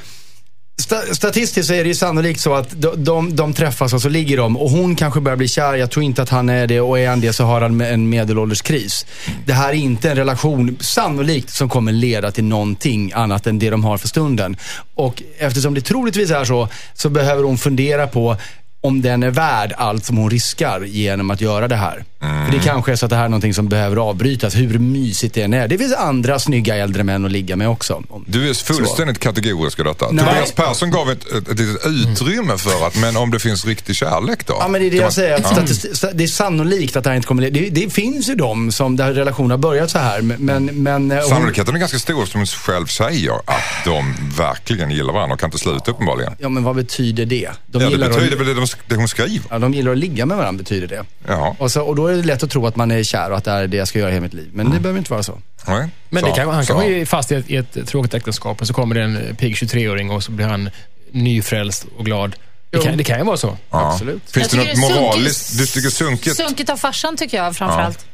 Statistiskt 1.11 1.67
så 1.67 1.73
är 1.73 1.83
det 1.83 1.87
ju 1.87 1.95
sannolikt 1.95 2.39
så 2.39 2.53
att 2.53 2.81
de, 2.81 3.03
de, 3.03 3.35
de 3.35 3.53
träffas 3.53 3.93
och 3.93 4.01
så 4.01 4.09
ligger 4.09 4.37
de 4.37 4.57
och 4.57 4.69
hon 4.69 4.95
kanske 4.95 5.19
börjar 5.19 5.37
bli 5.37 5.47
kär. 5.47 5.73
Jag 5.73 5.91
tror 5.91 6.03
inte 6.03 6.21
att 6.21 6.29
han 6.29 6.49
är 6.49 6.67
det 6.67 6.81
och 6.81 6.99
är 6.99 7.09
han 7.09 7.21
det 7.21 7.33
så 7.33 7.43
har 7.43 7.61
han 7.61 7.81
en 7.81 8.09
medelålderskris. 8.09 9.05
Det 9.45 9.53
här 9.53 9.69
är 9.69 9.73
inte 9.73 10.09
en 10.09 10.15
relation, 10.15 10.77
sannolikt, 10.79 11.49
som 11.49 11.69
kommer 11.69 11.91
leda 11.91 12.31
till 12.31 12.43
någonting 12.43 13.11
annat 13.13 13.47
än 13.47 13.59
det 13.59 13.69
de 13.69 13.83
har 13.83 13.97
för 13.97 14.07
stunden. 14.07 14.57
Och 14.95 15.23
eftersom 15.37 15.73
det 15.73 15.81
troligtvis 15.81 16.31
är 16.31 16.45
så, 16.45 16.69
så 16.93 17.09
behöver 17.09 17.43
hon 17.43 17.57
fundera 17.57 18.07
på 18.07 18.37
om 18.85 19.01
den 19.01 19.23
är 19.23 19.31
värd 19.31 19.73
allt 19.77 20.05
som 20.05 20.17
hon 20.17 20.29
riskar 20.29 20.81
genom 20.81 21.31
att 21.31 21.41
göra 21.41 21.67
det 21.67 21.75
här. 21.75 22.03
För 22.19 22.51
det 22.51 22.59
kanske 22.59 22.91
är 22.91 22.95
så 22.95 23.05
att 23.05 23.09
det 23.09 23.15
här 23.15 23.25
är 23.25 23.29
någonting 23.29 23.53
som 23.53 23.67
behöver 23.67 23.97
avbrytas, 23.97 24.55
hur 24.55 24.79
mysigt 24.79 25.35
det 25.35 25.41
än 25.41 25.53
är. 25.53 25.67
Det 25.67 25.77
finns 25.77 25.93
andra 25.93 26.39
snygga 26.39 26.75
äldre 26.75 27.03
män 27.03 27.25
att 27.25 27.31
ligga 27.31 27.55
med 27.55 27.69
också. 27.69 28.03
Du 28.27 28.49
är 28.49 28.53
fullständigt 28.53 29.19
kategorisk 29.19 29.79
i 29.79 29.83
detta. 29.83 30.11
Nej. 30.11 30.25
Tobias 30.25 30.51
Persson 30.51 30.91
gav 30.91 31.11
ett, 31.11 31.31
ett, 31.31 31.49
ett 31.49 31.59
utrymme 31.85 32.57
för 32.57 32.87
att, 32.87 32.95
men 32.95 33.17
om 33.17 33.31
det 33.31 33.39
finns 33.39 33.65
riktig 33.65 33.95
kärlek 33.95 34.47
då? 34.47 34.57
Ja, 34.59 34.67
men 34.67 34.81
det 34.81 34.87
är 34.87 34.91
det 34.91 34.97
jag 34.97 35.13
säger. 35.13 35.41
Ja. 35.43 36.11
det 36.13 36.23
är 36.23 36.27
sannolikt 36.27 36.95
att 36.95 37.03
det 37.03 37.09
här 37.09 37.15
inte 37.15 37.27
kommer 37.27 37.49
det, 37.49 37.69
det 37.69 37.93
finns 37.93 38.29
ju 38.29 38.35
de 38.35 38.71
som 38.71 38.95
där 38.95 39.13
relationer 39.13 39.49
har 39.49 39.57
börjat 39.57 39.91
så 39.91 39.99
här. 39.99 40.21
Men, 40.21 40.65
men 40.65 41.11
eh, 41.11 41.17
hon, 41.17 41.29
Sannolikheten 41.29 41.75
är 41.75 41.79
ganska 41.79 41.99
stor 41.99 42.21
eftersom 42.21 42.39
hon 42.39 42.47
själv 42.47 42.85
säger 42.85 43.33
att 43.33 43.85
de 43.85 44.15
verkligen 44.37 44.91
gillar 44.91 45.13
varandra 45.13 45.33
och 45.33 45.39
kan 45.39 45.47
inte 45.47 45.57
sluta 45.57 45.91
uppenbarligen. 45.91 46.33
Ja, 46.39 46.49
men 46.49 46.63
vad 46.63 46.75
betyder 46.75 47.25
det? 47.25 47.49
De, 47.67 47.81
Ja, 47.83 47.89
det 47.89 47.97
betyder 47.97 48.37
väl 48.37 48.55
de, 48.55 48.67
det 48.87 48.95
hon 48.95 49.07
skriver. 49.07 49.45
ja, 49.49 49.59
de 49.59 49.73
gillar 49.73 49.91
att 49.91 49.97
ligga 49.97 50.25
med 50.25 50.37
varandra, 50.37 50.57
betyder 50.63 50.87
det. 50.87 51.03
Ja. 51.27 51.55
Och, 51.59 51.71
så, 51.71 51.81
och 51.81 51.95
då 51.95 52.07
är 52.07 52.15
det 52.15 52.23
lätt 52.23 52.43
att 52.43 52.49
tro 52.49 52.67
att 52.67 52.75
man 52.75 52.91
är 52.91 53.03
kär 53.03 53.31
och 53.31 53.37
att 53.37 53.43
det 53.43 53.51
är 53.51 53.67
det 53.67 53.77
jag 53.77 53.87
ska 53.87 53.99
göra 53.99 54.09
i 54.09 54.13
hela 54.13 54.23
mitt 54.23 54.33
liv. 54.33 54.49
Men 54.53 54.71
det 54.71 54.79
behöver 54.79 54.97
inte 54.97 55.11
vara 55.11 55.23
så. 55.23 55.39
Nej. 55.67 55.89
Men 56.09 56.23
det 56.23 56.29
Så, 56.29 56.35
kan, 56.35 56.49
han 56.49 56.65
kanske 56.65 56.87
är 57.01 57.05
fast 57.05 57.31
i 57.31 57.35
ett, 57.35 57.49
i 57.49 57.55
ett 57.55 57.87
tråkigt 57.87 58.13
äktenskap 58.13 58.61
och 58.61 58.67
så 58.67 58.73
kommer 58.73 58.95
det 58.95 59.01
en 59.01 59.35
pigg 59.35 59.55
23-åring 59.55 60.11
och 60.11 60.23
så 60.23 60.31
blir 60.31 60.45
han 60.45 60.69
nyfrälst 61.11 61.85
och 61.97 62.05
glad. 62.05 62.35
Det 62.69 62.79
kan, 62.79 62.97
det 62.97 63.03
kan 63.03 63.17
ju 63.19 63.23
vara 63.25 63.37
så. 63.37 63.57
Ja. 63.71 63.91
Absolut. 63.91 64.31
Finns 64.31 64.47
det 64.49 64.57
Jag 64.57 64.65
något 64.67 64.75
det 64.75 64.81
moraliskt? 65.01 65.45
sunkigt- 65.45 65.57
Du 65.57 65.65
tycker 65.65 65.89
sunkigt? 65.89 66.35
Sunkigt 66.35 66.69
av 66.69 66.77
farsan 66.77 67.17
tycker 67.17 67.37
jag 67.37 67.55
framförallt. 67.55 68.05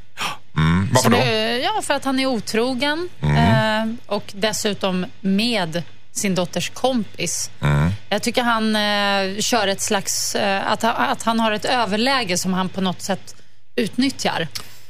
Mm. 0.57 0.89
Varför 0.93 1.09
då? 1.09 1.17
det- 1.17 1.57
Ja, 1.57 1.81
för 1.83 1.93
att 1.93 2.05
han 2.05 2.19
är 2.19 2.25
otrogen 2.25 3.09
Mm. 3.21 3.89
eh, 3.89 3.95
och 4.05 4.23
dessutom 4.33 5.05
med 5.21 5.83
sin 6.13 6.35
dotters 6.35 6.69
kompis. 6.69 7.49
Mm. 7.61 7.89
Jag 8.09 8.21
tycker 8.23 8.41
han 8.43 8.75
eh, 8.75 9.39
kör 9.41 9.67
ett 9.67 9.81
slags, 9.81 10.35
eh, 10.35 10.71
att, 10.71 10.81
han- 10.81 10.95
att 11.11 11.23
han 11.23 11.39
har 11.39 11.51
ett 11.51 11.65
överläge 11.65 12.37
som 12.37 12.53
han 12.53 12.69
på 12.69 12.81
något 12.81 13.01
sätt 13.01 13.35
utnyttjar. 13.75 14.47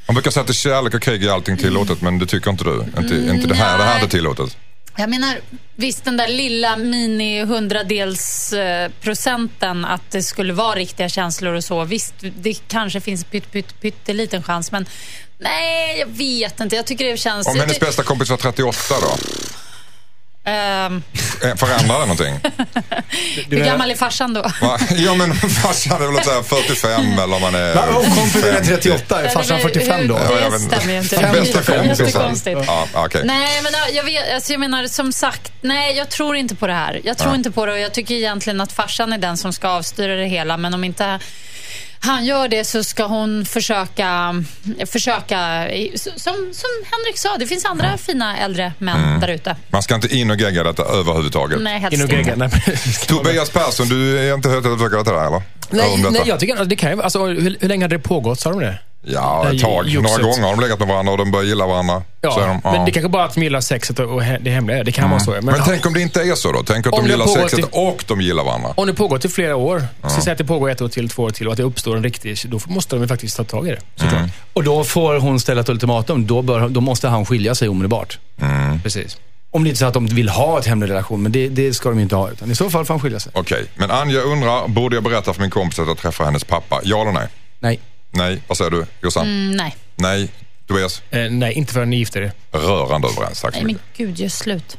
Man 0.07 0.13
brukar 0.15 0.31
säga 0.31 0.43
att 0.43 0.55
kärlek 0.55 0.93
och 0.93 1.01
krig 1.01 1.23
är 1.25 1.29
allting 1.31 1.57
tillåtet, 1.57 2.01
men 2.01 2.19
det 2.19 2.25
tycker 2.25 2.51
inte 2.51 2.63
du. 2.63 2.85
Inte, 2.97 3.15
inte 3.15 3.47
det 3.47 3.55
här, 3.55 3.77
det 3.77 3.83
här 3.83 4.03
är 4.03 4.07
tillåtet. 4.07 4.57
Jag 4.97 5.09
menar, 5.09 5.37
visst 5.75 6.03
den 6.05 6.17
där 6.17 6.27
lilla 6.27 6.77
mini 6.77 7.43
hundradels 7.45 8.53
eh, 8.53 8.91
procenten 9.01 9.85
att 9.85 10.11
det 10.11 10.23
skulle 10.23 10.53
vara 10.53 10.75
riktiga 10.75 11.09
känslor 11.09 11.53
och 11.53 11.63
så. 11.63 11.83
Visst, 11.83 12.13
det 12.19 12.53
kanske 12.67 13.01
finns 13.01 13.23
pytt, 13.23 13.51
pytt, 13.51 13.81
pytteliten 13.81 14.43
chans, 14.43 14.71
men 14.71 14.85
nej, 15.39 15.99
jag 15.99 16.07
vet 16.07 16.59
inte. 16.59 16.75
Jag 16.75 16.85
tycker 16.85 17.05
det 17.05 17.17
känns... 17.17 17.47
Om 17.47 17.59
hennes 17.59 17.79
bästa 17.79 18.03
kompis 18.03 18.29
var 18.29 18.37
38 18.37 18.77
då? 19.01 19.17
Ehm, 20.45 21.03
Eh, 21.43 21.55
Förändrar 21.55 21.99
det 21.99 22.05
någonting? 22.05 22.39
hur 23.49 23.65
gammal 23.65 23.91
är 23.91 23.95
farsan 23.95 24.33
då? 24.33 24.41
Va? 24.61 24.79
Ja 24.91 25.13
men 25.15 25.33
farsan 25.63 26.01
är 26.03 26.07
väl 26.11 26.23
säga 26.25 26.43
45 26.43 27.19
eller 27.19 27.35
om 27.35 27.41
man 27.41 27.55
är... 27.55 27.75
Va, 27.75 27.83
Om 27.87 28.03
kompisen 28.15 28.43
är 28.49 28.53
50. 28.53 28.67
38, 28.67 29.21
är 29.23 29.29
farsan 29.29 29.59
45 29.59 30.07
då? 30.07 30.19
Ja, 30.29 30.39
jag 30.41 30.51
Det 30.51 30.59
stämmer 30.59 30.93
ju 30.93 30.99
inte. 30.99 31.15
Det 31.15 31.73
är 31.75 31.83
jättekonstigt. 31.83 32.59
Ja, 32.67 32.87
okej. 32.93 33.21
Nej, 33.25 33.61
men 33.63 33.71
jag, 33.95 34.03
vet, 34.03 34.33
alltså 34.33 34.51
jag 34.53 34.59
menar 34.59 34.87
som 34.87 35.11
sagt, 35.11 35.51
nej, 35.61 35.97
jag 35.97 36.09
tror 36.09 36.35
inte 36.35 36.55
på 36.55 36.67
det 36.67 36.73
här. 36.73 37.01
Jag 37.03 37.17
tror 37.17 37.31
Ja. 37.31 37.35
inte 37.35 37.51
på 37.51 37.65
det 37.65 37.71
och 37.71 37.79
jag 37.79 37.93
tycker 37.93 38.15
egentligen 38.15 38.61
att 38.61 38.71
farsan 38.71 39.13
är 39.13 39.17
den 39.17 39.37
som 39.37 39.53
ska 39.53 39.67
avstyra 39.69 40.15
det 40.15 40.25
hela. 40.25 40.57
Men 40.57 40.73
om 40.73 40.83
inte 40.83 41.19
han 42.03 42.25
gör 42.25 42.47
det 42.47 42.63
så 42.63 42.83
ska 42.83 43.05
hon 43.05 43.45
försöka, 43.45 44.35
försöka 44.85 45.67
som, 45.95 46.33
som 46.53 46.69
Henrik 46.91 47.17
sa, 47.17 47.37
det 47.39 47.47
finns 47.47 47.65
andra 47.65 47.97
fina 47.97 48.37
äldre 48.37 48.73
män 48.77 49.03
Mm. 49.03 49.19
där 49.19 49.27
ute. 49.27 49.55
Man 49.69 49.83
ska 49.83 49.95
inte 49.95 50.15
in 50.15 50.31
och 50.31 50.37
gegga 50.37 50.63
detta 50.63 50.83
överhuvudtaget. 50.83 51.61
Nej, 51.61 51.79
helst 51.79 51.97
In 51.97 52.03
och 52.03 52.11
gegga. 52.13 52.35
Nej, 52.35 52.49
Tobias 53.07 53.49
Persson, 53.49 53.87
du 53.89 54.19
är 54.19 54.33
inte 54.33 54.49
helt 54.49 54.65
övertygad 54.65 54.93
om 54.99 55.03
detta 55.03 55.27
eller? 55.27 55.41
nej, 55.69 56.05
nej, 56.11 56.21
jag 56.25 56.39
tycker 56.39 56.61
att 56.61 56.69
det 56.69 56.75
kan 56.75 56.91
ju 56.91 57.01
Alltså, 57.01 57.25
hur, 57.25 57.57
hur 57.61 57.67
länge 57.69 57.83
hade 57.85 57.95
det 57.95 57.99
pågått, 58.03 58.39
sa 58.39 58.49
de 58.49 58.59
det? 58.59 58.79
Ja, 59.03 59.51
ett 59.51 59.61
tag. 59.61 59.93
Några 59.93 60.17
gånger 60.23 60.41
har 60.43 60.51
de 60.55 60.59
legat 60.59 60.79
med 60.79 60.87
varandra 60.87 61.11
och 61.11 61.17
de 61.17 61.31
börjar 61.31 61.45
gilla 61.45 61.67
varandra. 61.67 62.01
Ja, 62.21 62.31
Så 62.31 62.39
är 62.39 62.47
de, 62.47 62.61
ja. 62.63 62.71
men 62.71 62.85
det 62.85 62.91
kanske 62.91 63.09
bara 63.09 63.23
att 63.23 63.33
de 63.33 63.43
gillar 63.43 63.61
sexet 63.61 63.99
och, 63.99 64.21
det 64.41 64.49
hemliga. 64.51 64.83
Det 64.83 64.91
kan 64.91 65.09
vara 65.09 65.19
så. 65.19 65.31
Men, 65.31 65.45
Men 65.45 65.61
tänk 65.65 65.85
om 65.85 65.93
det 65.93 66.01
inte 66.01 66.21
är 66.21 66.35
så 66.35 66.51
då? 66.51 66.63
Tänk 66.63 66.87
att 66.87 66.93
Om 66.93 67.03
de 67.05 67.09
gillar 67.11 67.25
sexet 67.27 67.55
till- 67.55 67.65
och 67.71 68.03
de 68.07 68.21
gillar 68.21 68.43
varandra. 68.43 68.73
om 68.77 68.87
det 68.87 68.93
pågår 68.93 69.25
i 69.25 69.29
flera 69.29 69.55
år, 69.55 69.83
så 70.07 70.21
säg 70.21 70.31
att 70.31 70.37
det 70.37 70.45
pågår 70.45 70.69
ett 70.69 70.81
år 70.81 70.87
till, 70.87 71.09
två 71.09 71.23
år 71.23 71.29
till 71.29 71.47
och 71.47 71.51
att 71.53 71.57
det 71.57 71.63
uppstår 71.63 71.95
en 71.97 72.03
riktig... 72.03 72.37
Då 72.45 72.59
måste 72.67 72.95
de 72.95 73.01
ju 73.01 73.07
faktiskt 73.07 73.37
ta 73.37 73.43
tag 73.43 73.67
i 73.67 73.71
det. 73.71 73.79
Såklart. 73.95 74.13
Mm. 74.19 74.29
Och 74.53 74.63
då 74.63 74.83
får 74.83 75.19
hon 75.19 75.39
ställa 75.39 75.61
ett 75.61 75.69
ultimatum. 75.69 76.27
Då, 76.27 76.41
bör, 76.41 76.69
då 76.69 76.81
måste 76.81 77.07
han 77.07 77.25
skilja 77.25 77.55
sig 77.55 77.69
omedelbart. 77.69 78.19
Precis. 78.83 79.17
Om 79.53 79.63
det 79.63 79.69
inte 79.69 79.77
är 79.77 79.79
så 79.79 79.85
att 79.85 79.93
de 79.93 80.07
vill 80.07 80.29
ha 80.29 80.59
ett 80.59 80.65
hemlig 80.65 80.89
relation, 80.89 81.23
men 81.23 81.31
det, 81.31 81.49
det 81.49 81.73
ska 81.73 81.89
de 81.89 81.97
ju 81.97 82.03
inte 82.03 82.15
ha. 82.15 82.29
Utan 82.31 82.51
I 82.51 82.55
så 82.55 82.69
fall 82.69 82.85
får 82.85 82.93
han 82.93 83.01
skilja 83.01 83.19
sig. 83.19 83.31
Okej, 83.35 83.65
men 83.75 83.91
Anja 83.91 84.19
undrar, 84.21 84.67
borde 84.67 84.95
jag 84.95 85.03
berätta 85.03 85.33
för 85.33 85.41
min 85.41 85.49
kompis 85.49 85.79
att 85.79 85.87
jag 85.87 85.97
träffar 85.97 86.25
hennes 86.25 86.43
pappa? 86.43 86.79
Ja 86.83 87.01
eller 87.01 87.11
nej? 87.11 87.27
Nej. 87.59 87.79
Nej, 88.11 88.41
vad 88.47 88.57
säger 88.57 88.71
du 88.71 88.85
Jossan? 89.01 89.25
Mm, 89.25 89.51
nej. 89.51 89.75
Nej, 89.95 90.29
Tobias? 90.67 91.01
Eh, 91.11 91.31
nej, 91.31 91.53
inte 91.53 91.73
förrän 91.73 91.89
ni 91.89 91.95
gifter 91.95 92.21
er. 92.21 92.31
Rörande 92.51 93.07
överens, 93.07 93.41
tack 93.41 93.53
så 93.53 93.57
nej, 93.57 93.65
men 93.65 93.67
mycket. 93.73 93.97
gud, 93.97 94.19
gör 94.19 94.29
slut. 94.29 94.77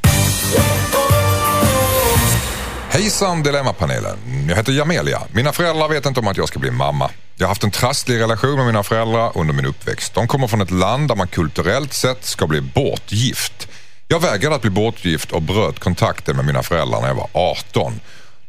Hejsan 2.91 3.43
Dilemmapanelen. 3.43 4.19
Jag 4.49 4.57
heter 4.57 4.73
Jamelia. 4.73 5.23
Mina 5.33 5.53
föräldrar 5.53 5.89
vet 5.89 6.07
inte 6.07 6.21
om 6.21 6.29
att 6.29 6.37
jag 6.37 6.49
ska 6.49 6.59
bli 6.59 6.71
mamma. 6.71 7.11
Jag 7.37 7.45
har 7.47 7.49
haft 7.49 7.65
en 7.65 7.71
trasslig 7.71 8.21
relation 8.21 8.57
med 8.57 8.67
mina 8.67 8.83
föräldrar 8.83 9.33
under 9.35 9.55
min 9.55 9.67
uppväxt. 9.67 10.15
De 10.15 10.27
kommer 10.29 10.47
från 10.49 10.61
ett 10.61 10.71
land 10.71 11.09
där 11.09 11.15
man 11.17 11.27
kulturellt 11.29 11.93
sett 11.93 12.25
ska 12.25 12.47
bli 12.47 12.61
bortgift. 12.61 13.69
Jag 14.09 14.21
vägrade 14.21 14.55
att 14.57 14.63
bli 14.63 14.71
bortgift 14.71 15.33
och 15.33 15.43
bröt 15.43 15.79
kontakten 15.79 16.37
med 16.37 16.45
mina 16.45 16.63
föräldrar 16.63 17.01
när 17.01 17.09
jag 17.09 17.15
var 17.15 17.29
18. 17.33 18.01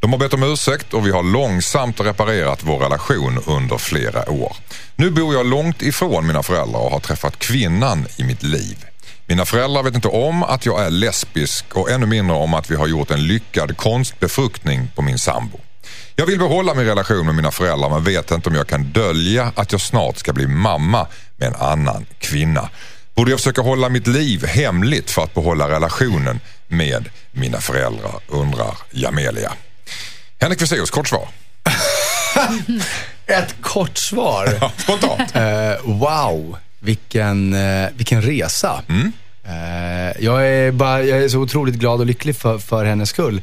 De 0.04 0.12
har 0.12 0.20
bett 0.20 0.34
om 0.34 0.44
ursäkt 0.44 0.94
och 0.94 1.08
vi 1.08 1.12
har 1.12 1.24
långsamt 1.24 2.00
reparerat 2.00 2.64
vår 2.64 2.80
relation 2.80 3.40
under 3.46 3.78
flera 3.78 4.32
år. 4.32 4.56
Nu 4.96 5.12
bor 5.12 5.34
jag 5.34 5.46
långt 5.46 5.82
ifrån 5.82 6.28
mina 6.28 6.44
föräldrar 6.44 6.80
och 6.80 6.92
har 6.92 7.00
träffat 7.00 7.40
kvinnan 7.40 8.06
i 8.18 8.24
mitt 8.24 8.44
liv. 8.44 8.86
Mina 9.26 9.46
föräldrar 9.46 9.84
vet 9.84 9.96
inte 9.96 10.08
om 10.08 10.44
att 10.44 10.66
jag 10.66 10.86
är 10.86 10.90
lesbisk 10.90 11.66
och 11.74 11.92
ännu 11.92 12.06
mindre 12.06 12.36
om 12.36 12.54
att 12.54 12.72
vi 12.72 12.76
har 12.76 12.88
gjort 12.88 13.12
en 13.12 13.28
lyckad 13.28 13.78
konstbefruktning 13.78 14.92
på 14.96 15.02
min 15.02 15.20
sambo. 15.20 15.60
Jag 16.16 16.26
vill 16.26 16.40
behålla 16.40 16.74
min 16.74 16.86
relation 16.86 17.26
med 17.26 17.36
mina 17.36 17.52
föräldrar 17.52 17.90
men 17.90 18.04
vet 18.04 18.32
inte 18.32 18.50
om 18.50 18.56
jag 18.56 18.68
kan 18.68 18.84
dölja 18.84 19.52
att 19.56 19.72
jag 19.72 19.82
snart 19.82 20.18
ska 20.18 20.34
bli 20.34 20.48
mamma 20.48 21.08
med 21.38 21.48
en 21.48 21.56
annan 21.56 22.06
kvinna. 22.20 22.70
Borde 23.16 23.32
jag 23.32 23.40
försöka 23.40 23.62
hålla 23.62 23.90
mitt 23.90 24.08
liv 24.08 24.46
hemligt 24.46 25.12
för 25.12 25.24
att 25.24 25.34
behålla 25.34 25.70
relationen 25.70 26.40
med 26.68 27.10
mina 27.32 27.62
föräldrar, 27.62 28.14
undrar 28.28 28.78
Jamelia. 28.92 29.54
Henrik 30.44 30.60
Fexeus, 30.60 30.92
kort 30.92 31.08
svar. 31.08 31.28
Ett 33.28 33.56
kort 33.62 33.98
svar. 33.98 34.58
Ja, 34.62 34.72
Spontant. 34.78 35.36
Eh, 35.36 35.44
wow, 35.84 36.58
vilken, 36.80 37.54
eh, 37.54 37.90
vilken 37.96 38.22
resa. 38.22 38.82
Mm. 38.90 39.12
Eh, 39.46 40.24
jag, 40.24 40.48
är 40.48 40.72
bara, 40.72 41.04
jag 41.04 41.24
är 41.24 41.30
så 41.30 41.40
otroligt 41.40 41.76
glad 41.76 42.00
och 42.00 42.06
lycklig 42.06 42.36
för, 42.36 42.58
för 42.58 42.86
hennes 42.86 43.10
skull. 43.10 43.42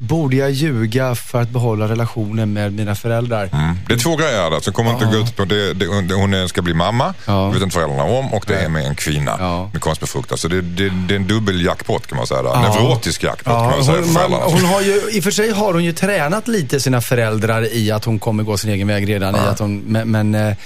Borde 0.00 0.36
jag 0.36 0.50
ljuga 0.50 1.14
för 1.14 1.42
att 1.42 1.48
behålla 1.50 1.88
relationen 1.88 2.52
med 2.52 2.72
mina 2.72 2.94
föräldrar? 2.94 3.48
Mm. 3.52 3.76
Det 3.88 3.94
är 3.94 3.98
två 3.98 4.16
grejer 4.16 4.50
där 4.50 4.60
som 4.60 4.72
kommer 4.72 4.90
inte 4.92 5.04
gå 5.04 5.16
ut 5.16 5.36
på 5.36 5.44
det, 5.44 5.74
det, 5.74 5.86
hon 6.14 6.48
ska 6.48 6.62
bli 6.62 6.74
mamma, 6.74 7.14
Ja. 7.26 7.48
vet 7.50 7.62
inte 7.62 7.74
föräldrarna 7.74 8.04
om 8.04 8.32
och 8.34 8.44
det 8.48 8.54
är 8.54 8.68
med 8.68 8.86
en 8.86 8.94
kvinna 8.94 9.36
Ja. 9.38 9.70
med 9.72 9.82
konstbefruktad. 9.82 10.36
Så 10.36 10.48
det, 10.48 10.60
det, 10.62 10.88
det 11.08 11.14
är 11.14 11.16
en 11.16 11.26
dubbel 11.26 11.64
jackpot 11.64 12.06
kan 12.06 12.16
man 12.18 12.26
säga. 12.26 12.42
Där. 12.42 12.50
Ja. 12.50 12.74
Neurotisk 12.74 13.22
jackpot 13.22 13.44
kan 13.52 13.64
Ja, 13.64 13.70
man 13.70 13.84
säga 13.84 14.00
hon, 14.00 14.12
man, 14.30 14.32
hon 14.32 14.64
har 14.64 14.80
ju, 14.80 15.02
I 15.12 15.20
och 15.20 15.24
för 15.24 15.30
sig 15.30 15.50
har 15.52 15.72
hon 15.72 15.84
ju 15.84 15.92
tränat 15.92 16.48
lite 16.48 16.80
sina 16.80 17.00
föräldrar 17.00 17.74
i 17.74 17.90
att 17.90 18.04
hon 18.04 18.18
kommer 18.18 18.42
gå 18.42 18.56
sin 18.56 18.70
egen 18.70 18.86
väg 18.88 19.08
redan. 19.08 19.36
I 19.36 19.38
att 19.38 19.58
hon, 19.58 19.78
men 19.78 20.10
men 20.10 20.34
eh, 20.34 20.56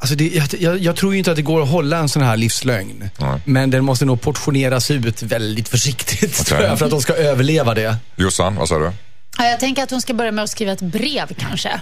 alltså 0.00 0.14
det, 0.14 0.28
jag, 0.28 0.48
jag, 0.58 0.78
jag 0.78 0.96
tror 0.96 1.12
ju 1.12 1.18
inte 1.18 1.30
att 1.30 1.36
det 1.36 1.42
går 1.42 1.62
att 1.62 1.68
hålla 1.68 1.98
en 1.98 2.08
sån 2.08 2.22
här 2.22 2.36
livslögn. 2.36 3.10
Nej. 3.18 3.40
Men 3.44 3.70
den 3.70 3.84
måste 3.84 4.04
nog 4.04 4.20
portioneras 4.20 4.90
ut 4.90 5.22
väldigt 5.22 5.68
försiktigt 5.68 6.46
tror 6.46 6.60
jag, 6.60 6.78
för 6.78 6.84
att 6.84 6.90
de 6.90 7.00
ska 7.00 7.14
överleva 7.14 7.74
det. 7.74 7.96
Jossan, 8.16 8.56
vad 8.56 8.68
säger 8.68 8.80
du? 8.80 8.92
Ja, 9.38 9.44
jag 9.44 9.60
tänker 9.60 9.82
att 9.82 9.90
hon 9.90 10.00
ska 10.00 10.14
börja 10.14 10.32
med 10.32 10.44
att 10.44 10.50
skriva 10.50 10.72
ett 10.72 10.80
brev 10.80 11.34
kanske. 11.38 11.80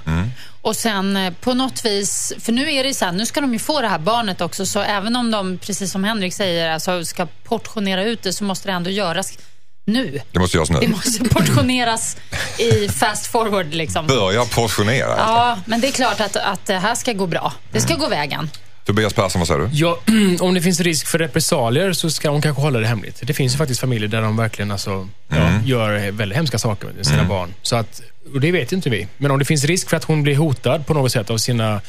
Och 0.63 0.77
sen 0.77 1.17
eh, 1.17 1.33
på 1.33 1.55
något 1.55 1.85
vis, 1.85 2.33
för 2.39 2.53
nu 2.53 2.73
är 2.75 2.85
det 2.85 2.95
så 2.95 3.05
här, 3.05 3.13
nu 3.13 3.27
ska 3.27 3.41
de 3.41 3.53
ju 3.53 3.59
få 3.59 3.81
det 3.81 3.89
här 3.89 3.99
barnet 3.99 4.41
också, 4.41 4.67
så 4.67 4.81
även 4.81 5.17
om 5.17 5.31
de, 5.31 5.59
precis 5.59 5.93
som 5.93 6.05
Henrik 6.05 6.35
säger, 6.35 6.71
alltså 6.71 7.05
ska 7.05 7.27
portionera 7.45 8.05
ut 8.05 8.23
det 8.23 8.33
så 8.33 8.45
måste 8.45 8.69
det 8.69 8.73
ändå 8.73 8.91
göras 8.91 9.39
nu. 9.89 10.21
Det 10.33 10.39
måste 10.39 10.57
göras 10.57 10.71
nu. 10.71 10.79
Det 10.81 10.89
måste 10.89 11.25
portioneras 11.25 12.17
i 12.59 12.89
fast 12.89 13.27
forward 13.27 13.75
liksom. 13.75 14.07
Börja 14.07 14.45
portionera. 14.45 15.15
Ja, 15.19 15.59
men 15.67 15.81
det 15.81 15.89
är 15.89 15.93
klart 15.93 16.21
att, 16.21 16.37
att 16.37 16.67
det 16.67 16.79
här 16.79 16.95
ska 16.95 17.13
gå 17.13 17.27
bra. 17.27 17.53
Det 17.73 17.81
ska 17.81 17.95
gå 17.95 18.09
vägen. 18.09 18.51
Tobias 18.85 19.13
Persson, 19.13 19.41
vad 19.41 19.49
säger 19.49 19.61
du? 19.61 19.69
Ja, 19.73 19.99
om 20.41 20.55
det 20.55 20.63
finns 20.63 20.81
risk 20.81 21.07
för 21.07 21.19
repressalier 21.19 21.93
så 21.93 22.11
ska 22.11 22.31
hon 22.31 22.43
kanske 22.43 22.63
hålla 22.63 22.81
det 22.81 22.87
hemligt. 22.87 23.21
Det 23.23 23.35
finns 23.35 23.55
ju 23.55 23.59
faktiskt 23.59 23.81
familjer 23.81 24.09
där 24.09 24.23
de 24.23 24.37
verkligen 24.37 24.71
alltså, 24.71 25.09
ja, 25.29 25.51
gör 25.65 26.11
väldigt 26.11 26.37
hemska 26.37 26.59
saker 26.59 26.89
med 26.97 27.07
sina 27.07 27.25
barn. 27.25 27.55
Så 27.63 27.77
att, 27.77 28.01
och 28.35 28.41
det 28.41 28.53
vet 28.53 28.73
inte 28.73 28.91
vi. 28.91 29.07
Men 29.17 29.31
om 29.31 29.39
det 29.39 29.45
finns 29.45 29.65
risk 29.65 29.89
för 29.89 29.97
att 29.97 30.05
hon 30.05 30.23
blir 30.23 30.37
hotad 30.37 30.87
på 30.87 30.95
något 30.95 31.13
sätt 31.13 31.31
av 31.31 31.39
sina 31.39 31.81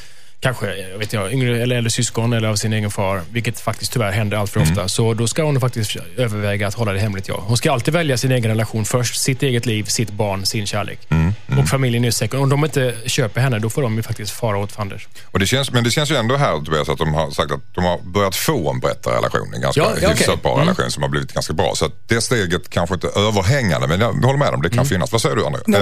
Kanske 0.41 0.75
jag 0.91 0.97
vet 0.97 1.13
jag, 1.13 1.33
yngre 1.33 1.61
eller 1.61 1.75
äldre 1.75 1.91
syskon 1.91 2.33
eller 2.33 2.47
av 2.47 2.55
sin 2.55 2.73
egen 2.73 2.91
far, 2.91 3.21
vilket 3.31 3.59
faktiskt 3.59 3.93
tyvärr 3.93 4.11
händer 4.11 4.37
allt 4.37 4.51
för 4.51 4.59
ofta. 4.61 4.87
Så 4.87 5.13
då 5.13 5.27
ska 5.27 5.43
hon 5.43 5.59
faktiskt 5.59 5.95
överväga 6.17 6.67
att 6.67 6.73
hålla 6.73 6.93
det 6.93 6.99
hemligt, 6.99 7.27
ja. 7.27 7.43
Hon 7.47 7.57
ska 7.57 7.71
alltid 7.71 7.93
välja 7.93 8.17
sin 8.17 8.31
egen 8.31 8.51
relation 8.51 8.85
först. 8.85 9.21
Sitt 9.21 9.43
eget 9.43 9.65
liv, 9.65 9.83
sitt 9.83 10.11
barn, 10.11 10.45
sin 10.45 10.67
kärlek. 10.67 10.99
Och 11.57 11.67
familjen 11.69 12.05
är 12.05 12.11
säker. 12.11 12.39
Om 12.39 12.49
de 12.49 12.65
inte 12.65 12.95
köper 13.05 13.41
henne, 13.41 13.59
då 13.59 13.69
får 13.69 13.81
de 13.81 13.95
ju 13.95 14.03
faktiskt 14.03 14.31
fara 14.31 14.57
åt 14.57 14.71
fanders. 14.71 15.07
Och 15.25 15.39
det 15.39 15.45
känns, 15.47 15.71
men 15.71 15.83
det 15.83 15.91
känns 15.91 16.11
ju 16.11 16.15
ändå 16.15 16.35
här 16.37 16.65
Tobias 16.65 16.89
att 16.89 16.97
de 16.97 17.13
har 17.13 17.31
sagt 17.31 17.51
att 17.51 17.61
de 17.75 17.83
har 17.83 17.99
börjat 18.13 18.35
få 18.35 18.71
en 18.71 18.79
bättre 18.79 19.11
relation. 19.11 19.53
En 19.55 19.61
ganska 19.61 19.81
Ja, 19.81 19.91
ja, 20.01 20.09
hyfsat 20.09 20.27
okej. 20.27 20.39
bra 20.43 20.53
Mm. 20.53 20.65
relation 20.67 20.91
som 20.91 21.03
har 21.03 21.09
blivit 21.09 21.33
ganska 21.33 21.53
bra. 21.53 21.73
Så 21.75 21.85
att 21.85 21.91
det 22.07 22.21
steget 22.21 22.69
kanske 22.69 22.95
inte 22.95 23.07
är 23.07 23.27
överhängande 23.27 23.87
men 23.87 23.99
jag 24.01 24.13
håller 24.13 24.39
med 24.39 24.49
om 24.49 24.61
det 24.61 24.69
kan 24.69 24.85
finnas. 24.85 25.11
Vad 25.11 25.21
säger 25.21 25.35
du 25.35 25.45
André? 25.45 25.61
Nej, 25.67 25.81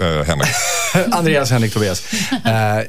Eh, 0.00 0.06
eh, 0.18 0.24
Henrik? 0.24 0.48
Andreas, 1.12 1.50
Henrik, 1.50 1.72
Tobias. 1.72 2.12
Eh, 2.32 2.40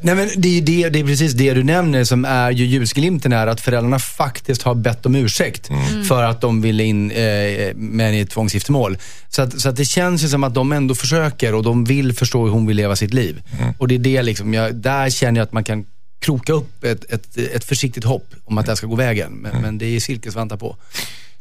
nej 0.02 0.16
men 0.16 0.30
det, 0.36 0.58
är 0.58 0.62
det, 0.62 0.90
det 0.90 1.00
är 1.00 1.04
precis 1.04 1.34
det 1.34 1.54
du 1.54 1.64
nämner 1.64 2.04
som 2.04 2.26
är 2.26 2.52
ju 2.52 2.66
ljusglimten 2.66 3.34
är 3.34 3.48
att 3.48 3.62
föräldrarna 3.62 4.00
faktiskt 4.00 4.62
har 4.62 4.76
bett 4.76 5.06
om 5.06 5.16
ursäkt 5.16 5.70
för 6.08 6.24
att 6.24 6.42
de 6.42 6.62
ville 6.62 6.84
in 6.84 7.12
eh, 7.12 7.76
med 7.76 8.16
i 8.16 8.20
ett 8.20 8.30
tvångsgiftermål. 8.30 8.98
Så, 9.30 9.42
att, 9.42 9.62
så 9.62 9.70
att 9.70 9.76
det 9.76 9.86
känns 9.86 10.24
ju 10.24 10.28
som 10.28 10.44
att 10.44 10.54
de 10.54 10.72
ändå 10.72 10.96
försöker 10.96 11.54
och 11.56 11.64
de 11.64 11.84
vill 11.86 12.03
förstå 12.12 12.46
hur 12.46 12.52
hon 12.52 12.68
vill 12.68 12.78
leva 12.78 12.96
sitt 12.96 13.14
liv. 13.14 13.42
Och 13.78 13.88
det 13.88 13.96
är 13.96 14.00
det 14.00 14.24
liksom, 14.24 14.54
jag, 14.54 14.76
där 14.76 15.10
känner 15.10 15.40
jag 15.40 15.46
att 15.46 15.54
man 15.54 15.64
kan 15.64 15.86
kroka 16.24 16.54
upp 16.54 16.84
ett, 16.84 17.12
ett, 17.12 17.38
ett 17.38 17.64
försiktigt 17.64 18.04
hopp 18.04 18.28
om 18.46 18.58
att 18.58 18.66
det 18.66 18.72
här 18.72 18.76
ska 18.76 18.88
gå 18.88 18.96
vägen. 18.96 19.32
Men, 19.34 19.62
men 19.62 19.78
det 19.78 19.86
är 19.86 20.00
silkesvantar 20.00 20.58
på. 20.58 20.78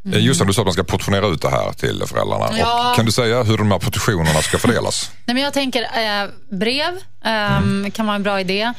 Mm. 0.05 0.21
Just 0.21 0.41
det, 0.41 0.47
du 0.47 0.53
sa 0.53 0.63
att 0.63 0.67
man 0.67 0.73
ska 0.73 0.83
portionera 0.83 1.27
ut 1.27 1.43
det 1.43 1.51
här 1.51 1.73
till 1.73 2.03
föräldrarna. 2.07 2.59
Ja. 2.59 2.91
Och 2.91 2.97
kan 2.97 3.07
du 3.07 3.13
säga 3.13 3.43
hur 3.43 3.59
de 3.59 3.71
här 3.71 3.79
portionerna 3.79 4.43
ska 4.43 4.59
fördelas? 4.59 5.11
Nej, 5.25 5.35
men 5.35 5.43
jag 5.43 5.53
tänker 5.53 5.83
eh, 5.83 6.31
brev 6.51 6.99
ehm, 7.25 7.91
kan 7.91 8.07
vara 8.07 8.17
en 8.17 8.23
bra 8.23 8.41
idé. 8.41 8.73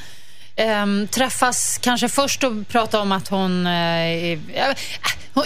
Ehm, 0.55 1.07
träffas 1.07 1.79
kanske 1.81 2.09
först 2.09 2.43
och 2.43 2.67
prata 2.67 2.99
om 2.99 3.11
att 3.11 3.27
hon... 3.27 3.67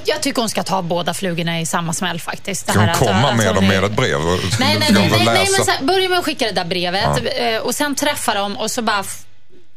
Jag 0.05 0.21
tycker 0.21 0.41
hon 0.41 0.49
ska 0.49 0.63
ta 0.63 0.81
båda 0.81 1.13
flugorna 1.13 1.61
i 1.61 1.65
samma 1.65 1.93
smäll 1.93 2.19
faktiskt. 2.19 2.69
Ska 2.69 2.79
hon 2.79 2.93
komma 2.93 3.29
att 3.29 3.37
med 3.37 3.55
dem 3.55 3.67
med 3.67 3.83
ett 3.83 3.91
brev? 3.91 4.19
Nej, 4.19 4.39
nej, 4.59 4.77
nej, 4.79 5.09
nej, 5.11 5.25
nej 5.25 5.47
men 5.57 5.67
här, 5.67 5.83
börja 5.83 6.09
med 6.09 6.19
att 6.19 6.25
skicka 6.25 6.45
det 6.45 6.51
där 6.51 6.65
brevet 6.65 7.37
eh, 7.37 7.57
och 7.57 7.75
sen 7.75 7.95
träffa 7.95 8.33
dem 8.33 8.57
och 8.57 8.71
så 8.71 8.81
bara 8.81 9.03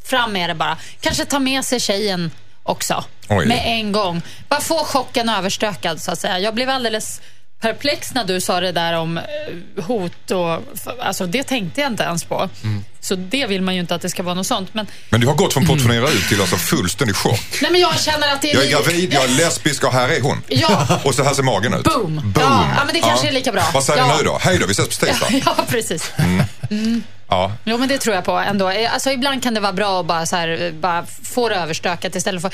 fram 0.05 0.33
med 0.33 0.51
det 0.51 0.55
bara. 0.55 0.77
Kanske 1.01 1.25
ta 1.25 1.39
med 1.39 1.65
sig 1.65 1.81
tjejen 1.81 2.31
också. 2.63 3.05
Oj. 3.29 3.47
Med 3.47 3.63
en 3.65 3.93
gång. 3.93 4.23
Bara 4.49 4.61
få 4.61 4.85
chocken 4.85 5.29
överstökad 5.29 6.01
så 6.01 6.11
att 6.11 6.19
säga. 6.19 6.39
Jag 6.39 6.55
blev 6.55 6.71
alldeles 6.71 7.21
perplex 7.61 8.15
när 8.15 8.25
du 8.25 8.41
sa 8.41 8.61
det 8.61 8.73
där 8.73 8.93
om 8.93 9.19
eh, 9.19 9.85
hot 9.85 10.31
och... 10.31 10.63
Alltså 11.03 11.27
det 11.27 11.43
tänkte 11.43 11.81
jag 11.81 11.91
inte 11.91 12.03
ens 12.03 12.25
på. 12.25 12.49
Mm. 12.65 12.85
Så 13.01 13.15
det 13.15 13.47
vill 13.47 13.63
man 13.63 13.75
ju 13.75 13.81
inte 13.81 13.95
att 13.95 14.03
det 14.03 14.11
ska 14.11 14.23
vara 14.23 14.35
något 14.35 14.47
sånt. 14.47 14.75
Men, 14.75 14.87
Men 15.11 15.21
du 15.21 15.27
har 15.27 15.35
gått 15.35 15.53
från 15.53 15.67
portionera 15.67 16.09
ut 16.09 16.29
till 16.29 16.41
alltså 16.41 16.57
fullständig 16.57 17.17
chock. 17.17 17.41
nej 17.63 17.71
men 17.71 17.81
jag 17.81 18.01
känner 18.01 18.33
att 18.33 18.43
det 18.43 18.51
är... 18.53 18.55
Jag 18.55 18.65
är 18.65 18.71
gravid, 18.71 19.13
jag 19.15 19.25
är 19.25 19.29
lesbisk 19.29 19.85
och 19.85 19.93
här 19.93 20.09
är 20.09 20.21
hon. 20.21 20.43
Ja. 20.49 21.01
Och 21.05 21.15
så 21.15 21.23
här 21.25 21.35
ser 21.35 21.43
magen 21.43 21.75
ut. 21.75 21.83
Boom. 21.85 22.17
Boom. 22.17 22.33
Ja, 22.37 22.67
ja, 22.77 22.85
men 22.85 22.95
det 22.95 23.01
kanske 23.01 23.29
är 23.29 23.33
lika 23.33 23.53
bra. 23.53 23.63
Vad 23.75 23.85
säger 23.85 23.99
Ja. 24.03 24.13
du 24.13 24.19
nu 24.19 24.25
då? 24.25 24.39
Hej 24.43 24.59
då, 24.59 24.67
vi 24.67 24.73
ses 24.73 24.99
på 24.99 25.07
Ja, 25.07 25.13
tisdag. 25.13 25.27
ja, 25.57 25.65
precis. 25.69 26.13
Ja. 27.31 27.53
Jo, 27.65 27.79
men 27.79 27.89
det 27.89 27.99
tror 27.99 28.15
jag 28.15 28.25
på 28.25 28.33
ändå. 28.33 28.69
Eh, 28.71 28.93
Alltså, 28.93 29.11
ibland 29.11 29.43
kan 29.43 29.55
det 29.55 29.61
vara 29.61 29.73
bra 29.73 30.01
att 30.01 30.07
bara, 30.07 30.27
så 30.27 30.37
här, 30.37 30.49
eh, 30.67 30.73
bara 30.73 31.05
få 31.23 31.49
det 31.49 31.55
överstökat 31.55 32.15
istället 32.15 32.43
för 32.43 32.51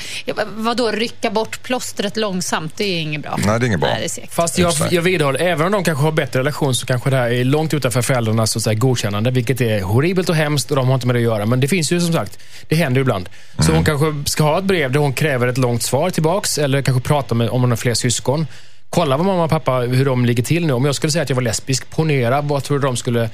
vadå, 0.63 0.91
rycka 0.91 1.29
bort 1.29 1.63
plåstret 1.63 2.17
långsamt. 2.17 2.73
Det 2.77 2.83
är 2.83 3.01
inget 3.01 3.21
bra. 3.21 3.35
Nej, 3.45 3.59
det 3.59 3.65
är 3.65 3.67
inget 3.67 3.79
bra. 3.79 3.89
Nej, 3.89 4.07
det 4.15 4.21
är. 4.23 4.27
Fast 4.27 4.57
jag, 4.57 4.73
jag 4.91 5.01
vidhåller, 5.01 5.39
även 5.41 5.65
om 5.65 5.71
de 5.71 5.83
kanske 5.83 6.03
har 6.03 6.11
bättre 6.11 6.39
relation 6.39 6.75
så 6.75 6.85
kanske 6.85 7.09
det 7.09 7.17
här 7.17 7.29
är 7.29 7.43
långt 7.43 7.73
utanför 7.73 8.01
föräldrarnas 8.01 8.51
så 8.51 8.59
att 8.59 8.63
säga, 8.63 8.73
godkännande, 8.73 9.31
vilket 9.31 9.61
är 9.61 9.81
horribelt 9.81 10.29
och 10.29 10.35
hemskt 10.35 10.69
och 10.71 10.75
de 10.77 10.87
har 10.87 10.93
inte 10.95 11.07
med 11.07 11.15
det 11.15 11.19
att 11.19 11.23
göra. 11.23 11.45
Men 11.45 11.59
det 11.59 11.67
finns 11.67 11.91
ju 11.91 12.01
som 12.01 12.13
sagt, 12.13 12.39
det 12.67 12.75
händer 12.75 12.99
ju 12.99 13.01
ibland. 13.01 13.29
Så 13.57 13.63
Mm. 13.63 13.75
hon 13.75 13.85
kanske 13.85 14.31
ska 14.31 14.43
ha 14.43 14.57
ett 14.57 14.63
brev 14.63 14.91
där 14.91 14.99
hon 14.99 15.13
kräver 15.13 15.47
ett 15.47 15.57
långt 15.57 15.83
svar 15.83 16.09
tillbaks 16.09 16.57
eller 16.57 16.81
kanske 16.81 17.07
prata 17.07 17.35
med, 17.35 17.49
om 17.49 17.61
hon 17.61 17.69
har 17.71 17.77
fler 17.77 17.93
syskon. 17.93 18.47
Kolla 18.89 19.17
vad 19.17 19.25
mamma 19.25 19.43
och 19.43 19.49
pappa, 19.49 19.71
hur 19.79 20.05
de 20.05 20.25
ligger 20.25 20.43
till 20.43 20.65
nu. 20.65 20.73
Om 20.73 20.85
jag 20.85 20.95
skulle 20.95 21.11
säga 21.11 21.21
att 21.23 21.29
jag 21.29 21.35
var 21.35 21.43
lesbisk, 21.43 21.89
ponera, 21.89 22.41
vad 22.41 22.63
tror 22.63 22.79
du 22.79 22.85
de 22.87 22.97
skulle... 22.97 23.29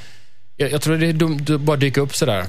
Jag, 0.57 0.71
jag 0.71 0.81
tror 0.81 0.97
det 0.97 1.07
är 1.07 1.13
dumt 1.13 1.45
att 1.49 1.61
bara 1.61 1.77
dyka 1.77 2.01
upp 2.01 2.15
sådär. 2.15 2.45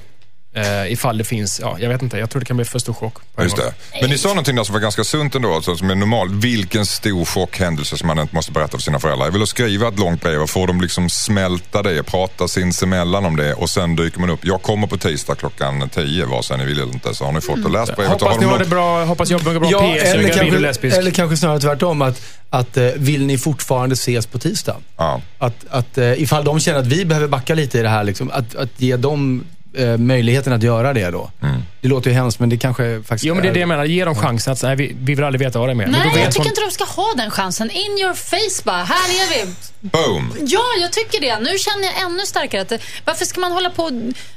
Eh, 0.57 0.93
ifall 0.93 1.19
det 1.19 1.25
finns, 1.25 1.61
ja, 1.61 1.77
jag 1.81 1.89
vet 1.89 2.03
inte. 2.03 2.19
Jag 2.19 2.31
tror 2.31 2.41
det 2.41 2.47
kan 2.47 2.57
bli 2.57 2.65
för 2.65 2.79
stor 2.79 2.93
chock. 2.93 3.15
Just 3.43 3.57
det. 3.57 3.75
Men 4.01 4.11
ni 4.11 4.19
sa 4.19 4.29
någonting 4.29 4.57
där 4.57 4.65
som 4.65 4.73
var 4.73 4.81
ganska 4.81 5.05
sunt 5.05 5.35
ändå, 5.35 5.55
alltså, 5.55 5.77
som 5.77 5.91
är 5.91 5.95
normalt. 5.95 6.33
Vilken 6.33 6.87
stor 6.87 7.25
chockhändelse 7.25 7.97
som 7.97 8.07
man 8.07 8.19
inte 8.19 8.35
måste 8.35 8.53
berätta 8.53 8.71
för 8.71 8.83
sina 8.83 8.99
föräldrar. 9.01 9.27
Jag 9.27 9.33
vill 9.33 9.47
skriva 9.47 9.89
ett 9.89 9.99
långt 9.99 10.23
brev 10.23 10.43
och 10.43 10.51
få 10.51 10.67
dem 10.67 10.81
liksom 10.81 11.11
smälta 11.11 11.83
det, 11.83 12.03
prata 12.03 12.49
sinsemellan 12.49 13.25
om 13.25 13.37
det 13.37 13.55
och 13.55 13.71
sen 13.71 13.97
dyker 13.97 14.21
man 14.21 14.31
upp. 14.31 14.41
Jag 14.43 14.63
kommer 14.63 14.87
på 14.87 14.97
tisdag 14.97 15.35
klockan 15.35 15.89
10, 15.89 16.27
vare 16.27 16.43
sig 16.43 16.59
ni 16.59 16.65
vill 16.65 16.81
eller 16.81 16.93
inte. 16.93 17.15
Så 17.15 17.25
har 17.25 17.33
ni 17.33 17.41
fått 17.41 17.65
och 17.65 17.71
läst 17.71 17.97
brevet. 17.97 18.13
Hoppas 18.13 18.41
ni 18.41 18.47
har 18.47 18.59
det 18.59 18.65
bra, 18.65 19.05
hoppas 19.05 19.31
jag 19.31 19.39
har 19.39 19.61
bra 19.61 19.71
Ja, 19.71 19.79
PS, 19.79 20.05
eller, 20.05 20.29
kanske, 20.29 20.59
lesbisk. 20.59 20.97
eller 20.97 21.11
kanske 21.11 21.37
snarare 21.37 21.61
tvärtom. 21.61 22.03
Att, 22.03 22.23
att 22.51 22.77
eh, 22.77 22.87
vill 22.97 23.27
ni 23.27 23.39
fortfarande 23.39 23.93
ses 23.93 24.27
på 24.27 24.39
tisdag? 24.39 24.77
Ja. 24.97 25.21
Att, 25.39 25.65
att 25.71 25.99
eh, 25.99 26.23
ifall 26.23 26.45
de 26.45 26.61
känner 26.61 26.79
att 26.79 26.87
vi 26.87 27.05
behöver 27.05 27.29
backa 27.29 27.55
lite 27.55 27.79
i 27.79 27.83
det 27.83 27.89
här, 27.89 28.05
liksom, 28.05 28.31
att, 28.31 28.55
att 28.55 28.71
ge 28.81 28.97
dem 28.97 29.45
eh, 29.77 29.97
möjligheten 29.99 30.53
att 30.53 30.63
göra 30.63 30.93
det 30.93 31.11
då. 31.11 31.31
Mm. 31.43 31.63
Det 31.81 31.89
låter 31.89 32.11
ju 32.11 32.17
hemskt, 32.17 32.39
men 32.41 32.49
det 32.49 32.57
kanske 32.57 33.03
faktiskt 33.03 33.25
Jo, 33.25 33.35
men 33.35 33.43
det 33.43 33.49
är 33.49 33.55
det 33.55 33.61
jag 33.61 33.69
menar. 33.69 33.85
Ge 33.85 34.05
dem 34.05 34.15
chansen 34.15 34.53
att 34.53 34.63
nej, 34.63 34.77
vi, 34.77 34.97
vi 35.01 35.15
vill 35.15 35.25
aldrig 35.25 35.41
veta 35.41 35.59
vad 35.59 35.69
det 35.69 35.73
är 35.73 35.75
mer. 35.75 35.87
Nej, 35.87 36.01
jag 36.05 36.13
tycker 36.31 36.39
hon- 36.39 36.47
inte 36.47 36.61
de 36.61 36.71
ska 36.71 36.85
ha 36.85 37.13
den 37.17 37.31
chansen. 37.31 37.71
In 37.71 37.99
your 38.01 38.15
face 38.15 38.63
bara. 38.65 38.85
Här 38.85 38.97
är 38.97 39.29
vi. 39.47 39.53
Boom! 39.81 40.35
Ja, 40.41 40.63
jag 40.81 40.93
tycker 40.93 41.21
det. 41.21 41.39
Nu 41.39 41.59
känner 41.59 41.85
jag 41.85 42.03
ännu 42.03 42.27
starkare 42.27 42.61
att 42.63 42.73
varför 43.05 43.25
ska 43.25 43.41
man 43.41 43.53
hålla 43.53 43.71
på 43.71 43.83
och 43.85 43.93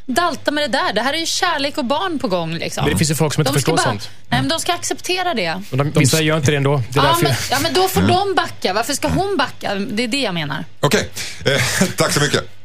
dalta 0.05 0.51
med 0.51 0.63
det 0.71 0.77
där? 0.77 0.93
Det 0.93 1.01
här 1.01 1.13
är 1.13 1.17
ju 1.17 1.25
kärlek 1.25 1.77
och 1.77 1.85
barn 1.85 2.19
på 2.19 2.27
gång. 2.27 2.53
Liksom. 2.53 2.83
Men 2.83 2.93
det 2.93 2.97
finns 2.97 3.11
ju 3.11 3.15
folk 3.15 3.33
som 3.33 3.41
inte 3.41 3.49
De 3.53 3.59
ska 3.61 3.71
förstår 3.71 3.75
bara- 3.75 3.83
sånt. 3.83 4.09
Nej, 4.29 4.39
men 4.41 4.49
de 4.49 4.59
ska 4.59 4.73
acceptera 4.73 5.33
det. 5.33 5.61
Och 5.71 5.77
de, 5.77 5.91
vissa 5.91 6.21
gör 6.21 6.37
inte 6.37 6.51
det 6.51 6.57
ändå. 6.57 6.81
Det 6.89 6.99
är 6.99 7.03
Ja 7.03 7.17
men, 7.21 7.31
ja, 7.51 7.57
men 7.61 7.73
då 7.73 7.87
får 7.87 8.01
de 8.01 8.35
backa. 8.35 8.73
Varför 8.73 8.93
ska 8.93 9.07
hon 9.07 9.37
backa? 9.37 9.75
Det 9.75 10.03
är 10.03 10.07
det 10.07 10.21
jag 10.21 10.33
menar. 10.33 10.65
Okej, 10.79 11.09
eh, 11.45 11.87
tack 11.97 12.11
så 12.11 12.19
mycket. 12.19 12.56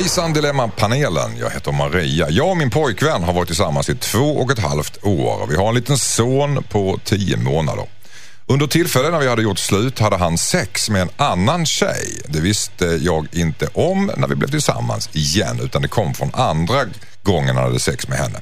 Hejsan 0.00 0.32
Dilemma-panelen. 0.32 1.36
Jag 1.40 1.50
heter 1.50 1.72
Maria. 1.72 2.30
Jag 2.30 2.50
och 2.50 2.56
min 2.56 2.70
pojkvän 2.70 3.22
har 3.22 3.32
varit 3.32 3.46
tillsammans 3.46 3.88
i 3.88 3.94
två 3.94 4.18
och 4.18 4.50
ett 4.50 4.58
halvt 4.58 5.04
år. 5.04 5.46
Vi 5.46 5.56
har 5.56 5.68
en 5.68 5.74
liten 5.74 5.98
son 5.98 6.64
på 6.68 7.00
tio 7.04 7.36
månader. 7.36 7.84
Under 8.46 8.66
tillfället 8.66 9.12
när 9.12 9.18
vi 9.18 9.28
hade 9.28 9.42
gjort 9.42 9.58
slut 9.58 9.98
hade 9.98 10.16
han 10.16 10.38
sex 10.38 10.90
med 10.90 11.02
en 11.02 11.08
annan 11.16 11.66
tjej. 11.66 12.22
Det 12.28 12.40
visste 12.40 12.84
jag 12.84 13.28
inte 13.32 13.68
om 13.74 14.10
när 14.16 14.28
vi 14.28 14.34
blev 14.34 14.48
tillsammans 14.48 15.08
igen 15.12 15.60
utan 15.62 15.82
det 15.82 15.88
kom 15.88 16.14
från 16.14 16.30
andra 16.34 16.84
gången 17.22 17.56
han 17.56 17.64
hade 17.64 17.80
sex 17.80 18.08
med 18.08 18.18
henne. 18.18 18.40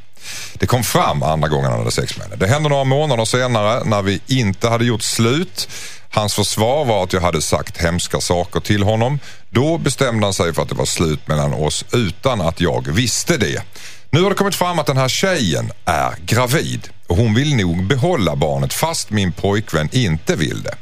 Det 0.55 0.67
kom 0.67 0.85
fram 0.85 1.23
andra 1.23 1.49
gången 1.49 1.71
han 1.71 1.79
hade 1.79 1.91
sex 1.91 2.17
med 2.19 2.27
henne. 2.27 2.37
Det 2.37 2.47
hände 2.47 2.69
några 2.69 2.85
månader 2.85 3.25
senare 3.25 3.85
när 3.85 4.03
vi 4.03 4.21
inte 4.27 4.69
hade 4.69 4.85
gjort 4.85 5.03
slut. 5.03 5.69
Hans 6.11 6.35
försvar 6.35 6.85
var 6.85 7.05
att 7.05 7.13
jag 7.13 7.21
hade 7.21 7.43
sagt 7.43 7.77
hemska 7.77 8.21
saker 8.21 8.61
till 8.61 8.83
honom. 8.83 9.19
Då 9.51 9.79
bestämde 9.79 10.27
han 10.27 10.35
sig 10.35 10.55
för 10.55 10.63
att 10.63 10.69
det 10.69 10.75
var 10.75 10.85
slut 10.85 11.29
mellan 11.29 11.55
oss 11.55 11.85
utan 11.93 12.41
att 12.41 12.61
jag 12.61 12.89
visste 12.93 13.37
det. 13.37 13.63
Nu 14.11 14.23
har 14.23 14.31
det 14.31 14.37
kommit 14.37 14.55
fram 14.55 14.79
att 14.79 14.87
den 14.87 14.97
här 14.97 15.09
tjejen 15.09 15.73
är 15.85 16.15
gravid 16.27 16.89
och 17.07 17.17
hon 17.17 17.35
vill 17.35 17.57
nog 17.57 17.87
behålla 17.87 18.37
barnet 18.37 18.73
fast 18.73 19.11
min 19.11 19.33
pojkvän 19.33 19.89
inte 19.93 20.37
vill 20.37 20.63
det. 20.63 20.75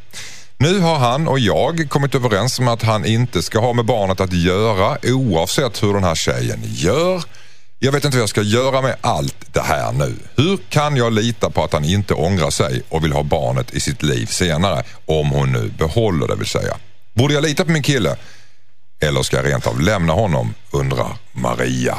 Nu 0.59 0.81
har 0.81 0.99
han 0.99 1.29
och 1.29 1.39
jag 1.39 1.87
kommit 1.89 2.15
överens 2.15 2.59
om 2.59 2.69
att 2.69 2.83
han 2.83 3.07
inte 3.07 3.43
ska 3.43 3.61
ha 3.61 3.73
med 3.73 3.85
barnet 3.85 4.21
att 4.21 4.33
göra 4.33 4.99
oavsett 5.03 5.83
hur 5.83 5.95
den 5.95 6.05
här 6.05 6.15
tjejen 6.15 6.61
gör. 6.62 7.23
Jag 7.87 7.92
vet 7.92 8.05
inte 8.05 8.16
vad 8.16 8.22
jag 8.22 8.29
ska 8.29 8.42
göra 8.42 8.83
med 8.83 8.96
allt 9.01 9.46
det 9.53 9.61
här 9.61 9.92
nu. 9.92 10.16
Hur 10.37 10.57
kan 10.68 10.96
jag 10.96 11.12
lita 11.12 11.51
på 11.51 11.64
att 11.64 11.72
han 11.72 11.85
inte 11.85 12.14
ångrar 12.14 12.51
sig 12.51 12.83
och 12.88 13.05
vill 13.05 13.12
ha 13.12 13.22
barnet 13.22 13.75
i 13.75 13.81
sitt 13.81 14.03
liv 14.03 14.27
senare 14.27 14.85
om 15.07 15.31
hon 15.31 15.53
nu 15.53 15.70
behåller 15.79 16.29
det 16.29 16.37
vill 16.37 16.46
säga. 16.46 16.77
Borde 17.14 17.35
jag 17.35 17.42
lita 17.42 17.64
på 17.64 17.70
min 17.70 17.83
kille? 17.83 18.16
Eller 19.01 19.22
ska 19.22 19.37
jag 19.37 19.46
rent 19.46 19.66
av 19.66 19.81
lämna 19.81 20.12
honom? 20.12 20.55
undrar 20.70 21.16
Maria. 21.33 21.99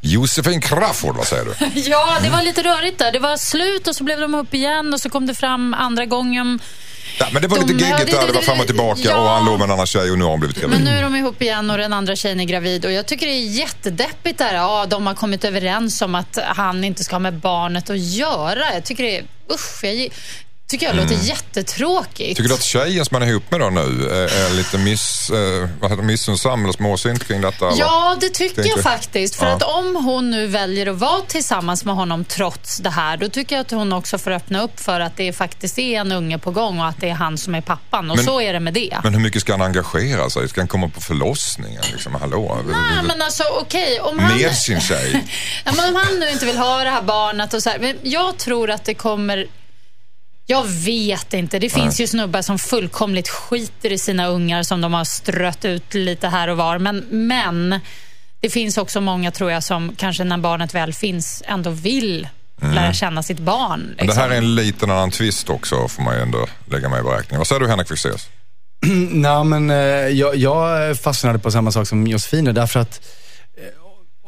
Josefin 0.00 0.60
Crafoord, 0.60 1.16
vad 1.16 1.26
säger 1.26 1.44
du? 1.44 1.80
Ja, 1.80 2.18
det 2.22 2.30
var 2.30 2.42
lite 2.42 2.62
rörigt 2.62 2.98
där. 2.98 3.12
Det 3.12 3.18
var 3.18 3.36
slut 3.36 3.88
och 3.88 3.96
så 3.96 4.04
blev 4.04 4.20
de 4.20 4.34
upp 4.34 4.54
igen 4.54 4.92
och 4.94 5.00
så 5.00 5.10
kom 5.10 5.26
det 5.26 5.34
fram 5.34 5.74
andra 5.74 6.06
gången. 6.06 6.60
Ja, 7.18 7.26
men 7.32 7.42
det 7.42 7.48
var 7.48 7.58
De- 7.58 7.66
lite 7.72 7.84
ja, 7.84 7.90
geggigt 7.98 8.10
det- 8.12 8.20
där, 8.20 8.26
det 8.26 8.32
var 8.32 8.42
fram 8.42 8.60
och 8.60 8.66
tillbaka 8.66 9.00
ja. 9.04 9.16
och 9.18 9.28
han 9.28 9.44
låg 9.44 9.58
med 9.58 9.64
en 9.64 9.70
annan 9.70 9.86
tjej 9.86 10.10
och 10.10 10.18
nu 10.18 10.24
har 10.24 10.30
hon 10.30 10.40
blivit 10.40 10.60
gravid. 10.60 10.76
Men 10.76 10.84
nu 10.84 10.98
är 10.98 11.02
de 11.02 11.16
ihop 11.16 11.42
igen 11.42 11.70
och 11.70 11.78
den 11.78 11.92
andra 11.92 12.16
tjejen 12.16 12.40
är 12.40 12.44
gravid 12.44 12.84
och 12.84 12.92
jag 12.92 13.06
tycker 13.06 13.26
det 13.26 13.32
är 13.32 13.46
jättedeppigt 13.46 14.38
där. 14.38 14.54
Ja, 14.54 14.86
de 14.88 15.06
har 15.06 15.14
kommit 15.14 15.44
överens 15.44 16.02
om 16.02 16.14
att 16.14 16.38
han 16.44 16.84
inte 16.84 17.04
ska 17.04 17.14
ha 17.14 17.20
med 17.20 17.34
barnet 17.34 17.90
att 17.90 17.98
göra. 17.98 18.74
Jag 18.74 18.84
tycker 18.84 19.02
det 19.04 19.18
är, 19.18 19.24
usch, 19.52 19.84
jag 19.84 20.08
tycker 20.70 20.86
jag 20.86 20.96
låter 20.96 21.14
jättetråkigt. 21.14 22.20
Mm. 22.20 22.34
Tycker 22.34 22.48
du 22.48 22.54
att 22.54 22.62
tjejen 22.62 23.04
som 23.04 23.14
man 23.14 23.22
är 23.22 23.26
ihop 23.26 23.50
med 23.50 23.60
då 23.60 23.70
nu 23.70 24.08
är, 24.10 24.54
lite 24.54 24.78
miss, 24.78 25.30
eh, 25.30 25.88
det, 25.96 26.02
missunnsam 26.02 26.64
eller 26.64 26.72
småsint 26.72 27.26
kring 27.26 27.40
detta? 27.40 27.68
eller? 27.68 27.78
Ja, 27.78 28.16
det 28.20 28.28
tycker 28.28 28.68
jag 28.68 28.80
faktiskt. 28.82 29.34
För 29.36 29.46
Ja. 29.46 29.52
att 29.52 29.62
om 29.62 29.96
hon 29.96 30.30
nu 30.30 30.46
väljer 30.46 30.86
att 30.86 30.96
vara 30.98 31.20
tillsammans 31.20 31.84
med 31.84 31.94
honom 31.94 32.24
trots 32.24 32.78
det 32.78 32.90
här, 32.90 33.16
då 33.16 33.28
tycker 33.28 33.56
jag 33.56 33.60
att 33.60 33.70
hon 33.70 33.92
också 33.92 34.18
får 34.18 34.30
öppna 34.30 34.62
upp 34.62 34.80
för 34.80 35.00
att 35.00 35.16
det 35.16 35.32
faktiskt 35.32 35.78
är 35.78 36.00
en 36.00 36.12
unge 36.12 36.38
på 36.38 36.50
gång 36.50 36.80
och 36.80 36.86
att 36.86 37.00
det 37.00 37.08
är 37.08 37.14
han 37.14 37.38
som 37.38 37.54
är 37.54 37.60
pappan. 37.60 38.10
Och 38.10 38.16
Men- 38.16 38.26
så 38.26 38.40
är 38.40 38.52
det 38.52 38.60
med 38.60 38.74
det. 38.74 38.98
Men 39.02 39.14
hur 39.14 39.20
mycket 39.20 39.40
ska 39.40 39.52
han 39.52 39.62
engagera 39.62 40.30
sig? 40.30 40.48
Ska 40.48 40.60
han 40.60 40.68
komma 40.68 40.88
på 40.88 41.00
förlossningen? 41.00 41.82
Liksom, 41.92 42.14
hallå? 42.14 42.58
Nej, 42.72 43.02
men 43.06 43.22
alltså 43.22 43.42
okej. 43.60 44.00
om 44.00 44.18
han... 44.18 44.38
Med 44.38 44.56
sin 44.56 44.80
tjej? 44.80 45.24
Ja, 45.64 45.72
men 45.76 45.88
om 45.88 45.94
han 46.04 46.20
nu 46.20 46.30
inte 46.30 46.46
vill 46.46 46.58
ha 46.58 46.84
det 46.84 46.90
här 46.90 47.02
barnet 47.02 47.54
och 47.54 47.62
så 47.62 47.70
här, 47.70 47.78
men 47.78 47.96
jag 48.02 48.36
tror 48.38 48.70
att 48.70 48.84
det 48.84 48.94
kommer... 48.94 49.46
Jag 50.50 50.66
vet 50.66 51.34
inte. 51.34 51.58
Det 51.58 51.70
finns 51.70 52.00
ju 52.00 52.06
snubbar 52.06 52.42
som 52.42 52.58
fullkomligt 52.58 53.28
skiter 53.28 53.92
i 53.92 53.98
sina 53.98 54.26
ungar 54.26 54.62
som 54.62 54.80
de 54.80 54.94
har 54.94 55.04
strött 55.04 55.64
ut 55.64 55.94
lite 55.94 56.28
här 56.28 56.48
och 56.48 56.56
var. 56.56 56.78
Men, 56.78 57.06
men 57.10 57.80
det 58.40 58.50
finns 58.50 58.78
också 58.78 59.00
många, 59.00 59.30
tror 59.30 59.50
jag, 59.50 59.64
som 59.64 59.94
kanske 59.96 60.24
när 60.24 60.38
barnet 60.38 60.74
väl 60.74 60.92
finns 60.92 61.42
ändå 61.46 61.70
vill 61.70 62.28
lära 62.60 62.92
känna 62.92 63.22
sitt 63.22 63.38
barn. 63.38 63.80
Men 63.80 63.96
det 63.96 64.02
liksom. 64.02 64.22
här 64.22 64.30
är 64.30 64.34
en 64.34 64.54
liten 64.54 64.90
annan 64.90 65.10
twist 65.10 65.50
också, 65.50 65.88
får 65.88 66.02
man 66.02 66.14
ju 66.14 66.22
ändå 66.22 66.46
lägga 66.70 66.88
med 66.88 67.00
i 67.00 67.02
beräkningen. 67.02 67.38
Vad 67.38 67.46
säger 67.46 67.60
du 67.60 67.68
Henrik 67.68 67.88
Fexeus? 67.88 68.28
Nej, 69.10 69.44
men 69.44 69.70
eh, 69.70 69.76
jag, 69.76 70.36
jag 70.36 70.96
fastnade 71.00 71.38
på 71.38 71.50
samma 71.50 71.72
sak 71.72 71.88
som 71.88 72.06
Josefine 72.06 72.52
därför 72.52 72.80
att 72.80 73.00
eh, 73.00 73.29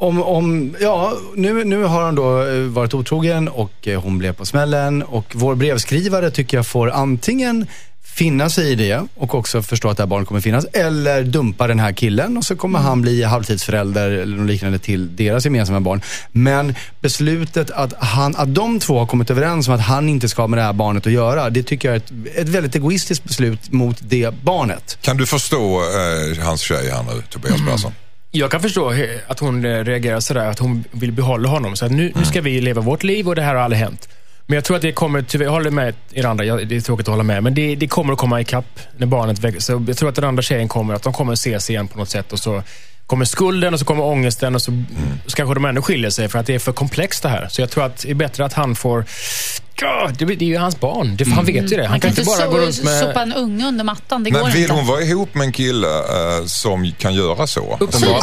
om, 0.03 0.23
om, 0.23 0.75
ja, 0.81 1.17
nu, 1.35 1.63
nu 1.63 1.83
har 1.83 2.01
han 2.01 2.15
då 2.15 2.45
eh, 2.45 2.59
varit 2.61 2.93
otrogen 2.93 3.47
och 3.47 3.87
eh, 3.87 4.01
hon 4.01 4.17
blev 4.17 4.33
på 4.33 4.45
smällen 4.45 5.03
och 5.03 5.25
vår 5.33 5.55
brevskrivare 5.55 6.31
tycker 6.31 6.57
jag 6.57 6.67
får 6.67 6.91
antingen 6.91 7.67
finna 8.03 8.49
sig 8.49 8.71
i 8.71 8.75
det 8.75 9.07
och 9.15 9.35
också 9.35 9.61
förstå 9.61 9.89
att 9.89 9.97
det 9.97 10.03
här 10.03 10.07
barnet 10.07 10.27
kommer 10.27 10.41
finnas 10.41 10.65
eller 10.73 11.23
dumpa 11.23 11.67
den 11.67 11.79
här 11.79 11.91
killen 11.91 12.37
och 12.37 12.43
så 12.43 12.55
kommer 12.55 12.79
han 12.79 13.01
bli 13.01 13.23
halvtidsförälder 13.23 14.11
eller 14.11 14.37
något 14.37 14.47
liknande 14.47 14.79
till 14.79 15.15
deras 15.15 15.45
gemensamma 15.45 15.79
barn. 15.79 16.01
Men 16.31 16.75
beslutet 17.01 17.71
att, 17.71 17.93
han, 17.93 18.35
att 18.35 18.55
de 18.55 18.79
två 18.79 18.99
har 18.99 19.05
kommit 19.05 19.29
överens 19.29 19.67
om 19.67 19.73
att 19.73 19.81
han 19.81 20.09
inte 20.09 20.29
ska 20.29 20.41
ha 20.41 20.47
med 20.47 20.59
det 20.59 20.63
här 20.63 20.73
barnet 20.73 21.07
att 21.07 21.13
göra, 21.13 21.49
det 21.49 21.63
tycker 21.63 21.87
jag 21.87 21.95
är 21.95 21.99
ett, 21.99 22.37
ett 22.37 22.49
väldigt 22.49 22.75
egoistiskt 22.75 23.23
beslut 23.23 23.71
mot 23.71 23.97
det 23.99 24.33
barnet. 24.43 24.97
Kan 25.01 25.17
du 25.17 25.25
förstå 25.25 25.81
eh, 25.81 26.45
hans 26.45 26.61
tjej 26.61 26.89
här 26.89 27.03
nu, 27.03 27.23
Tobias 27.29 27.59
Mm. 27.59 27.93
Jag 28.35 28.51
kan 28.51 28.61
förstå 28.61 28.93
att 29.27 29.39
hon 29.39 29.65
eh, 29.65 29.83
reagerar 29.83 30.19
sådär, 30.19 30.45
att 30.45 30.59
hon 30.59 30.83
vill 30.91 31.11
behålla 31.11 31.49
honom. 31.49 31.75
Så 31.75 31.85
att 31.85 31.91
nu, 31.91 32.11
nu 32.15 32.25
ska 32.25 32.41
vi 32.41 32.61
leva 32.61 32.81
vårt 32.81 33.03
liv 33.03 33.27
och 33.27 33.35
det 33.35 33.41
här 33.41 33.55
har 33.55 33.61
aldrig 33.61 33.81
hänt. 33.81 34.09
Men 34.45 34.55
jag 34.55 34.63
tror 34.63 34.75
att 34.75 34.81
det 34.81 34.91
kommer, 34.91 35.21
tyvärr, 35.21 35.45
jag 35.45 35.51
håller 35.51 35.71
med 35.71 35.95
er 36.11 36.25
andra, 36.25 36.45
det 36.45 36.75
är 36.75 36.81
tråkigt 36.81 37.07
att 37.07 37.11
hålla 37.11 37.23
med, 37.23 37.43
men 37.43 37.53
det, 37.53 37.75
det 37.75 37.87
kommer 37.87 38.13
att 38.13 38.19
komma 38.19 38.41
ikapp 38.41 38.79
när 38.97 39.07
barnet 39.07 39.39
växer. 39.39 39.61
Så 39.61 39.83
jag 39.87 39.97
tror 39.97 40.09
att 40.09 40.15
den 40.15 40.23
andra 40.23 40.43
tjejen 40.43 40.67
kommer, 40.67 40.93
att 40.93 41.03
de 41.03 41.13
kommer 41.13 41.33
ses 41.33 41.69
igen 41.69 41.87
på 41.87 41.97
något 41.97 42.09
sätt 42.09 42.33
och 42.33 42.39
så 42.39 42.63
kommer 43.07 43.25
skulden 43.25 43.73
och 43.73 43.79
så 43.79 43.85
kommer 43.85 44.03
ångesten 44.03 44.55
och 44.55 44.61
så, 44.61 44.71
Mm. 44.71 44.87
så 45.27 45.35
kanske 45.35 45.53
de 45.53 45.65
ändå 45.65 45.81
skiljer 45.81 46.09
sig 46.09 46.29
för 46.29 46.39
att 46.39 46.45
det 46.45 46.55
är 46.55 46.59
för 46.59 46.71
komplext 46.71 47.23
det 47.23 47.29
här. 47.29 47.47
Så 47.51 47.61
jag 47.61 47.69
tror 47.69 47.85
att 47.85 47.97
det 47.97 48.09
är 48.11 48.15
bättre 48.15 48.45
att 48.45 48.53
han 48.53 48.75
får... 48.75 49.05
Ja, 49.81 50.09
det, 50.19 50.25
det 50.25 50.45
är 50.45 50.49
ju 50.49 50.57
hans 50.57 50.79
barn. 50.79 51.15
Det, 51.17 51.27
Han 51.29 51.45
vet 51.45 51.71
ju 51.71 51.77
det. 51.77 51.87
Han 51.87 51.99
kan 51.99 51.99
kan 51.99 52.09
inte 52.09 52.23
bara 52.23 52.45
so- 52.47 52.51
gå 52.51 52.57
runt 52.57 52.83
med... 52.83 52.99
sopa 52.99 53.21
en 53.21 53.33
unge 53.33 53.67
under 53.67 53.83
mattan. 53.83 54.23
Det 54.23 54.29
går 54.29 54.41
Men 54.43 54.51
vill 54.51 54.61
inte. 54.61 54.73
hon 54.73 54.87
vara 54.87 55.01
ihop 55.01 55.35
med 55.35 55.45
en 55.45 55.51
kille 55.51 55.87
eh, 55.87 56.45
som 56.45 56.91
kan 56.97 57.13
göra 57.13 57.47
så? 57.47 57.77
Uppenbarligen. 57.79 58.21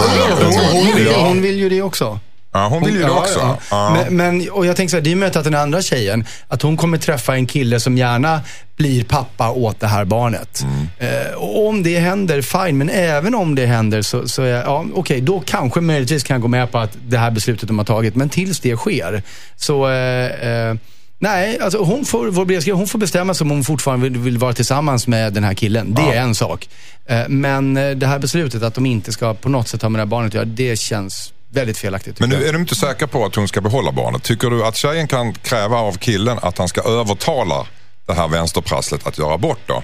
Hon, 0.72 1.14
hon, 1.14 1.26
hon 1.26 1.42
vill 1.42 1.58
ju 1.58 1.68
det 1.68 1.82
också. 1.82 2.20
Ja, 2.52 2.68
hon 2.68 2.84
vill 2.84 2.94
ju 2.94 3.00
det 3.00 3.06
Ja, 3.06 3.18
också. 3.20 3.38
ja. 3.38 3.58
Ja. 3.70 3.90
Men, 4.10 4.16
men, 4.16 4.50
och 4.50 4.66
jag 4.66 4.76
tänker 4.76 4.90
så 4.90 4.96
här, 4.96 5.04
det 5.04 5.12
är 5.12 5.16
möjligt 5.16 5.36
att 5.36 5.44
den 5.44 5.54
andra 5.54 5.82
tjejen, 5.82 6.24
att 6.48 6.62
hon 6.62 6.76
kommer 6.76 6.98
träffa 6.98 7.34
en 7.34 7.46
kille 7.46 7.80
som 7.80 7.96
gärna 7.98 8.40
blir 8.76 9.04
pappa 9.04 9.50
åt 9.50 9.80
det 9.80 9.86
här 9.86 10.04
barnet. 10.04 10.62
Mm. 10.62 10.86
Eh, 10.98 11.32
och 11.34 11.68
om 11.68 11.82
det 11.82 11.98
händer, 11.98 12.42
fine. 12.42 12.78
Men 12.78 12.90
även 12.90 13.34
om 13.34 13.54
det 13.54 13.66
händer 13.66 14.02
så, 14.02 14.28
så 14.28 14.42
är, 14.42 14.62
ja, 14.62 14.84
okej, 14.94 15.20
då 15.20 15.42
kanske 15.46 15.80
möjligtvis 15.80 16.22
kan 16.22 16.34
jag 16.34 16.42
gå 16.42 16.48
med 16.48 16.72
på 16.72 16.78
att 16.78 16.96
det 17.06 17.18
här 17.18 17.30
beslutet 17.30 17.68
de 17.68 17.78
har 17.78 17.84
tagit. 17.84 18.14
Men 18.16 18.28
tills 18.28 18.60
det 18.60 18.76
sker, 18.76 19.22
så 19.56 19.88
eh, 19.88 20.48
eh, 20.50 20.74
Nej, 21.22 21.58
alltså 21.58 21.78
hon 21.82 22.04
får, 22.04 22.26
vår 22.26 22.44
brevskrivare, 22.44 22.78
hon 22.78 22.88
får 22.88 22.98
bestämma 22.98 23.34
sig 23.34 23.44
om 23.44 23.50
hon 23.50 23.64
fortfarande 23.64 24.08
vill, 24.08 24.18
vill 24.18 24.38
vara 24.38 24.52
tillsammans 24.52 25.06
med 25.06 25.32
den 25.32 25.44
här 25.44 25.54
killen. 25.54 25.94
Det 25.94 26.02
är 26.02 26.20
en 26.20 26.34
sak. 26.34 26.68
Eh, 27.06 27.28
Men 27.28 27.76
eh, 27.76 27.90
det 27.90 28.06
här 28.06 28.18
beslutet 28.18 28.62
att 28.62 28.74
de 28.74 28.86
inte 28.86 29.12
ska 29.12 29.34
på 29.34 29.48
något 29.48 29.68
sätt 29.68 29.82
ha 29.82 29.88
med 29.88 29.98
det 29.98 30.02
här 30.02 30.06
barnet 30.06 30.28
att 30.30 30.34
göra, 30.34 30.44
det 30.44 30.78
känns 30.78 31.32
väldigt 31.52 31.78
felaktigt. 31.78 32.20
Men 32.20 32.28
nu 32.28 32.36
jag. 32.36 32.48
är 32.48 32.52
du 32.52 32.58
inte 32.58 32.74
säker 32.74 33.06
på 33.06 33.24
att 33.24 33.34
hon 33.34 33.48
ska 33.48 33.60
behålla 33.60 33.92
barnet. 33.92 34.22
Tycker 34.22 34.50
du 34.50 34.64
att 34.64 34.76
tjejen 34.76 35.08
kan 35.08 35.32
kräva 35.34 35.76
av 35.76 35.92
killen 35.98 36.38
att 36.42 36.58
han 36.58 36.68
ska 36.68 36.80
övertala 36.82 37.66
det 38.06 38.14
här 38.14 38.28
vänsterprasslet 38.28 39.06
att 39.06 39.18
göra 39.18 39.34
abort 39.34 39.58
då? 39.66 39.82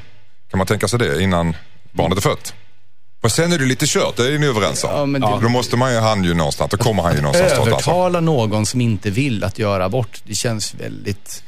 Kan 0.50 0.58
man 0.58 0.66
tänka 0.66 0.88
sig 0.88 0.98
det 0.98 1.22
innan 1.22 1.56
barnet 1.92 2.18
är 2.18 2.22
fött? 2.22 2.54
Och 3.22 3.32
sen 3.32 3.52
är 3.52 3.58
det 3.58 3.64
lite 3.64 3.86
kört, 3.88 4.16
det 4.16 4.34
är 4.34 4.38
ni 4.38 4.46
överens 4.46 4.84
om. 4.84 4.90
Ja, 4.94 5.06
men 5.06 5.20
det- 5.20 5.38
Då 5.42 5.48
måste 5.48 5.76
man 5.76 5.92
ju, 5.92 5.98
han 5.98 6.24
ju 6.24 6.34
någonstans, 6.34 6.70
då 6.70 6.76
kommer 6.76 7.02
han 7.02 7.14
ju 7.16 7.20
någonstans 7.20 7.52
ansvar. 7.52 7.66
Övertala 7.68 8.20
någon 8.20 8.66
som 8.66 8.80
inte 8.80 9.10
vill 9.10 9.44
att 9.44 9.58
göra 9.58 9.84
abort, 9.84 10.20
det 10.24 10.34
känns 10.34 10.74
väldigt 10.74 11.42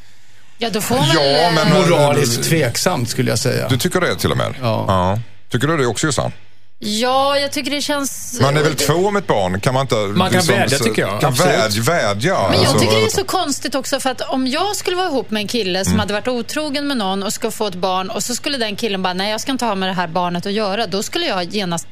Ja, 0.59 0.71
då 0.71 0.81
får 0.81 0.97
man 0.97 1.07
Ja, 1.15 1.51
men- 1.55 1.83
moraliskt 1.83 2.43
tveksamt 2.45 3.09
skulle 3.11 3.31
jag 3.31 3.39
säga. 3.39 3.69
Du 3.69 3.79
tycker 3.79 4.01
det 4.01 4.17
till 4.17 4.31
och 4.31 4.37
med? 4.37 4.55
Ja. 4.61 5.19
Tycker 5.51 5.69
du 5.69 5.77
det 5.77 5.87
också 5.87 6.07
Jossan? 6.07 6.33
Ja, 6.81 7.39
jag 7.39 7.53
tycker 7.53 7.71
det 7.71 7.81
känns... 7.81 8.39
Man 8.41 8.57
är 8.57 8.63
väl 8.63 8.75
två 8.75 8.93
om 8.93 9.17
ett 9.17 9.27
barn? 9.27 9.61
Kan 9.61 9.75
man 9.75 9.81
inte... 9.81 9.97
Man 9.97 10.31
kan 10.31 10.43
vädja, 10.43 10.79
tycker 10.79 11.03
jag. 11.03 11.21
Kan 11.21 11.29
Absolut. 11.29 11.55
vädja, 11.55 11.83
vädja. 11.83 12.35
Men 12.35 12.53
jag 12.53 12.61
alltså, 12.61 12.79
tycker 12.79 12.97
det 12.97 13.07
är 13.07 13.09
så 13.09 13.25
konstigt 13.25 13.75
också 13.75 14.01
för 14.01 14.11
att 14.11 14.21
om 14.21 14.47
jag 14.47 14.77
skulle 14.77 14.97
vara 14.97 15.07
ihop 15.07 15.31
med 15.31 15.41
en 15.41 15.49
kille 15.49 15.85
som 15.85 15.99
hade 15.99 16.13
varit 16.13 16.29
otrogen 16.29 16.87
med 16.89 16.97
någon 16.97 17.23
och 17.23 17.33
ska 17.33 17.51
få 17.51 17.67
ett 17.67 17.75
barn 17.75 18.11
och 18.11 18.23
så 18.23 18.35
skulle 18.35 18.59
den 18.59 18.77
killen 18.77 19.03
bara, 19.03 19.15
nej 19.15 19.31
jag 19.31 19.41
ska 19.41 19.53
inte 19.53 19.65
ha 19.65 19.75
med 19.75 19.89
det 19.89 19.93
här 19.93 20.09
barnet 20.09 20.47
att 20.47 20.53
göra. 20.53 20.87
Då 20.87 21.03
skulle 21.03 21.27
jag 21.27 21.45
genast 21.45 21.87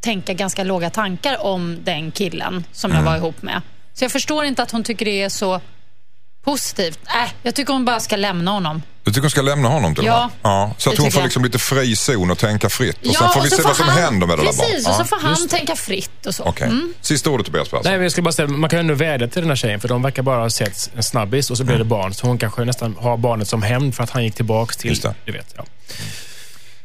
tänka 0.00 0.32
ganska 0.32 0.64
låga 0.64 0.90
tankar 0.90 1.44
om 1.44 1.78
den 1.84 2.10
killen 2.10 2.64
som 2.72 2.92
jag 2.92 3.02
var 3.02 3.16
ihop 3.16 3.42
med. 3.42 3.62
Så 3.94 4.04
jag 4.04 4.12
förstår 4.12 4.44
inte 4.44 4.62
att 4.62 4.70
hon 4.70 4.84
tycker 4.84 5.04
det 5.04 5.22
är 5.22 5.28
så 5.28 5.60
positivt. 6.50 6.98
Äh, 7.06 7.30
jag 7.42 7.54
tycker 7.54 7.72
hon 7.72 7.84
bara 7.84 8.00
ska 8.00 8.16
lämna 8.16 8.50
honom. 8.50 8.82
Du 9.04 9.10
tycker 9.10 9.20
hon 9.20 9.30
ska 9.30 9.42
lämna 9.42 9.68
honom 9.68 9.94
till 9.94 10.04
Ja, 10.04 10.24
och 10.24 10.30
med? 10.30 10.30
ja. 10.42 10.74
Så 10.78 10.90
att 10.90 10.98
hon 10.98 11.10
får 11.10 11.20
jag. 11.20 11.24
liksom 11.26 11.44
lite 11.44 11.58
fri 11.58 11.96
zon 11.96 12.30
och 12.30 12.38
tänka 12.38 12.68
fritt. 12.68 13.06
Och 13.06 13.14
sen 13.14 13.28
får 13.28 13.40
vi 13.42 13.50
se 13.50 13.62
vad 13.62 13.76
som 13.76 13.88
han, 13.88 13.98
händer 13.98 14.26
med 14.26 14.38
det 14.38 14.42
där 14.44 14.52
barnet. 14.52 14.70
Precis, 14.70 14.88
och 14.88 14.94
så 14.94 15.00
Ja, 15.00 15.04
får 15.04 15.20
han 15.20 15.48
tänka 15.48 15.76
fritt 15.76 16.26
och 16.26 16.34
så. 16.34 16.42
Okej. 16.44 16.70
Sista 17.00 17.30
ordet 17.30 17.46
Tobias 17.46 17.68
Persson. 17.68 17.82
Nej, 17.84 17.92
men 17.92 18.02
jag 18.02 18.12
skulle 18.12 18.22
bara 18.24 18.32
säga, 18.32 18.48
man 18.48 18.70
kan 18.70 18.76
ju 18.76 18.80
ändå 18.80 18.94
vädja 18.94 19.28
till 19.28 19.40
den 19.42 19.50
här 19.50 19.56
tjejen 19.56 19.80
för 19.80 19.88
de 19.88 20.02
verkar 20.02 20.22
bara 20.22 20.40
ha 20.40 20.50
sett 20.50 20.90
en 20.96 21.02
snabbis 21.02 21.50
och 21.50 21.56
så 21.56 21.64
blir 21.64 21.78
det 21.78 21.84
barn. 21.84 22.14
Så 22.14 22.26
hon 22.26 22.38
kanske 22.38 22.64
nästan 22.64 22.96
har 23.00 23.16
barnet 23.16 23.48
som 23.48 23.62
hämnd 23.62 23.94
för 23.94 24.02
att 24.04 24.10
han 24.10 24.24
gick 24.24 24.34
tillbaks 24.34 24.76
till... 24.76 24.90
Just 24.90 25.02
det. 25.02 25.14
Du 25.24 25.32
vet, 25.32 25.54
ja. 25.56 25.64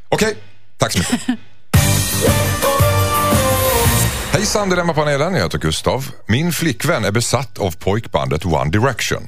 Okej, 0.09 0.35
tack 0.77 0.91
så 0.91 0.99
mycket. 0.99 1.21
Hejsan, 4.31 4.69
det 4.69 4.75
är 4.75 4.79
Emma-panelen. 4.81 5.33
Jag 5.35 5.43
heter 5.43 5.57
Gustav. 5.57 6.05
Min 6.27 6.51
flickvän 6.51 7.05
är 7.05 7.11
besatt 7.11 7.57
av 7.59 7.71
pojkbandet 7.71 8.45
One 8.45 8.71
Direction. 8.71 9.27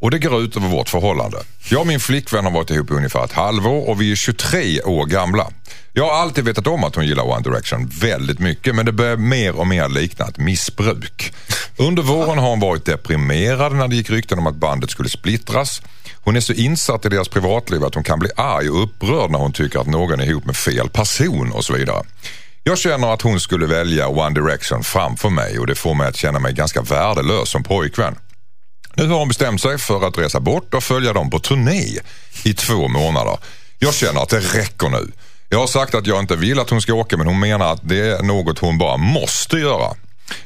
Och 0.00 0.10
det 0.10 0.18
går 0.18 0.42
ut 0.42 0.56
över 0.56 0.68
vårt 0.68 0.88
förhållande. 0.88 1.38
Jag 1.70 1.80
och 1.80 1.86
min 1.86 2.00
flickvän 2.00 2.44
har 2.44 2.52
varit 2.52 2.70
ihop 2.70 2.90
i 2.90 2.94
ungefär 2.94 3.24
ett 3.24 3.32
halvår 3.32 3.88
och 3.88 4.00
vi 4.00 4.12
är 4.12 4.16
23 4.16 4.82
år 4.82 5.06
gamla. 5.06 5.50
Jag 5.92 6.04
har 6.04 6.12
alltid 6.12 6.44
vetat 6.44 6.66
om 6.66 6.84
att 6.84 6.94
hon 6.94 7.06
gillar 7.06 7.24
One 7.24 7.42
Direction 7.42 7.90
väldigt 8.00 8.38
mycket 8.38 8.74
men 8.74 8.86
det 8.86 8.92
börjar 8.92 9.16
mer 9.16 9.54
och 9.58 9.66
mer 9.66 9.88
likna 9.88 10.26
ett 10.26 10.38
missbruk. 10.38 11.32
Under 11.76 12.02
våren 12.02 12.38
har 12.38 12.50
hon 12.50 12.60
varit 12.60 12.84
deprimerad 12.84 13.72
när 13.72 13.88
det 13.88 13.96
gick 13.96 14.10
rykten 14.10 14.38
om 14.38 14.46
att 14.46 14.54
bandet 14.54 14.90
skulle 14.90 15.08
splittras. 15.08 15.82
Hon 16.24 16.36
är 16.36 16.40
så 16.40 16.52
insatt 16.52 17.06
i 17.06 17.08
deras 17.08 17.28
privatliv 17.28 17.84
att 17.84 17.94
hon 17.94 18.04
kan 18.04 18.18
bli 18.18 18.30
arg 18.36 18.70
och 18.70 18.82
upprörd 18.82 19.30
när 19.30 19.38
hon 19.38 19.52
tycker 19.52 19.78
att 19.78 19.86
någon 19.86 20.20
är 20.20 20.26
ihop 20.26 20.44
med 20.44 20.56
fel 20.56 20.88
person 20.88 21.52
och 21.52 21.64
så 21.64 21.72
vidare. 21.72 22.02
Jag 22.64 22.78
känner 22.78 23.14
att 23.14 23.22
hon 23.22 23.40
skulle 23.40 23.66
välja 23.66 24.08
One 24.08 24.40
Direction 24.40 24.84
framför 24.84 25.30
mig 25.30 25.58
och 25.58 25.66
det 25.66 25.74
får 25.74 25.94
mig 25.94 26.08
att 26.08 26.16
känna 26.16 26.38
mig 26.38 26.52
ganska 26.52 26.82
värdelös 26.82 27.50
som 27.50 27.62
pojkvän. 27.62 28.16
Nu 28.98 29.08
har 29.08 29.18
hon 29.18 29.28
bestämt 29.28 29.62
sig 29.62 29.78
för 29.78 30.08
att 30.08 30.18
resa 30.18 30.40
bort 30.40 30.74
och 30.74 30.84
följa 30.84 31.12
dem 31.12 31.30
på 31.30 31.38
turné 31.38 31.84
i 32.44 32.54
två 32.54 32.88
månader. 32.88 33.38
Jag 33.78 33.94
känner 33.94 34.22
att 34.22 34.28
det 34.28 34.38
räcker 34.38 34.88
nu. 34.88 35.10
Jag 35.48 35.58
har 35.58 35.66
sagt 35.66 35.94
att 35.94 36.06
jag 36.06 36.18
inte 36.18 36.36
vill 36.36 36.60
att 36.60 36.70
hon 36.70 36.80
ska 36.80 36.94
åka 36.94 37.16
men 37.16 37.26
hon 37.26 37.40
menar 37.40 37.72
att 37.72 37.80
det 37.82 38.00
är 38.00 38.22
något 38.22 38.58
hon 38.58 38.78
bara 38.78 38.96
måste 38.96 39.56
göra. 39.56 39.94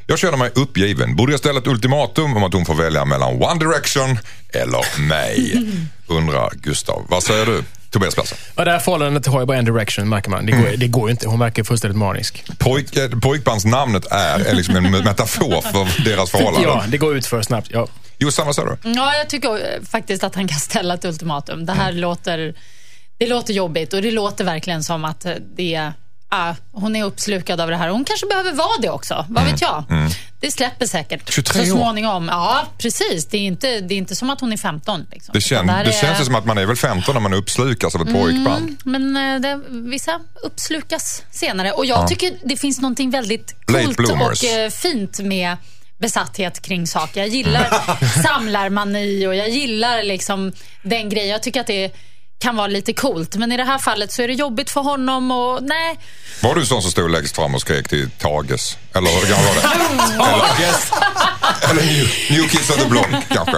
Jag 0.06 0.18
känner 0.18 0.36
mig 0.36 0.50
uppgiven. 0.54 1.16
Borde 1.16 1.32
jag 1.32 1.38
ställa 1.38 1.58
ett 1.58 1.66
ultimatum 1.66 2.36
om 2.36 2.44
att 2.44 2.52
hon 2.52 2.66
får 2.66 2.74
välja 2.74 3.04
mellan 3.04 3.42
One 3.42 3.58
Direction 3.58 4.18
eller 4.52 5.00
mig? 5.08 5.62
Undrar 6.06 6.50
Gustav. 6.54 7.06
Vad 7.08 7.22
säger 7.22 7.46
du? 7.46 7.62
Tobias 7.90 8.14
Persson. 8.14 8.38
Ja, 8.56 8.64
det 8.64 8.70
här 8.70 8.78
förhållandet 8.78 9.26
har 9.26 9.40
ju 9.40 9.46
bara 9.46 9.58
en 9.58 9.64
direction, 9.64 10.08
märker 10.08 10.30
man. 10.30 10.46
Det 10.46 10.52
går, 10.52 10.76
det 10.76 10.86
går 10.86 11.08
ju 11.08 11.10
inte. 11.10 11.28
Hon 11.28 11.38
verkar 11.38 11.64
fullständigt 11.64 11.98
manisk. 11.98 12.44
Pojk, 12.58 12.96
eh, 12.96 13.10
pojkbandsnamnet 13.10 14.06
är, 14.10 14.40
är 14.44 14.54
liksom 14.54 14.76
en 14.76 14.90
metafor 15.04 15.60
för 15.60 16.04
deras 16.04 16.30
förhållande. 16.30 16.68
Ja, 16.68 16.84
det 16.88 16.98
går 16.98 17.16
ut 17.16 17.26
för 17.26 17.42
snabbt. 17.42 17.68
Ja. 17.70 17.88
Jossan, 18.22 18.46
vad 18.46 18.54
säger 18.54 18.68
du? 18.82 18.90
Ja, 18.90 19.14
jag 19.16 19.28
tycker 19.28 19.48
eh, 19.50 19.82
faktiskt 19.90 20.24
att 20.24 20.34
han 20.34 20.48
kan 20.48 20.58
ställa 20.60 20.94
ett 20.94 21.04
ultimatum. 21.04 21.66
Det 21.66 21.72
här 21.72 21.92
låter, 21.92 22.54
det 23.18 23.26
låter 23.26 23.54
jobbigt 23.54 23.92
och 23.92 24.02
det 24.02 24.10
låter 24.10 24.44
verkligen 24.44 24.84
som 24.84 25.04
att 25.04 25.26
det 25.56 25.92
ah, 26.28 26.54
hon 26.72 26.96
är 26.96 27.04
uppslukad 27.04 27.60
av 27.60 27.70
det 27.70 27.76
här. 27.76 27.88
Hon 27.88 28.04
kanske 28.04 28.26
behöver 28.26 28.52
vara 28.52 28.78
det 28.80 28.90
också. 28.90 29.26
Vad 29.28 29.44
vet 29.44 29.60
jag? 29.60 29.84
Det 30.40 30.50
släpper 30.50 30.86
säkert 30.86 31.32
23 31.32 31.60
år. 31.60 31.64
så 31.66 31.70
småningom. 31.70 32.28
Ja, 32.28 32.64
precis. 32.78 33.26
Det 33.26 33.36
är 33.36 33.40
inte, 33.40 33.80
det 33.80 33.94
är 33.94 33.98
inte 33.98 34.16
som 34.16 34.30
att 34.30 34.40
hon 34.40 34.52
är 34.52 34.56
15. 34.56 35.06
Liksom. 35.12 35.32
Det, 35.32 35.40
kän, 35.40 35.68
här 35.68 35.84
det 35.84 35.90
är- 35.90 36.00
känns 36.00 36.20
ju 36.20 36.24
som 36.24 36.34
att 36.34 36.44
man 36.44 36.58
är 36.58 36.66
väl 36.66 36.76
15 36.76 37.14
när 37.14 37.20
man 37.20 37.34
uppslukas 37.34 37.94
av 37.94 38.02
ett 38.02 38.12
pojkband. 38.14 38.76
Men 38.84 39.16
eh, 39.16 39.40
det, 39.40 39.60
vissa 39.68 40.20
uppslukas 40.42 41.22
senare. 41.30 41.72
Och 41.72 41.86
jag 41.86 42.08
tycker 42.08 42.32
det 42.44 42.56
finns 42.56 42.80
någonting 42.80 43.10
väldigt 43.10 43.54
coolt 43.66 43.98
och 43.98 44.44
eh, 44.44 44.70
fint 44.70 45.18
med 45.20 45.56
besatthet 46.02 46.62
kring 46.62 46.86
saker. 46.86 47.20
Jag 47.20 47.28
gillar 47.28 47.68
samlarmani 48.22 49.26
och 49.26 49.34
jag 49.34 49.48
gillar 49.48 50.02
liksom 50.02 50.52
den 50.82 51.08
grejen. 51.08 51.28
Jag 51.28 51.42
tycker 51.42 51.60
att 51.60 51.66
det 51.66 51.92
kan 52.42 52.56
vara 52.56 52.66
lite 52.66 52.92
coolt. 52.92 53.36
Men 53.36 53.52
i 53.52 53.56
det 53.56 53.64
här 53.64 53.78
fallet 53.78 54.12
så 54.12 54.22
är 54.22 54.28
det 54.28 54.34
jobbigt 54.34 54.70
för 54.70 54.80
honom 54.80 55.30
och 55.30 55.62
nej. 55.62 55.98
Var 56.40 56.54
du 56.54 56.66
sån 56.66 56.82
som 56.82 56.90
stod 56.90 57.10
längst 57.10 57.36
fram 57.36 57.54
och 57.54 57.60
skrek 57.60 57.88
till 57.88 58.10
Tages? 58.10 58.76
Eller 58.94 59.10
hur 59.10 59.26
gammal 59.30 59.54
var 60.18 60.48
det? 60.58 61.70
Eller 61.70 61.82
New, 61.82 62.08
New 62.30 62.48
Kids 62.48 62.70
on 62.70 62.78
the 62.78 62.84
Block 62.88 63.06
kanske? 63.28 63.56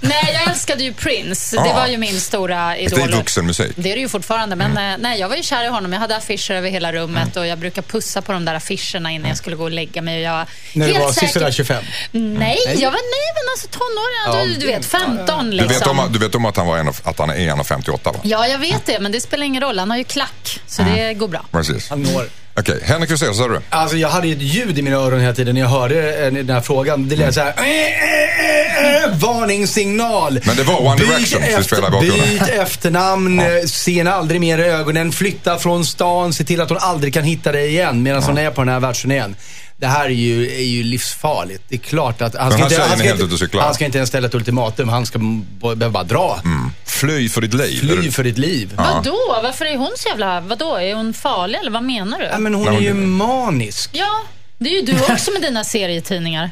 Nej, 0.00 0.30
jag 0.32 0.50
älskade 0.50 0.82
ju 0.84 0.92
Prince. 0.92 1.56
Ja. 1.56 1.62
Det 1.62 1.72
var 1.72 1.86
ju 1.86 1.96
min 1.98 2.20
stora 2.20 2.68
Det 2.68 2.78
idol. 2.80 3.00
är 3.00 3.16
vuxenmusik. 3.16 3.72
Det 3.76 3.90
är 3.92 3.94
det 3.94 4.00
ju 4.00 4.08
fortfarande, 4.08 4.56
men 4.56 4.92
eh, 4.92 4.98
nej, 4.98 5.20
jag 5.20 5.28
var 5.28 5.36
ju 5.36 5.42
kär 5.42 5.64
i 5.64 5.68
honom. 5.68 5.92
Jag 5.92 6.00
hade 6.00 6.16
affischer 6.16 6.54
över 6.54 6.70
hela 6.70 6.92
rummet 6.92 7.36
och 7.36 7.46
jag 7.46 7.58
brukar 7.58 7.82
pussa 7.82 8.22
på 8.22 8.32
de 8.32 8.44
där 8.44 8.54
affischerna 8.54 9.10
innan 9.12 9.28
jag 9.28 9.36
skulle 9.38 9.56
gå 9.56 9.64
och 9.64 9.70
lägga 9.70 10.02
mig. 10.02 10.20
Jag 10.22 10.46
När 10.74 10.86
du 10.88 10.92
var 10.98 11.12
säker- 11.12 11.26
sisådär 11.26 11.50
25. 11.52 11.84
Nej, 12.12 12.58
jag 12.66 12.90
var 12.90 13.00
nej, 13.00 13.32
men 13.34 13.44
alltså 13.52 13.68
tonåring. 13.68 14.48
Ja, 14.50 14.54
du, 14.54 14.60
du 14.60 14.66
vet, 14.66 14.84
15 14.86 15.50
Du 15.50 15.56
liksom. 15.56 15.68
vet, 15.78 15.86
om, 15.86 16.12
du 16.12 16.18
vet 16.18 16.34
om 16.34 16.44
att 16.44 16.56
han, 16.56 16.66
var 16.66 16.78
en, 16.78 16.88
att 16.88 17.18
han 17.18 17.30
är 17.30 17.34
1,58 17.34 17.98
va? 18.04 18.20
Ja, 18.22 18.46
jag 18.46 18.58
vet 18.58 18.86
det, 18.86 19.00
men 19.00 19.12
det 19.12 19.20
spelar 19.20 19.46
ingen 19.46 19.62
roll. 19.62 19.78
Han 19.78 19.90
har 19.90 19.98
ju 19.98 20.04
klack, 20.04 20.60
så 20.66 20.82
Mm. 20.82 20.94
det 20.96 21.14
går 21.14 21.28
bra. 21.28 21.44
Precis. 21.52 21.90
Han 21.90 22.02
når. 22.02 22.26
Okej, 22.56 22.80
Henrik 22.84 23.10
Hysén, 23.10 23.34
säger 23.34 23.48
du? 23.48 23.60
Alltså 23.70 23.96
jag 23.96 24.08
hade 24.08 24.28
ju 24.28 24.34
ett 24.36 24.42
ljud 24.42 24.78
i 24.78 24.82
mina 24.82 24.96
öron 24.96 25.20
hela 25.20 25.34
tiden 25.34 25.54
när 25.54 25.62
jag 25.62 25.68
hörde 25.68 26.26
eh, 26.26 26.32
den 26.32 26.50
här 26.50 26.60
frågan. 26.60 27.08
Det 27.08 27.16
lät 27.16 27.34
så 27.34 27.40
här. 27.40 27.54
"Eh, 27.56 29.04
eh, 29.04 29.16
Varningssignal. 29.18 30.40
Men 30.44 30.56
det 30.56 30.62
var 30.62 30.80
One 30.86 30.96
Byt 30.96 31.06
Direction 31.08 31.26
som 31.26 31.42
efter- 31.42 31.62
spelade 31.62 31.86
i 32.06 32.10
bakgrunden. 32.10 32.28
Byt 32.38 32.48
efternamn, 32.62 33.38
Ja. 33.38 33.66
se 33.68 33.92
henne 33.98 34.12
aldrig 34.12 34.40
mer 34.40 34.58
i 34.58 34.62
ögonen, 34.62 35.12
flytta 35.12 35.58
från 35.58 35.84
stan, 35.86 36.32
se 36.32 36.44
till 36.44 36.60
att 36.60 36.68
hon 36.68 36.78
aldrig 36.78 37.14
kan 37.14 37.24
hitta 37.24 37.52
dig 37.52 37.68
igen 37.68 38.02
medan 38.02 38.22
hon 38.22 38.38
är 38.38 38.50
på 38.50 38.60
den 38.60 38.68
här 38.72 38.80
världsturnén. 38.80 39.36
Det 39.82 39.88
här 39.88 40.04
är 40.04 40.08
ju, 40.08 40.52
är 40.52 40.64
ju 40.64 40.82
livsfarligt. 40.82 41.64
Det 41.68 41.74
är 41.74 41.78
klart 41.78 42.22
att 42.22 42.36
han 42.36 42.52
ska, 42.52 42.62
inte, 42.62 42.82
han, 42.82 42.98
ska 42.98 43.10
inte, 43.10 43.58
han 43.58 43.74
ska 43.74 43.84
inte 43.84 43.98
ens 43.98 44.08
ställa 44.08 44.26
ett 44.26 44.34
ultimatum. 44.34 44.88
Han 44.88 45.06
ska 45.06 45.18
behöva 45.60 45.90
bara 45.90 46.04
dra. 46.04 46.40
Fly 46.84 47.28
för 47.28 47.40
ditt 47.40 47.54
liv. 47.54 47.80
Fly 47.80 48.10
för 48.10 48.24
ditt 48.24 48.38
liv. 48.38 48.72
Vadå? 48.76 49.40
Varför 49.42 49.64
är 49.64 49.76
hon 49.76 49.90
så 49.96 50.08
jävla... 50.08 50.40
Vadå? 50.40 50.76
Är 50.76 50.94
hon 50.94 51.14
farlig 51.14 51.58
eller 51.58 51.70
vad 51.70 51.82
menar 51.82 52.18
du? 52.18 52.24
Ja, 52.24 52.38
men 52.38 52.54
hon 52.54 52.64
Nej, 52.64 52.76
är 52.76 52.80
ju 52.80 52.92
hon- 52.92 53.10
manisk. 53.10 53.90
Ja, 53.92 54.20
det 54.58 54.70
är 54.70 54.80
ju 54.80 54.82
du 54.82 55.12
också 55.12 55.30
med 55.30 55.42
dina 55.42 55.64
serietidningar. 55.64 56.50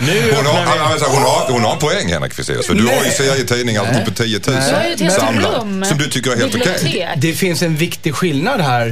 Nu 0.00 0.32
Hon 0.36 0.46
har, 0.46 0.78
alltså, 0.92 1.06
hon, 1.10 1.22
har, 1.22 1.52
hon 1.52 1.62
har 1.64 1.72
en 1.72 1.78
poäng 1.78 2.08
Henrik 2.12 2.34
Fexeus. 2.34 2.66
För 2.66 2.74
du 2.74 2.86
har 2.86 3.04
ju 3.04 3.10
serietidningar 3.10 3.94
typ 3.94 4.04
på 4.04 4.10
10 4.10 4.40
000 4.46 4.56
Du 4.56 4.74
har 4.74 4.84
ju 4.84 4.92
ett 4.94 5.00
helt 5.00 5.14
samlade. 5.14 5.56
rum. 5.58 5.84
Som 5.84 5.98
du 5.98 6.06
tycker 6.10 6.30
är 6.30 6.36
helt 6.36 6.54
okej. 6.54 6.74
Bibliotek. 6.82 7.08
Det 7.16 7.32
finns 7.32 7.62
en 7.62 7.76
viktig 7.76 8.14
skillnad 8.14 8.60
här. 8.60 8.86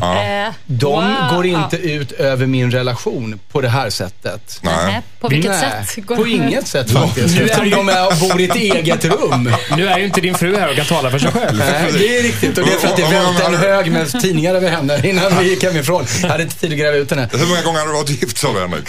Eh, 0.46 0.52
De 0.66 1.04
wow. 1.04 1.36
går 1.36 1.46
inte 1.46 1.76
ut 1.76 2.12
över 2.12 2.46
min 2.46 2.70
relation 2.70 3.40
på 3.52 3.60
det 3.60 3.68
här 3.68 3.90
sättet. 3.90 4.58
Nej. 4.62 4.74
Nej, 4.86 5.00
På 5.20 5.28
vilket 5.28 5.50
Nej, 5.50 5.84
sätt? 5.86 6.04
Går 6.06 6.16
På 6.16 6.26
inget 6.26 6.66
sätt 6.66 6.90
faktiskt. 6.90 7.34
Nu 7.34 7.40
är 7.42 7.44
Eftersom 7.44 7.70
de 7.70 7.88
är, 7.88 8.20
bor 8.28 8.40
i 8.40 8.44
ett 8.44 8.56
eget 8.56 9.04
rum. 9.04 9.52
Nu 9.76 9.88
är 9.88 9.98
ju 9.98 10.04
inte 10.04 10.20
din 10.20 10.34
fru 10.34 10.56
här 10.56 10.68
och 10.70 10.76
kan 10.76 10.86
tala 10.86 11.10
för 11.10 11.18
sig 11.18 11.30
själv. 11.32 11.58
Nej, 11.58 11.92
det 11.92 12.18
är 12.18 12.22
riktigt. 12.22 12.58
Och 12.58 12.66
det 12.66 12.72
är 12.72 12.78
för 12.78 12.88
att 12.88 12.96
det 12.96 13.02
välte 13.02 13.44
en 13.44 13.54
hög 13.54 13.92
med 13.92 14.20
tidningar 14.22 14.54
över 14.54 14.70
henne 14.70 15.08
innan 15.08 15.38
vi 15.38 15.50
gick 15.50 15.64
hemifrån. 15.64 16.06
Jag 16.22 16.28
hade 16.28 16.42
inte 16.42 16.56
tid 16.58 16.72
att 16.72 16.78
gräva 16.78 16.96
ut 16.96 17.10
henne. 17.10 17.28
Hur 17.32 17.46
många 17.46 17.62
gånger 17.62 17.80
har 17.80 17.86
du 17.86 17.92
varit 17.92 18.10
gift 18.10 18.38
sa 18.38 18.48
Henrik? 18.60 18.84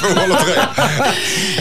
Två 0.00 0.20
eller 0.20 0.34
tre? 0.36 0.54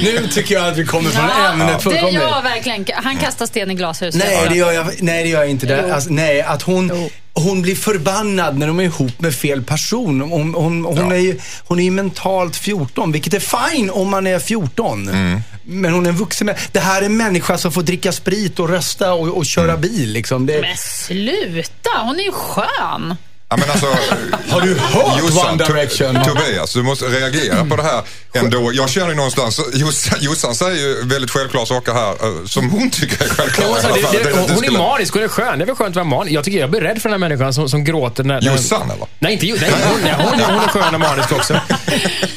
Nu 0.01 0.28
tycker 0.28 0.55
jag 0.55 0.68
att 0.68 0.78
vi 0.78 0.86
kommer 0.86 1.09
från 1.09 1.26
Ja, 1.38 1.51
ämnet 1.51 1.68
det 1.68 1.80
fullkomligt. 1.84 2.14
gör 2.14 2.41
verkligen. 2.41 2.86
Han 3.03 3.18
kastar 3.18 3.45
sten 3.45 3.72
i 3.72 3.76
glashuset. 3.76 4.24
Nej, 4.26 4.45
det 4.49 4.55
gör 4.55 4.72
jag, 4.72 4.86
nej, 4.99 5.24
det 5.24 5.30
gör 5.30 5.39
jag 5.39 5.49
inte. 5.49 5.66
Det, 5.66 5.93
alltså, 5.95 6.09
nej, 6.09 6.41
att 6.41 6.62
hon, 6.62 7.09
hon 7.34 7.62
blir 7.62 7.76
förbannad 7.76 8.57
när 8.57 8.68
de 8.68 8.80
är 8.80 8.84
ihop 8.84 9.20
med 9.22 9.36
fel 9.36 9.64
person. 9.64 10.22
Hon, 10.22 10.53
hon, 10.53 10.86
hon, 10.86 10.97
Ja. 11.09 11.14
är, 11.16 11.20
ju, 11.20 11.39
hon 11.68 11.80
är 11.80 11.84
ju 11.84 11.91
mentalt 11.91 12.55
14, 12.57 13.12
vilket 13.12 13.34
är 13.34 13.70
fine 13.70 13.89
om 13.89 14.09
man 14.09 14.28
är 14.28 14.39
14. 14.39 15.09
Mm. 15.09 15.41
Men 15.64 15.93
hon 15.93 16.05
är 16.05 16.09
en 16.09 16.16
vuxen 16.18 16.51
Det 16.72 16.80
här 16.80 17.01
är 17.01 17.05
en 17.05 17.18
människa 17.18 17.57
som 17.57 17.72
får 17.72 17.82
dricka 17.82 18.12
sprit 18.12 18.59
och 18.59 18.70
rösta 18.70 19.14
och, 19.14 19.38
och 19.38 19.45
köra 19.45 19.70
Mm. 19.70 19.82
bil. 19.82 20.12
Liksom. 20.14 20.45
Det, 20.45 20.62
Men 20.62 20.78
sluta, 20.78 21.89
hon 22.01 22.20
är 22.20 22.24
ju 22.24 22.32
skön. 22.32 23.16
Ja, 23.52 23.58
men 23.58 23.72
alltså, 23.72 23.86
Har 24.49 24.62
du 24.62 24.78
hört 24.80 25.20
Jossan, 25.20 25.49
One 25.54 25.66
Direction? 25.66 26.18
To- 26.18 26.24
Tobias, 26.26 26.74
du 26.74 26.84
måste 26.84 27.06
reagera 27.06 27.66
på 27.66 27.76
det 27.76 27.84
här 27.84 28.02
ändå. 28.34 28.72
Jag 28.74 28.89
känner 28.89 29.10
ju 29.10 29.16
någonstans, 29.16 29.60
Jossan, 29.74 30.18
Jossan 30.22 30.56
säger 30.56 30.76
ju 30.82 31.06
väldigt 31.06 31.32
självklara 31.32 31.66
saker 31.66 31.93
här 31.93 32.10
eh, 32.12 32.45
som 32.45 32.70
hon 32.70 32.89
tycker 32.89 33.26
är 33.26 33.30
självklara. 33.30 33.70
i 33.70 33.74
Alltså, 33.74 34.12
det, 34.12 34.18
det, 34.24 34.24
Det- 34.30 34.39
hon 34.39 34.52
är 34.52 34.56
skulle- 34.56 34.78
manisk, 34.78 35.14
hon 35.14 35.24
är 35.24 35.28
skön. 35.28 35.58
Det 35.60 35.64
är 35.64 35.66
väl 35.66 35.76
skönt 35.76 35.89
att 35.89 35.95
vara 35.95 36.06
manisk. 36.06 36.36
Jag 36.36 36.43
tycker 36.43 36.60
jag 36.60 36.70
blir 36.70 36.82
rädd 36.82 37.02
för 37.02 37.10
den 37.10 37.22
här 37.22 37.30
människan 37.30 37.54
som, 37.54 37.70
som 37.70 37.84
gråter 37.84 38.24
när... 38.24 38.41
när 38.41 38.52
Jossan 38.52 38.91
eller? 38.91 39.08
Nej, 39.20 39.34
inte 39.34 39.45
nej, 39.45 39.72
hon, 39.89 39.99
nej, 40.04 40.14
hon, 40.18 40.39
är- 40.39 40.45
hon 40.54 40.64
är 40.64 40.68
skön 40.68 40.93
och 40.93 40.99
manisk 40.99 41.32
också. 41.32 41.54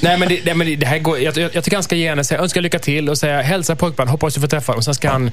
nej, 0.01 0.19
men 0.19 0.29
det, 0.29 0.41
nej, 0.45 0.55
men 0.55 0.79
det- 0.81 0.87
här 0.87 0.99
går, 0.99 1.19
jag, 1.19 1.37
jag, 1.39 1.51
jag 1.55 1.65
tycker 1.65 1.77
han 1.77 1.85
ska 1.85 1.97
ge 1.97 2.09
henne 2.09 2.25
säga, 2.25 2.41
önska 2.41 2.61
lycka 2.61 2.79
till 2.79 3.09
och 3.09 3.19
säga 3.19 3.43
hälsa 3.43 3.77
pojkband, 3.77 4.11
hoppas 4.11 4.35
du 4.35 4.41
får 4.41 4.49
träffa. 4.49 4.73
Och 4.73 4.85
sen 4.85 4.95
ska 4.95 5.11
han 5.11 5.31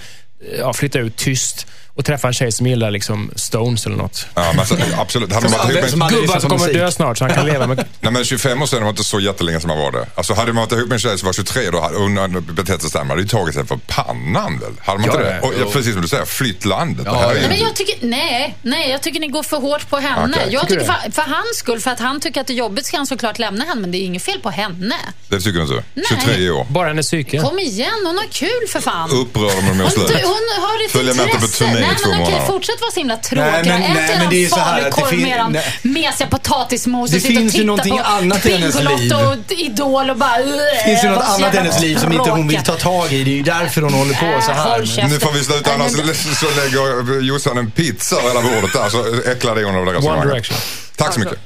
ja, 0.59 0.73
flytta 0.73 0.99
ut 0.99 1.15
tyst 1.17 1.67
och 1.95 2.05
träffa 2.05 2.27
en 2.27 2.33
tjej 2.33 2.51
som 2.51 2.67
gillar 2.67 2.91
liksom 2.91 3.31
Stones 3.35 3.85
eller 3.85 3.95
något. 3.95 4.25
Ja, 4.35 4.41
men 4.51 4.59
alltså, 4.59 4.75
absolut. 4.97 5.33
Hade 5.33 5.49
man 5.49 5.59
varit 5.59 5.75
ihop 5.87 5.95
med, 5.99 6.09
Gubbar 6.09 6.39
som 6.39 6.49
kommer 6.49 6.65
musik. 6.65 6.77
dö 6.81 6.91
snart 6.91 7.17
så 7.17 7.23
han 7.23 7.33
kan 7.33 7.45
leva 7.45 7.67
med... 7.67 7.77
nej, 7.99 8.11
men 8.11 8.25
25 8.25 8.61
år 8.61 8.65
sedan 8.65 8.83
var 8.83 8.89
inte 8.89 9.03
så 9.03 9.19
jättelänge 9.19 9.59
som 9.59 9.67
man 9.67 9.77
var 9.77 9.91
det. 9.91 10.05
Alltså, 10.15 10.33
hade 10.33 10.53
man 10.53 10.61
varit 10.63 10.71
ihop 10.71 10.87
med 10.87 10.93
en 10.93 10.99
tjej 10.99 11.17
som 11.17 11.25
var 11.25 11.33
23 11.33 11.69
då 11.69 11.81
hade 11.81 11.97
hon 11.97 12.45
betett 12.55 12.81
sig 12.81 12.91
så 12.91 12.97
man 12.97 13.09
hade 13.09 13.21
ju 13.21 13.27
tagit 13.27 13.55
sig 13.55 13.65
för 13.65 13.79
pannan 13.87 14.59
väl? 14.59 14.71
Hade 14.79 14.99
man 14.99 15.07
Ja, 15.07 15.13
inte 15.13 15.23
det? 15.23 15.39
ja. 15.41 15.47
Och, 15.47 15.53
ja, 15.61 15.65
precis 15.73 15.93
som 15.93 16.01
du 16.01 16.07
säger, 16.07 16.25
flytt 16.25 16.65
landet. 16.65 17.05
ju 17.07 17.11
Nej, 17.11 17.45
men 17.49 17.59
jag 17.59 17.75
tycker, 17.75 18.07
nej, 18.07 18.55
nej, 18.61 18.89
jag 18.91 19.01
tycker 19.01 19.19
ni 19.19 19.27
går 19.27 19.43
för 19.43 19.57
hårt 19.57 19.89
på 19.89 19.97
henne. 19.97 20.37
Okej, 20.41 20.53
jag 20.53 20.67
tycker 20.67 20.85
för, 20.85 21.11
för 21.11 21.21
hans 21.21 21.55
skull, 21.57 21.79
för 21.79 21.91
att 21.91 21.99
han 21.99 22.19
tycker 22.19 22.41
att 22.41 22.47
det 22.47 22.53
är 22.53 22.55
jobbigt 22.57 22.85
ska 22.85 22.97
han 22.97 23.07
såklart 23.07 23.39
lämna 23.39 23.65
henne, 23.65 23.81
men 23.81 23.91
det 23.91 23.97
är 23.97 24.05
inget 24.05 24.23
fel 24.23 24.39
på 24.39 24.49
henne. 24.49 24.95
Det 25.29 25.39
tycker 25.39 25.59
du 25.59 25.61
inte? 25.61 25.83
Nej. 25.93 26.05
23 26.25 26.49
år. 26.49 26.65
Bara 26.69 26.87
hennes 26.87 27.05
psyke. 27.07 27.39
Kom 27.39 27.59
igen, 27.59 27.89
hon 28.05 28.17
har 28.17 28.27
kul 28.31 28.67
för 28.69 28.81
fan. 28.81 29.09
Upprörd 29.11 29.57
om 29.59 29.65
de 29.77 29.79
gör 29.83 29.89
Hon, 30.33 30.63
har 30.65 30.85
ett 30.85 30.91
Följa 30.91 31.13
med 31.13 31.23
inte 31.25 31.37
på 31.37 31.45
intresse. 31.45 31.57
turné 31.65 31.77
i 31.77 31.81
nej, 31.81 31.95
två 32.03 32.09
men 32.09 32.21
okej, 32.23 32.41
fortsätt 32.47 32.81
vara 32.81 32.91
så 32.91 32.99
himla 32.99 33.17
tråkiga. 33.17 33.51
Nej, 33.51 33.63
men- 33.65 33.81
Ät 33.83 33.93
nej, 34.07 34.15
men 34.19 34.29
det 34.29 34.45
är 34.45 34.49
så 34.49 34.59
här 34.59 34.77
att 34.79 34.85
det 34.85 34.91
falukorv 34.91 35.09
fin- 35.09 35.51
med 35.51 35.63
mesiga 35.81 36.27
potatismos 36.27 37.11
Det 37.11 37.17
och 37.17 37.21
sitta 37.21 37.33
och 37.33 37.51
finns 37.51 37.53
titta 37.53 37.97
på 37.97 38.03
annat 38.03 38.45
i 38.45 38.51
hennes 38.57 38.75
Bingolotto 38.77 39.01
liv. 39.03 39.13
och 39.47 39.51
Idol 39.51 40.09
och 40.09 40.17
bara... 40.17 40.37
Det 40.37 40.83
finns 40.85 41.03
ju 41.03 41.09
något 41.09 41.23
annat 41.23 41.53
i 41.53 41.57
hennes 41.57 41.81
liv 41.81 41.95
som 41.97 42.11
inte 42.13 42.29
hon 42.29 42.47
vill 42.47 42.63
ta 42.63 42.75
tag 42.75 43.13
i. 43.13 43.23
Det 43.23 43.31
är 43.31 43.35
ju 43.35 43.43
därför 43.43 43.81
hon 43.81 43.93
håller 43.93 44.13
på 44.13 44.41
så 44.41 44.51
Äh, 44.51 44.57
håll 44.57 44.85
här. 44.97 45.07
Nu 45.07 45.19
får 45.19 45.31
vi 45.31 45.43
sluta 45.43 45.73
annars 45.73 45.91
så 45.91 46.45
lägger 46.61 47.21
Jossan 47.21 47.57
en 47.57 47.71
pizza 47.71 48.15
över 48.15 48.27
hela 48.27 48.41
bordet 48.41 48.73
där 48.73 48.89
så 48.89 49.29
äcklar 49.31 49.55
det 49.55 49.63
hon 49.63 49.75
av 49.75 49.85
det 49.85 49.91
One 49.91 49.97
resonemanget. 49.99 50.31
Direction. 50.33 50.57
Tack 50.97 51.13
så 51.13 51.19
mycket. 51.19 51.37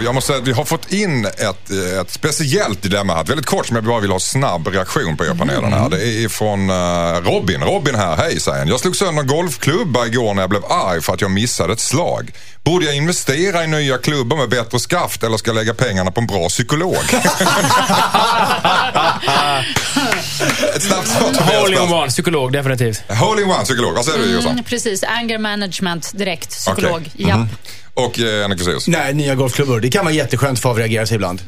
Jag 0.00 0.14
måste 0.14 0.26
säga 0.26 0.38
att 0.38 0.48
vi 0.48 0.52
har 0.52 0.64
fått 0.64 0.92
in 0.92 1.24
ett, 1.24 1.70
ett 2.00 2.10
speciellt 2.10 2.82
dilemma 2.82 3.14
här. 3.14 3.24
Väldigt 3.24 3.46
kort 3.46 3.66
som 3.66 3.76
jag 3.76 3.84
bara 3.84 4.00
vill 4.00 4.10
ha 4.10 4.20
snabb 4.20 4.66
reaktion 4.66 5.16
på 5.16 5.24
er 5.24 5.34
panelen 5.38 5.72
här. 5.72 5.90
Det 5.90 6.24
är 6.24 6.28
från 6.28 6.70
eh, 6.70 7.30
Robin. 7.32 7.62
Robin 7.62 7.94
här, 7.94 8.16
hej 8.16 8.40
säger 8.40 8.58
han. 8.58 8.68
Jag 8.68 8.80
slog 8.80 8.96
sönder 8.96 9.22
en 9.22 9.28
golfklubba 9.28 10.06
igår 10.06 10.34
när 10.34 10.42
jag 10.42 10.50
blev 10.50 10.64
arg 10.64 11.02
för 11.02 11.14
att 11.14 11.20
jag 11.20 11.30
missade 11.30 11.72
ett 11.72 11.80
slag. 11.80 12.30
Borde 12.68 12.86
jag 12.86 12.94
investera 12.96 13.64
i 13.64 13.66
nya 13.66 13.98
klubbar 13.98 14.36
med 14.36 14.48
bättre 14.48 14.78
skaft 14.78 15.22
eller 15.22 15.36
ska 15.36 15.48
jag 15.50 15.54
lägga 15.54 15.74
pengarna 15.74 16.10
på 16.10 16.20
en 16.20 16.26
bra 16.26 16.48
psykolog? 16.48 16.96
ett 20.74 20.82
snabbt 20.82 21.08
svar 21.08 21.32
Tobias 21.32 21.54
Hole 21.54 21.72
in 21.72 21.78
Persson. 21.78 21.92
one, 21.98 22.08
psykolog 22.08 22.52
definitivt. 22.52 23.02
Hole 23.10 23.42
in 23.42 23.50
one 23.50 23.64
psykolog. 23.64 23.94
Vad 23.94 24.04
säger 24.04 24.18
du 24.18 24.30
Jossan? 24.32 24.52
Mm, 24.52 24.64
precis, 24.64 25.02
anger 25.04 25.38
management 25.38 26.18
direkt. 26.18 26.50
Psykolog. 26.50 27.10
Okej. 27.14 27.26
Japp. 27.28 27.48
Och 27.94 28.18
eh, 28.20 28.44
Annika 28.44 28.58
Fexeus? 28.64 28.88
Nej, 28.88 29.14
nya 29.14 29.34
golfklubbor. 29.34 29.80
Det 29.80 29.90
kan 29.90 30.04
vara 30.04 30.14
jätteskönt 30.14 30.60
för 30.60 30.68
att 30.68 30.72
avreagera 30.72 31.06
sig 31.06 31.14
ibland. 31.14 31.42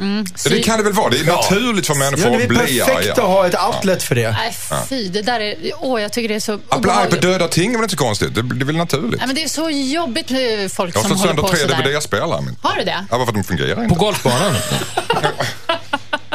Det 0.44 0.62
kan 0.62 0.78
det 0.78 0.84
väl 0.84 0.92
vara? 0.92 1.10
Det 1.10 1.20
är 1.20 1.24
naturligt 1.24 1.86
för 1.86 1.94
människor 1.94 2.24
Ja, 2.24 2.30
det 2.30 2.36
att 2.36 2.42
är 2.42 2.48
bli 2.48 2.58
perfekt 2.58 2.98
arga. 2.98 3.12
att 3.12 3.18
ha 3.18 3.46
ett 3.46 3.54
outlet 3.66 4.02
för 4.02 4.14
det. 4.14 4.30
Nej, 4.30 4.54
fy. 4.88 5.08
Det 5.08 5.22
där 5.22 5.40
är... 5.40 5.54
Åh, 5.80 6.02
jag 6.02 6.12
tycker 6.12 6.28
det 6.28 6.34
är 6.34 6.40
så 6.40 6.52
Att 6.52 6.60
bli 6.60 6.74
arg 6.74 6.80
på 6.80 6.88
obehagligt. 6.88 7.22
döda 7.22 7.48
ting 7.48 7.70
är 7.72 7.76
väl 7.76 7.82
inte 7.82 7.96
så 7.96 8.04
konstigt? 8.04 8.34
Det, 8.34 8.42
det 8.42 8.62
är 8.62 8.66
väl 8.66 8.76
naturligt? 8.76 9.18
Nej, 9.18 9.26
men 9.26 9.36
det 9.36 9.42
är 9.42 9.48
så 9.48 9.70
jobbigt 9.70 10.30
med 10.30 10.72
folk 10.72 10.96
Jag 10.96 11.02
som 11.02 11.09
håller 11.18 11.28
sönder 11.28 11.42
på 11.42 11.48
tre. 11.48 11.66
DVD-spelare. 11.92 12.40
men- 12.40 12.56
Har 12.62 12.76
du 12.76 12.84
det? 12.84 13.06
Ja, 13.10 13.18
varför 13.18 13.32
de 13.32 13.44
fungerar 13.44 13.74
På 13.74 13.82
inte. 13.82 13.94
golfbanan. 13.94 14.54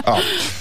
Ja. 0.08 0.20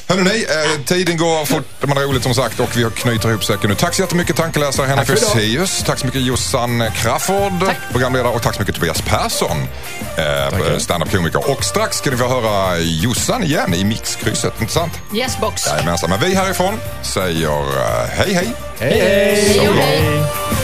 Hörrni, 0.09 0.45
eh, 0.49 0.81
tiden 0.85 1.17
går 1.17 1.45
fort 1.45 1.65
när 1.81 1.89
man 1.89 1.97
har 1.97 2.05
roligt 2.05 2.23
som 2.23 2.35
sagt 2.35 2.61
och 2.61 2.77
vi 2.77 2.83
har 2.83 2.91
knyter 2.91 3.29
ihop 3.29 3.45
säcken 3.45 3.71
nu. 3.71 3.77
Tack 3.77 3.95
så 3.95 4.03
jättemycket 4.03 4.37
tankeläsare 4.37 4.87
Henrik 4.87 5.07
för. 5.07 5.17
Fexeus. 5.17 5.83
Tack 5.87 5.99
så 5.99 6.07
mycket 6.07 6.23
Jossan 6.23 6.85
Crafoord, 6.95 7.71
programledare. 7.93 8.33
Och 8.33 8.43
tack 8.43 8.55
så 8.55 8.61
mycket 8.61 8.75
Tobias 8.75 9.01
Persson, 9.01 9.67
eh, 10.17 10.79
standup-komiker. 10.79 11.51
Och 11.51 11.65
strax 11.65 11.97
ska 11.97 12.11
ni 12.11 12.17
få 12.17 12.29
höra 12.29 12.79
Jossan 12.79 13.43
igen 13.45 13.75
i 13.75 13.85
mixkrysset. 13.85 14.61
Intressant? 14.61 14.93
Yes 15.15 15.39
box. 15.41 15.67
Jajamensan. 15.67 16.11
Men 16.11 16.21
vi 16.21 16.35
härifrån 16.35 16.81
säger 17.03 17.49
eh, 17.61 18.09
hej 18.11 18.33
hej. 18.35 18.49
Hej, 18.79 19.01
hej! 19.01 19.59
Hej 19.59 19.71
hej. 19.79 20.64